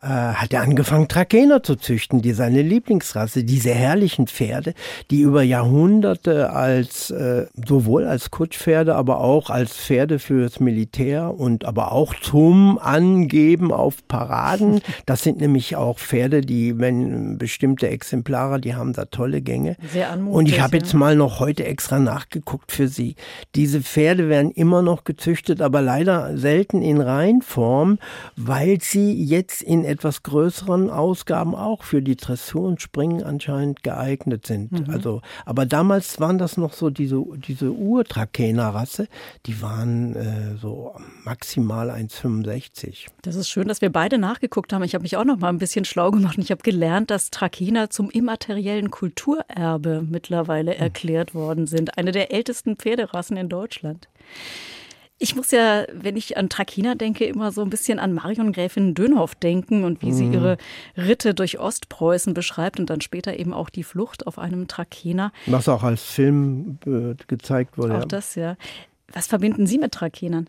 äh, 0.04 0.06
hat 0.06 0.52
er 0.52 0.60
angefangen, 0.60 1.08
Trakener 1.08 1.62
zu 1.62 1.76
züchten, 1.76 2.20
die 2.20 2.32
seine 2.32 2.60
Lieblingsrasse, 2.60 3.42
diese 3.42 3.70
herrlichen 3.70 4.26
Pferde, 4.26 4.74
die 5.10 5.22
über 5.22 5.42
Jahrhunderte 5.42 6.50
als 6.50 7.10
äh, 7.10 7.46
sowohl 7.66 8.04
als 8.04 8.30
Kutschpferde, 8.30 8.96
aber 8.96 9.20
auch 9.20 9.48
als 9.48 9.74
Pferde 9.74 10.18
fürs 10.18 10.60
Militär 10.60 11.34
und 11.34 11.64
aber 11.64 11.92
auch 11.92 12.14
zum 12.16 12.78
Angeben 12.78 13.72
auf 13.72 14.06
Paraden. 14.06 14.80
Das 15.06 15.22
sind 15.22 15.40
nämlich 15.40 15.76
auch 15.76 15.98
Pferde, 15.98 16.40
die, 16.40 16.78
wenn 16.78 17.36
bestimmte 17.36 17.88
Exemplare, 17.88 18.60
die 18.60 18.74
haben 18.74 18.92
da 18.92 19.04
tolle 19.06 19.42
Gänge. 19.42 19.76
Sehr 19.92 20.10
anmutig. 20.10 20.38
Und 20.38 20.48
ich 20.48 20.60
habe 20.60 20.76
jetzt 20.76 20.94
mal 20.94 21.16
noch 21.16 21.40
heute 21.40 21.64
extra 21.64 21.98
nachgeguckt 21.98 22.72
für 22.72 22.88
Sie. 22.88 23.16
Diese 23.54 23.80
Pferde 23.82 24.28
werden 24.28 24.50
immer 24.50 24.82
noch 24.82 25.04
gezüchtet, 25.04 25.60
aber 25.60 25.82
leider 25.82 26.36
selten 26.36 26.80
in 26.80 27.00
Reinform, 27.00 27.98
weil 28.36 28.80
sie 28.80 29.22
jetzt 29.22 29.62
in 29.62 29.84
etwas 29.94 30.22
größeren 30.22 30.90
Ausgaben 30.90 31.54
auch 31.54 31.84
für 31.84 32.02
die 32.02 32.16
Dressur 32.16 32.62
und 32.62 32.82
Springen 32.82 33.22
anscheinend 33.22 33.82
geeignet 33.82 34.46
sind. 34.46 34.72
Mhm. 34.72 34.90
Also, 34.90 35.22
aber 35.46 35.66
damals 35.66 36.20
waren 36.20 36.38
das 36.38 36.56
noch 36.56 36.72
so 36.72 36.90
diese, 36.90 37.22
diese 37.36 37.72
Ur-Trakehner-Rasse, 37.72 39.08
die 39.46 39.62
waren 39.62 40.16
äh, 40.16 40.56
so 40.56 40.94
maximal 41.24 41.90
1,65. 41.90 43.06
Das 43.22 43.36
ist 43.36 43.48
schön, 43.48 43.68
dass 43.68 43.80
wir 43.80 43.90
beide 43.90 44.18
nachgeguckt 44.18 44.72
haben. 44.72 44.82
Ich 44.82 44.94
habe 44.94 45.02
mich 45.02 45.16
auch 45.16 45.24
noch 45.24 45.38
mal 45.38 45.48
ein 45.48 45.58
bisschen 45.58 45.84
schlau 45.84 46.10
gemacht 46.10 46.36
und 46.36 46.42
ich 46.42 46.50
habe 46.50 46.62
gelernt, 46.62 47.10
dass 47.10 47.30
Trakehner 47.30 47.90
zum 47.90 48.10
immateriellen 48.10 48.90
Kulturerbe 48.90 50.04
mittlerweile 50.08 50.72
hm. 50.72 50.80
erklärt 50.80 51.34
worden 51.34 51.66
sind. 51.66 51.96
Eine 51.96 52.12
der 52.12 52.32
ältesten 52.32 52.76
Pferderassen 52.76 53.36
in 53.36 53.48
Deutschland. 53.48 54.08
Ich 55.24 55.34
muss 55.34 55.52
ja, 55.52 55.86
wenn 55.90 56.18
ich 56.18 56.36
an 56.36 56.50
Trakehner 56.50 56.96
denke, 56.96 57.24
immer 57.24 57.50
so 57.50 57.62
ein 57.62 57.70
bisschen 57.70 57.98
an 57.98 58.12
Marion 58.12 58.52
Gräfin 58.52 58.92
Dönhoff 58.92 59.34
denken 59.34 59.82
und 59.84 60.02
wie 60.02 60.10
mhm. 60.10 60.12
sie 60.12 60.26
ihre 60.26 60.58
Ritte 60.98 61.32
durch 61.32 61.58
Ostpreußen 61.58 62.34
beschreibt 62.34 62.78
und 62.78 62.90
dann 62.90 63.00
später 63.00 63.38
eben 63.38 63.54
auch 63.54 63.70
die 63.70 63.84
Flucht 63.84 64.26
auf 64.26 64.38
einem 64.38 64.68
Trakehner. 64.68 65.32
Was 65.46 65.66
auch 65.70 65.82
als 65.82 66.02
Film 66.02 66.76
äh, 66.84 67.14
gezeigt 67.26 67.78
wurde. 67.78 68.00
Auch 68.00 68.04
das, 68.04 68.34
ja. 68.34 68.58
Was 69.14 69.26
verbinden 69.26 69.66
Sie 69.66 69.78
mit 69.78 69.92
Trakenern? 69.92 70.46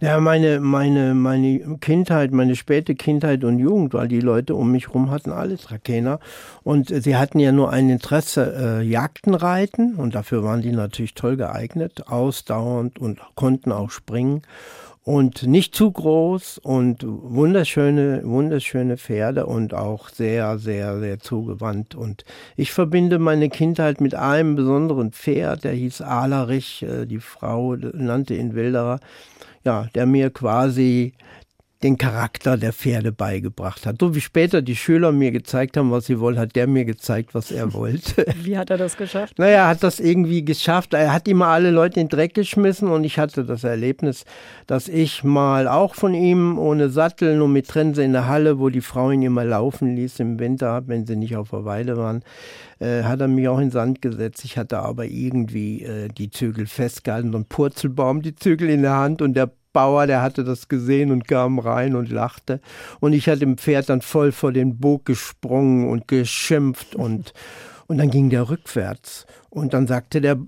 Ja, 0.00 0.20
meine, 0.20 0.60
meine, 0.60 1.14
meine 1.14 1.78
Kindheit, 1.80 2.32
meine 2.32 2.56
späte 2.56 2.94
Kindheit 2.94 3.44
und 3.44 3.58
Jugend, 3.58 3.94
weil 3.94 4.08
die 4.08 4.20
Leute 4.20 4.54
um 4.54 4.72
mich 4.72 4.92
rum 4.94 5.10
hatten 5.10 5.30
alle 5.30 5.56
Trakener. 5.58 6.20
Und 6.62 6.88
sie 6.88 7.16
hatten 7.16 7.38
ja 7.38 7.52
nur 7.52 7.70
ein 7.70 7.90
Interesse, 7.90 8.80
äh, 8.80 8.82
Jagdenreiten. 8.82 9.96
Und 9.96 10.14
dafür 10.14 10.42
waren 10.42 10.62
die 10.62 10.72
natürlich 10.72 11.14
toll 11.14 11.36
geeignet, 11.36 12.08
ausdauernd 12.08 12.98
und 12.98 13.20
konnten 13.34 13.72
auch 13.72 13.90
springen. 13.90 14.42
Und 15.02 15.44
nicht 15.44 15.74
zu 15.74 15.90
groß 15.90 16.58
und 16.58 17.04
wunderschöne, 17.06 18.20
wunderschöne 18.24 18.98
Pferde 18.98 19.46
und 19.46 19.72
auch 19.72 20.10
sehr, 20.10 20.58
sehr, 20.58 21.00
sehr 21.00 21.18
zugewandt. 21.18 21.94
Und 21.94 22.24
ich 22.54 22.72
verbinde 22.72 23.18
meine 23.18 23.48
Kindheit 23.48 24.02
mit 24.02 24.14
einem 24.14 24.56
besonderen 24.56 25.12
Pferd, 25.12 25.64
der 25.64 25.72
hieß 25.72 26.02
Alerich, 26.02 26.82
äh, 26.82 27.06
die 27.06 27.18
Frau 27.18 27.76
nannte 27.76 28.34
ihn 28.34 28.54
Wilderer 28.54 29.00
ja, 29.64 29.86
der 29.94 30.06
mir 30.06 30.30
quasi 30.30 31.12
den 31.82 31.96
Charakter 31.96 32.58
der 32.58 32.74
Pferde 32.74 33.10
beigebracht 33.10 33.86
hat. 33.86 33.96
So 34.00 34.14
wie 34.14 34.20
später 34.20 34.60
die 34.60 34.76
Schüler 34.76 35.12
mir 35.12 35.30
gezeigt 35.30 35.78
haben, 35.78 35.90
was 35.90 36.06
sie 36.06 36.20
wollen, 36.20 36.38
hat 36.38 36.54
der 36.54 36.66
mir 36.66 36.84
gezeigt, 36.84 37.34
was 37.34 37.50
er 37.50 37.72
wollte. 37.72 38.26
Wie 38.42 38.58
hat 38.58 38.70
er 38.70 38.76
das 38.76 38.96
geschafft? 38.96 39.38
Naja, 39.38 39.64
er 39.64 39.68
hat 39.68 39.82
das 39.82 39.98
irgendwie 39.98 40.44
geschafft. 40.44 40.92
Er 40.92 41.12
hat 41.12 41.26
immer 41.26 41.46
alle 41.46 41.70
Leute 41.70 41.98
in 41.98 42.08
den 42.08 42.16
Dreck 42.16 42.34
geschmissen 42.34 42.88
und 42.88 43.04
ich 43.04 43.18
hatte 43.18 43.44
das 43.44 43.64
Erlebnis, 43.64 44.24
dass 44.66 44.88
ich 44.88 45.24
mal 45.24 45.68
auch 45.68 45.94
von 45.94 46.12
ihm 46.12 46.58
ohne 46.58 46.90
Sattel, 46.90 47.36
nur 47.36 47.48
mit 47.48 47.68
Trense 47.68 48.02
in 48.02 48.12
der 48.12 48.26
Halle, 48.26 48.58
wo 48.58 48.68
die 48.68 48.82
Frau 48.82 49.10
ihn 49.10 49.22
immer 49.22 49.44
laufen 49.44 49.96
ließ 49.96 50.20
im 50.20 50.38
Winter, 50.38 50.82
wenn 50.86 51.06
sie 51.06 51.16
nicht 51.16 51.36
auf 51.36 51.50
der 51.50 51.64
Weide 51.64 51.96
waren, 51.96 52.22
äh, 52.78 53.04
hat 53.04 53.20
er 53.20 53.28
mich 53.28 53.48
auch 53.48 53.58
in 53.58 53.66
den 53.66 53.70
Sand 53.70 54.02
gesetzt. 54.02 54.44
Ich 54.44 54.58
hatte 54.58 54.80
aber 54.80 55.06
irgendwie 55.06 55.82
äh, 55.82 56.08
die 56.08 56.30
Zügel 56.30 56.66
festgehalten 56.66 57.34
und 57.34 57.48
Purzelbaum 57.48 58.20
die 58.20 58.34
Zügel 58.34 58.68
in 58.68 58.82
der 58.82 58.96
Hand 58.96 59.22
und 59.22 59.34
der 59.34 59.50
Bauer, 59.72 60.06
der 60.06 60.22
hatte 60.22 60.44
das 60.44 60.68
gesehen 60.68 61.12
und 61.12 61.28
kam 61.28 61.58
rein 61.58 61.94
und 61.94 62.10
lachte. 62.10 62.60
Und 63.00 63.12
ich 63.12 63.28
hatte 63.28 63.40
dem 63.40 63.58
Pferd 63.58 63.88
dann 63.88 64.02
voll 64.02 64.32
vor 64.32 64.52
den 64.52 64.78
Bog 64.78 65.04
gesprungen 65.04 65.88
und 65.88 66.08
geschimpft 66.08 66.94
und, 66.94 67.32
und 67.86 67.98
dann 67.98 68.10
ging 68.10 68.30
der 68.30 68.48
rückwärts. 68.48 69.26
Und 69.48 69.74
dann 69.74 69.86
sagte 69.86 70.20
der 70.20 70.38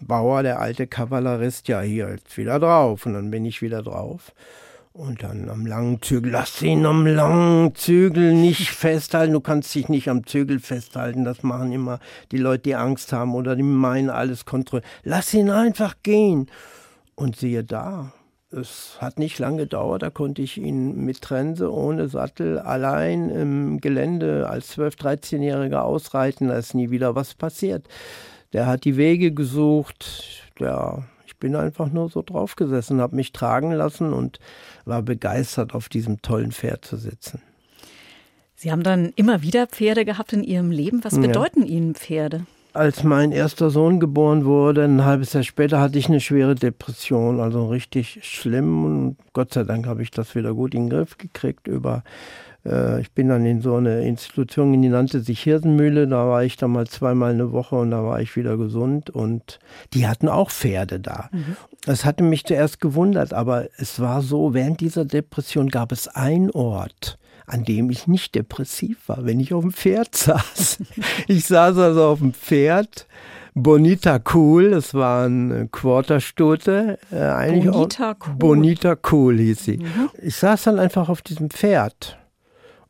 Bauer, 0.00 0.42
der 0.42 0.60
alte 0.60 0.86
Kavallerist, 0.86 1.68
ja, 1.68 1.80
hier, 1.80 2.10
jetzt 2.10 2.36
wieder 2.36 2.58
drauf. 2.58 3.06
Und 3.06 3.14
dann 3.14 3.30
bin 3.30 3.44
ich 3.44 3.62
wieder 3.62 3.82
drauf. 3.82 4.32
Und 4.92 5.22
dann 5.22 5.48
am 5.48 5.66
langen 5.66 6.02
Zügel, 6.02 6.32
lass 6.32 6.60
ihn 6.62 6.84
am 6.84 7.06
langen 7.06 7.76
Zügel 7.76 8.34
nicht 8.34 8.70
festhalten. 8.70 9.34
Du 9.34 9.40
kannst 9.40 9.72
dich 9.72 9.88
nicht 9.88 10.08
am 10.08 10.26
Zügel 10.26 10.58
festhalten. 10.58 11.24
Das 11.24 11.44
machen 11.44 11.70
immer 11.70 12.00
die 12.32 12.38
Leute, 12.38 12.64
die 12.64 12.74
Angst 12.74 13.12
haben 13.12 13.34
oder 13.34 13.54
die 13.54 13.62
meinen, 13.62 14.10
alles 14.10 14.44
kontrollieren. 14.44 14.90
Lass 15.04 15.32
ihn 15.32 15.50
einfach 15.50 15.94
gehen. 16.02 16.50
Und 17.14 17.36
siehe 17.36 17.62
da, 17.62 18.12
es 18.52 18.96
hat 19.00 19.18
nicht 19.18 19.38
lange 19.38 19.58
gedauert, 19.58 20.02
da 20.02 20.10
konnte 20.10 20.42
ich 20.42 20.58
ihn 20.58 21.04
mit 21.04 21.22
Trense, 21.22 21.72
ohne 21.72 22.08
Sattel, 22.08 22.58
allein 22.58 23.30
im 23.30 23.80
Gelände 23.80 24.48
als 24.48 24.76
12-, 24.76 24.98
13-Jähriger 24.98 25.82
ausreiten. 25.82 26.48
Da 26.48 26.58
ist 26.58 26.74
nie 26.74 26.90
wieder 26.90 27.14
was 27.14 27.34
passiert. 27.34 27.86
Der 28.52 28.66
hat 28.66 28.84
die 28.84 28.96
Wege 28.96 29.32
gesucht. 29.32 30.44
Der, 30.58 31.04
ich 31.26 31.36
bin 31.36 31.54
einfach 31.54 31.90
nur 31.92 32.08
so 32.08 32.22
draufgesessen, 32.22 33.00
habe 33.00 33.16
mich 33.16 33.32
tragen 33.32 33.72
lassen 33.72 34.12
und 34.12 34.40
war 34.84 35.02
begeistert, 35.02 35.74
auf 35.74 35.88
diesem 35.88 36.20
tollen 36.20 36.50
Pferd 36.50 36.84
zu 36.84 36.96
sitzen. 36.96 37.40
Sie 38.56 38.72
haben 38.72 38.82
dann 38.82 39.12
immer 39.16 39.42
wieder 39.42 39.68
Pferde 39.68 40.04
gehabt 40.04 40.32
in 40.32 40.42
Ihrem 40.42 40.70
Leben. 40.70 41.02
Was 41.04 41.18
bedeuten 41.18 41.62
ja. 41.62 41.68
Ihnen 41.68 41.94
Pferde? 41.94 42.46
Als 42.72 43.02
mein 43.04 43.32
erster 43.32 43.70
Sohn 43.70 44.00
geboren 44.00 44.44
wurde, 44.44 44.84
ein 44.84 45.04
halbes 45.04 45.32
Jahr 45.32 45.42
später 45.42 45.80
hatte 45.80 45.98
ich 45.98 46.08
eine 46.08 46.20
schwere 46.20 46.54
Depression, 46.54 47.40
also 47.40 47.66
richtig 47.68 48.20
schlimm. 48.22 48.84
Und 48.84 49.16
Gott 49.32 49.52
sei 49.52 49.64
Dank 49.64 49.86
habe 49.86 50.02
ich 50.02 50.10
das 50.10 50.34
wieder 50.34 50.54
gut 50.54 50.74
in 50.74 50.84
den 50.84 50.90
Griff 50.90 51.18
gekriegt 51.18 51.66
über 51.66 52.02
äh, 52.64 53.00
ich 53.00 53.12
bin 53.12 53.28
dann 53.28 53.44
in 53.46 53.60
so 53.60 53.76
eine 53.76 54.06
Institution, 54.06 54.80
die 54.80 54.88
nannte 54.88 55.20
sich 55.20 55.42
Hirsenmühle. 55.42 56.06
Da 56.06 56.26
war 56.26 56.44
ich 56.44 56.56
dann 56.56 56.72
mal 56.72 56.86
zweimal 56.86 57.32
eine 57.32 57.52
Woche 57.52 57.76
und 57.76 57.90
da 57.90 58.04
war 58.04 58.20
ich 58.20 58.36
wieder 58.36 58.56
gesund. 58.56 59.10
Und 59.10 59.58
die 59.94 60.06
hatten 60.06 60.28
auch 60.28 60.50
Pferde 60.50 61.00
da. 61.00 61.28
Mhm. 61.32 61.56
Das 61.84 62.04
hatte 62.04 62.22
mich 62.22 62.44
zuerst 62.44 62.80
gewundert, 62.80 63.32
aber 63.32 63.68
es 63.78 64.00
war 64.00 64.22
so, 64.22 64.52
während 64.52 64.80
dieser 64.80 65.04
Depression 65.04 65.68
gab 65.68 65.92
es 65.92 66.08
einen 66.08 66.50
Ort, 66.50 67.18
an 67.50 67.64
dem 67.64 67.90
ich 67.90 68.06
nicht 68.06 68.34
depressiv 68.34 69.08
war, 69.08 69.24
wenn 69.24 69.40
ich 69.40 69.52
auf 69.52 69.62
dem 69.62 69.72
Pferd 69.72 70.14
saß. 70.14 70.78
ich 71.26 71.46
saß 71.46 71.76
also 71.78 72.04
auf 72.04 72.18
dem 72.20 72.32
Pferd. 72.32 73.06
Bonita 73.54 74.20
Cool, 74.32 74.70
das 74.70 74.94
war 74.94 75.24
eine 75.24 75.66
Quarterstute. 75.66 76.98
Äh, 77.10 77.16
eigentlich 77.16 77.72
Bonita 77.72 78.16
Cool. 78.24 78.34
Bonita 78.36 78.96
Cool 79.10 79.38
hieß 79.38 79.64
sie. 79.64 79.78
Mhm. 79.78 80.10
Ich 80.22 80.36
saß 80.36 80.64
dann 80.64 80.78
einfach 80.78 81.08
auf 81.08 81.20
diesem 81.20 81.50
Pferd 81.50 82.19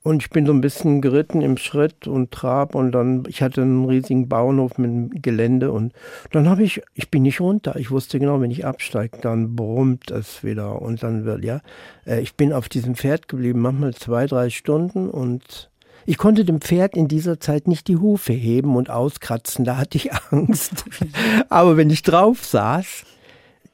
und 0.03 0.22
ich 0.22 0.30
bin 0.30 0.46
so 0.46 0.53
ein 0.53 0.62
bisschen 0.62 1.03
geritten 1.03 1.42
im 1.42 1.59
Schritt 1.59 2.07
und 2.07 2.30
Trab 2.30 2.74
und 2.74 2.92
dann, 2.92 3.24
ich 3.28 3.42
hatte 3.42 3.62
einen 3.62 3.84
riesigen 3.84 4.28
Bauernhof 4.28 4.78
mit 4.78 4.90
einem 4.90 5.11
Gelände 5.11 5.72
und 5.72 5.92
dann 6.32 6.48
habe 6.48 6.62
ich, 6.62 6.82
ich 6.94 7.11
bin 7.11 7.22
nicht 7.22 7.40
runter. 7.40 7.76
Ich 7.76 7.90
wusste 7.90 8.18
genau, 8.18 8.40
wenn 8.40 8.51
ich 8.51 8.64
absteige, 8.64 9.18
dann 9.20 9.57
brummt 9.57 10.11
es 10.11 10.42
wieder 10.42 10.80
und 10.80 11.03
dann 11.03 11.26
wird, 11.26 11.44
ja, 11.44 11.61
äh, 12.07 12.20
ich 12.20 12.34
bin 12.34 12.55
auf 12.55 12.70
diesem 12.70 12.94
Pferd 12.94 13.28
geblieben, 13.28 13.61
manchmal 13.61 13.94
zwei, 13.94 14.26
drei 14.26 14.48
Stunden 14.48 15.11
und 15.11 15.70
ich 16.07 16.16
konnte 16.16 16.46
dem 16.46 16.62
Pferd 16.62 16.96
in 16.96 17.07
dieser 17.07 17.38
Zeit 17.38 17.68
nicht 17.68 17.86
die 17.86 17.98
Hufe 17.98 18.32
heben 18.32 18.76
und 18.76 18.88
auskratzen, 18.88 19.66
da 19.66 19.76
hatte 19.76 19.98
ich 19.98 20.12
Angst. 20.30 20.86
Aber 21.51 21.76
wenn 21.76 21.90
ich 21.90 22.03
drauf 22.03 22.42
saß, 22.42 23.05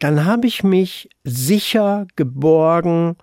dann 0.00 0.24
habe 0.24 0.48
ich 0.48 0.64
mich 0.64 1.08
sicher 1.22 2.08
geborgen 2.16 3.16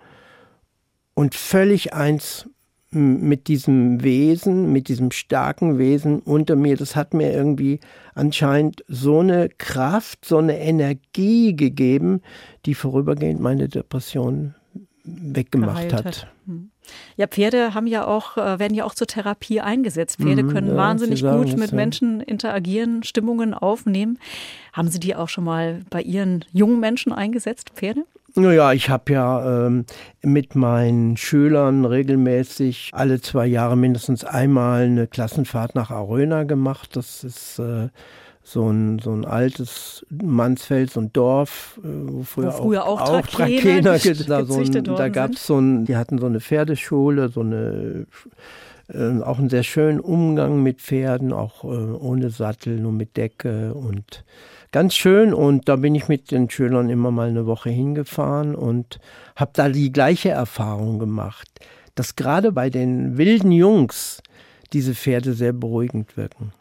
und 1.12 1.34
völlig 1.34 1.92
eins 1.92 2.48
mit 2.94 3.48
diesem 3.48 4.02
Wesen, 4.02 4.72
mit 4.72 4.88
diesem 4.88 5.10
starken 5.10 5.78
Wesen 5.78 6.20
unter 6.20 6.56
mir, 6.56 6.76
das 6.76 6.96
hat 6.96 7.14
mir 7.14 7.32
irgendwie 7.32 7.80
anscheinend 8.14 8.84
so 8.88 9.20
eine 9.20 9.48
Kraft, 9.48 10.24
so 10.24 10.38
eine 10.38 10.58
Energie 10.58 11.54
gegeben, 11.56 12.22
die 12.66 12.74
vorübergehend 12.74 13.40
meine 13.40 13.68
Depression 13.68 14.54
weggemacht 15.04 15.92
hat. 15.92 16.04
hat. 16.04 16.26
Hm. 16.46 16.70
Ja, 17.16 17.26
Pferde 17.26 17.74
haben 17.74 17.86
ja 17.86 18.06
auch, 18.06 18.36
äh, 18.36 18.58
werden 18.58 18.74
ja 18.74 18.84
auch 18.84 18.94
zur 18.94 19.06
Therapie 19.06 19.60
eingesetzt. 19.60 20.18
Pferde 20.18 20.42
mhm, 20.42 20.50
können 20.50 20.68
ja, 20.68 20.76
wahnsinnig 20.76 21.22
gut 21.22 21.56
mit 21.56 21.70
ja. 21.70 21.76
Menschen 21.76 22.20
interagieren, 22.20 23.02
Stimmungen 23.02 23.54
aufnehmen. 23.54 24.18
Haben 24.72 24.88
Sie 24.88 25.00
die 25.00 25.14
auch 25.14 25.28
schon 25.28 25.44
mal 25.44 25.80
bei 25.90 26.02
Ihren 26.02 26.44
jungen 26.52 26.80
Menschen 26.80 27.12
eingesetzt, 27.12 27.70
Pferde? 27.74 28.04
Naja, 28.36 28.72
ich 28.72 28.90
habe 28.90 29.12
ja 29.12 29.66
ähm, 29.66 29.84
mit 30.22 30.56
meinen 30.56 31.16
Schülern 31.16 31.84
regelmäßig 31.84 32.90
alle 32.92 33.20
zwei 33.20 33.46
Jahre 33.46 33.76
mindestens 33.76 34.24
einmal 34.24 34.84
eine 34.84 35.06
Klassenfahrt 35.06 35.74
nach 35.76 35.90
Aröna 35.90 36.42
gemacht. 36.42 36.96
Das 36.96 37.22
ist 37.22 37.60
äh, 37.60 37.90
so 38.42 38.68
ein, 38.68 38.98
so 38.98 39.12
ein 39.12 39.24
altes 39.24 40.04
Mansfeld, 40.10 40.90
so 40.90 41.00
ein 41.00 41.12
Dorf, 41.12 41.80
äh, 41.84 41.86
wo 41.86 42.22
früher, 42.24 42.52
wo 42.58 42.64
früher 42.64 42.86
auch, 42.86 43.00
auch, 43.00 43.26
Trakener, 43.26 43.98
da, 44.26 44.44
so 44.44 44.60
ein, 44.60 44.84
da 44.84 45.08
gab 45.08 45.32
es 45.32 45.46
so 45.46 45.58
ein, 45.58 45.84
die 45.84 45.96
hatten 45.96 46.18
so 46.18 46.26
eine 46.26 46.40
Pferdeschule, 46.40 47.28
so 47.28 47.40
eine 47.40 48.06
äh, 48.92 49.22
auch 49.22 49.38
einen 49.38 49.48
sehr 49.48 49.62
schönen 49.62 50.00
Umgang 50.00 50.62
mit 50.62 50.80
Pferden, 50.80 51.32
auch 51.32 51.64
äh, 51.64 51.68
ohne 51.68 52.30
Sattel, 52.30 52.78
nur 52.80 52.92
mit 52.92 53.16
Decke 53.16 53.72
und 53.74 54.24
ganz 54.74 54.94
schön. 54.94 55.32
Und 55.32 55.68
da 55.68 55.76
bin 55.76 55.94
ich 55.94 56.08
mit 56.08 56.32
den 56.32 56.50
Schülern 56.50 56.90
immer 56.90 57.12
mal 57.12 57.28
eine 57.28 57.46
Woche 57.46 57.70
hingefahren 57.70 58.56
und 58.56 58.98
habe 59.36 59.52
da 59.54 59.68
die 59.68 59.92
gleiche 59.92 60.30
Erfahrung 60.30 60.98
gemacht, 60.98 61.48
dass 61.94 62.16
gerade 62.16 62.50
bei 62.50 62.70
den 62.70 63.16
wilden 63.16 63.52
Jungs 63.52 64.20
diese 64.72 64.94
Pferde 64.94 65.32
sehr 65.34 65.52
beruhigend 65.52 66.16
wirken. 66.16 66.52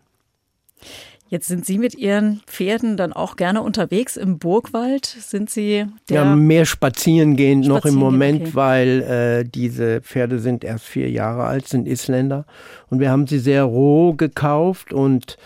Jetzt 1.28 1.48
sind 1.48 1.66
Sie 1.66 1.80
mit 1.80 1.96
Ihren 1.96 2.42
Pferden 2.46 2.98
dann 2.98 3.14
auch 3.14 3.36
gerne 3.36 3.64
unterwegs 3.64 4.18
im 4.18 4.38
Burgwald. 4.38 5.06
Sind 5.08 5.50
Sie 5.50 5.88
ja 6.08 6.36
mehr 6.36 6.66
spazieren 6.66 7.36
gehen 7.36 7.62
noch 7.62 7.86
im 7.86 7.96
Moment, 7.96 8.42
okay. 8.42 8.52
weil 8.54 9.02
äh, 9.02 9.44
diese 9.44 10.02
Pferde 10.02 10.38
sind 10.38 10.64
erst 10.64 10.86
vier 10.86 11.10
Jahre 11.10 11.46
alt, 11.46 11.68
sind 11.68 11.88
Isländer 11.88 12.46
und 12.92 13.00
wir 13.00 13.10
haben 13.10 13.26
sie 13.26 13.40
sehr 13.40 13.64
roh 13.64 14.14
gekauft 14.14 14.94
und 14.94 15.38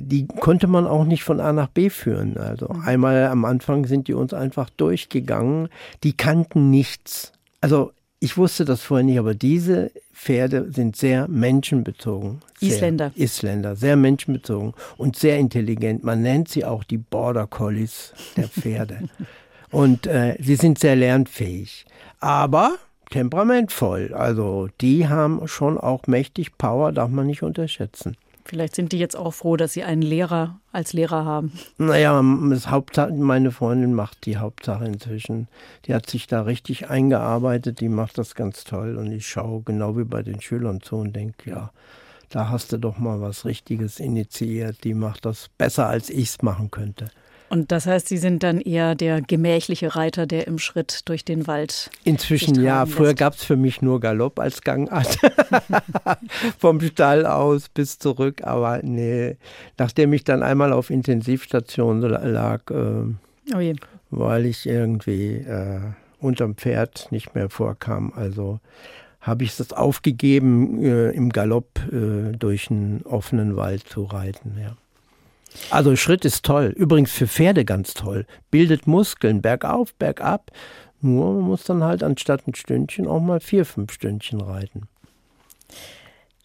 die 0.00 0.26
konnte 0.26 0.68
man 0.68 0.86
auch 0.86 1.04
nicht 1.04 1.24
von 1.24 1.40
A 1.40 1.52
nach 1.52 1.68
B 1.68 1.90
führen. 1.90 2.36
Also 2.36 2.68
mhm. 2.68 2.82
einmal 2.84 3.26
am 3.26 3.44
Anfang 3.44 3.86
sind 3.86 4.08
die 4.08 4.14
uns 4.14 4.32
einfach 4.32 4.70
durchgegangen. 4.70 5.68
Die 6.04 6.16
kannten 6.16 6.70
nichts. 6.70 7.32
Also 7.60 7.92
ich 8.20 8.36
wusste 8.36 8.64
das 8.64 8.82
vorher 8.82 9.04
nicht, 9.04 9.18
aber 9.18 9.34
diese 9.34 9.90
Pferde 10.12 10.72
sind 10.72 10.96
sehr 10.96 11.28
menschenbezogen. 11.28 12.40
Sehr 12.58 12.70
Isländer. 12.70 13.12
Isländer, 13.14 13.76
sehr 13.76 13.96
menschenbezogen 13.96 14.72
und 14.96 15.16
sehr 15.16 15.38
intelligent. 15.38 16.02
Man 16.02 16.22
nennt 16.22 16.48
sie 16.48 16.64
auch 16.64 16.84
die 16.84 16.98
Border 16.98 17.46
Collies 17.46 18.14
der 18.36 18.48
Pferde. 18.48 19.08
und 19.70 20.06
äh, 20.06 20.36
sie 20.40 20.56
sind 20.56 20.78
sehr 20.78 20.96
lernfähig. 20.96 21.84
Aber 22.20 22.76
temperamentvoll. 23.10 24.14
Also 24.14 24.68
die 24.80 25.08
haben 25.08 25.46
schon 25.46 25.78
auch 25.78 26.06
mächtig 26.06 26.56
Power, 26.56 26.92
darf 26.92 27.10
man 27.10 27.26
nicht 27.26 27.42
unterschätzen. 27.42 28.16
Vielleicht 28.46 28.76
sind 28.76 28.92
die 28.92 28.98
jetzt 28.98 29.16
auch 29.16 29.32
froh, 29.32 29.56
dass 29.56 29.72
sie 29.72 29.82
einen 29.82 30.02
Lehrer 30.02 30.60
als 30.70 30.92
Lehrer 30.92 31.24
haben. 31.24 31.52
Naja, 31.78 32.22
das 32.48 32.70
Hauptsache, 32.70 33.12
meine 33.12 33.50
Freundin 33.50 33.92
macht 33.92 34.24
die 34.24 34.36
Hauptsache 34.36 34.84
inzwischen. 34.84 35.48
Die 35.84 35.94
hat 35.94 36.08
sich 36.08 36.28
da 36.28 36.42
richtig 36.42 36.88
eingearbeitet, 36.88 37.80
die 37.80 37.88
macht 37.88 38.18
das 38.18 38.36
ganz 38.36 38.62
toll. 38.62 38.96
Und 38.96 39.10
ich 39.10 39.26
schaue 39.26 39.62
genau 39.62 39.96
wie 39.98 40.04
bei 40.04 40.22
den 40.22 40.40
Schülern 40.40 40.80
zu 40.80 40.96
und 40.96 41.16
denke, 41.16 41.50
ja, 41.50 41.72
da 42.28 42.48
hast 42.48 42.72
du 42.72 42.78
doch 42.78 42.98
mal 42.98 43.20
was 43.20 43.44
Richtiges 43.44 43.98
initiiert. 43.98 44.84
Die 44.84 44.94
macht 44.94 45.24
das 45.24 45.48
besser, 45.58 45.88
als 45.88 46.08
ich 46.08 46.28
es 46.28 46.42
machen 46.42 46.70
könnte. 46.70 47.08
Und 47.48 47.70
das 47.70 47.86
heißt, 47.86 48.08
Sie 48.08 48.16
sind 48.16 48.42
dann 48.42 48.60
eher 48.60 48.94
der 48.94 49.20
gemächliche 49.20 49.94
Reiter, 49.94 50.26
der 50.26 50.46
im 50.46 50.58
Schritt 50.58 51.08
durch 51.08 51.24
den 51.24 51.46
Wald. 51.46 51.90
Inzwischen 52.04 52.60
ja. 52.62 52.86
Früher 52.86 53.14
gab 53.14 53.34
es 53.34 53.44
für 53.44 53.56
mich 53.56 53.82
nur 53.82 54.00
Galopp 54.00 54.38
als 54.38 54.62
Gangart. 54.62 55.18
Vom 56.58 56.80
Stall 56.80 57.24
aus 57.24 57.68
bis 57.68 57.98
zurück. 57.98 58.42
Aber 58.42 58.80
nee, 58.82 59.36
nachdem 59.78 60.12
ich 60.12 60.24
dann 60.24 60.42
einmal 60.42 60.72
auf 60.72 60.90
Intensivstation 60.90 62.00
lag, 62.00 62.62
äh, 62.70 63.54
oh 63.54 63.74
weil 64.10 64.46
ich 64.46 64.66
irgendwie 64.66 65.36
äh, 65.36 65.80
unterm 66.20 66.56
Pferd 66.56 67.08
nicht 67.10 67.34
mehr 67.34 67.50
vorkam, 67.50 68.12
also 68.14 68.60
habe 69.20 69.44
ich 69.44 69.58
es 69.58 69.72
aufgegeben, 69.72 70.82
äh, 70.82 71.10
im 71.10 71.30
Galopp 71.30 71.80
äh, 71.92 72.32
durch 72.36 72.70
einen 72.70 73.02
offenen 73.02 73.56
Wald 73.56 73.82
zu 73.88 74.04
reiten. 74.04 74.56
Ja. 74.60 74.76
Also 75.70 75.96
Schritt 75.96 76.24
ist 76.24 76.44
toll. 76.44 76.72
Übrigens 76.76 77.12
für 77.12 77.26
Pferde 77.26 77.64
ganz 77.64 77.94
toll. 77.94 78.26
Bildet 78.50 78.86
Muskeln, 78.86 79.42
bergauf, 79.42 79.94
bergab. 79.94 80.50
Nur 81.00 81.34
man 81.34 81.42
muss 81.42 81.64
dann 81.64 81.84
halt 81.84 82.02
anstatt 82.02 82.46
ein 82.46 82.54
Stündchen 82.54 83.06
auch 83.06 83.20
mal 83.20 83.40
vier, 83.40 83.64
fünf 83.64 83.92
Stündchen 83.92 84.40
reiten. 84.40 84.88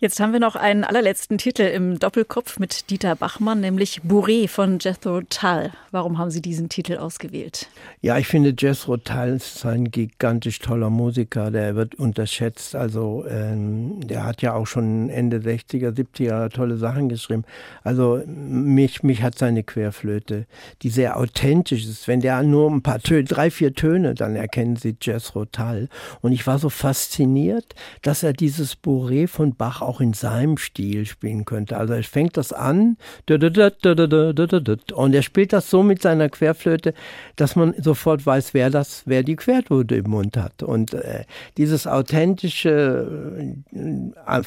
Jetzt 0.04 0.20
haben 0.20 0.34
wir 0.34 0.40
noch 0.40 0.56
einen 0.56 0.84
allerletzten 0.84 1.38
Titel 1.38 1.62
im 1.62 2.00
Doppelkopf 2.00 2.58
mit 2.58 2.90
Dieter 2.90 3.16
Bachmann, 3.16 3.62
nämlich 3.62 4.02
Bourré 4.02 4.48
von 4.48 4.80
Jethro 4.80 5.22
Tull. 5.22 5.70
Warum 5.92 6.18
haben 6.18 6.32
Sie 6.32 6.42
diesen 6.42 6.70
Titel 6.70 6.98
ausgewählt? 6.98 7.70
Ja, 8.02 8.18
ich 8.18 8.26
finde 8.26 8.56
Jethro 8.58 8.98
Tull 8.98 9.36
ist 9.36 9.64
ein 9.64 9.92
gigantisch 9.92 10.58
toller 10.58 10.90
Musiker, 10.90 11.52
der 11.52 11.76
wird 11.76 11.94
unterschätzt. 11.94 12.76
Also 12.76 13.26
ähm, 13.30 14.00
der 14.02 14.26
hat 14.26 14.42
ja 14.42 14.56
auch 14.56 14.66
schon 14.66 15.10
Ende 15.10 15.38
60er, 15.38 15.92
70er 15.92 16.50
tolle 16.50 16.78
Sachen 16.78 17.08
geschrieben. 17.08 17.44
Also 17.84 18.24
mich, 18.26 19.04
mich 19.04 19.22
hat 19.22 19.38
seine 19.38 19.62
Querflöte, 19.62 20.48
die 20.82 20.90
sehr 20.90 21.16
authentisch 21.18 21.86
ist. 21.86 22.08
Wenn 22.08 22.22
der 22.22 22.42
nur 22.42 22.72
ein 22.72 22.82
paar 22.82 23.02
Töne, 23.02 23.26
drei, 23.26 23.52
vier 23.52 23.76
Töne, 23.76 24.16
dann 24.16 24.36
erkennen 24.36 24.78
Sie 24.78 24.96
Jethro 25.00 25.46
Tull. 25.46 25.90
Und 26.22 26.32
ich 26.32 26.48
war 26.48 26.58
so 26.58 26.70
fasziniert, 26.70 27.76
dass 28.02 28.24
er 28.24 28.34
dieses 28.34 28.82
Bourré 28.82 29.28
von 29.28 29.54
Bach 29.54 29.91
auch 29.92 30.00
in 30.00 30.14
seinem 30.14 30.56
Stil 30.56 31.06
spielen 31.06 31.44
könnte. 31.44 31.76
Also 31.76 31.94
er 31.94 32.04
fängt 32.04 32.38
das 32.38 32.54
an 32.54 32.96
und 33.28 35.14
er 35.14 35.22
spielt 35.22 35.52
das 35.52 35.70
so 35.70 35.84
mit 35.84 36.02
seiner 36.02 36.30
Querflöte, 36.30 36.94
dass 37.36 37.58
man 37.58 37.74
sofort 37.78 38.26
weiß, 38.26 38.54
wer 38.54 38.70
das, 38.70 39.04
wer 39.06 39.24
die 39.24 39.36
Querflöte 39.36 39.96
im 39.96 40.10
Mund 40.10 40.38
hat. 40.38 40.64
Und 40.64 40.94
äh, 40.94 41.26
dieses 41.58 41.88
authentische 41.88 43.54
äh, 43.74 44.42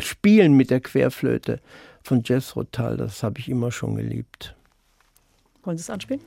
Spielen 0.00 0.54
mit 0.54 0.70
der 0.70 0.80
Querflöte 0.80 1.60
von 2.02 2.22
Jess 2.24 2.56
Rotal, 2.56 2.96
das 2.96 3.22
habe 3.22 3.38
ich 3.38 3.48
immer 3.48 3.70
schon 3.70 3.94
geliebt. 3.94 4.56
Wollen 5.62 5.76
Sie 5.76 5.82
es 5.82 5.90
anspielen? 5.90 6.22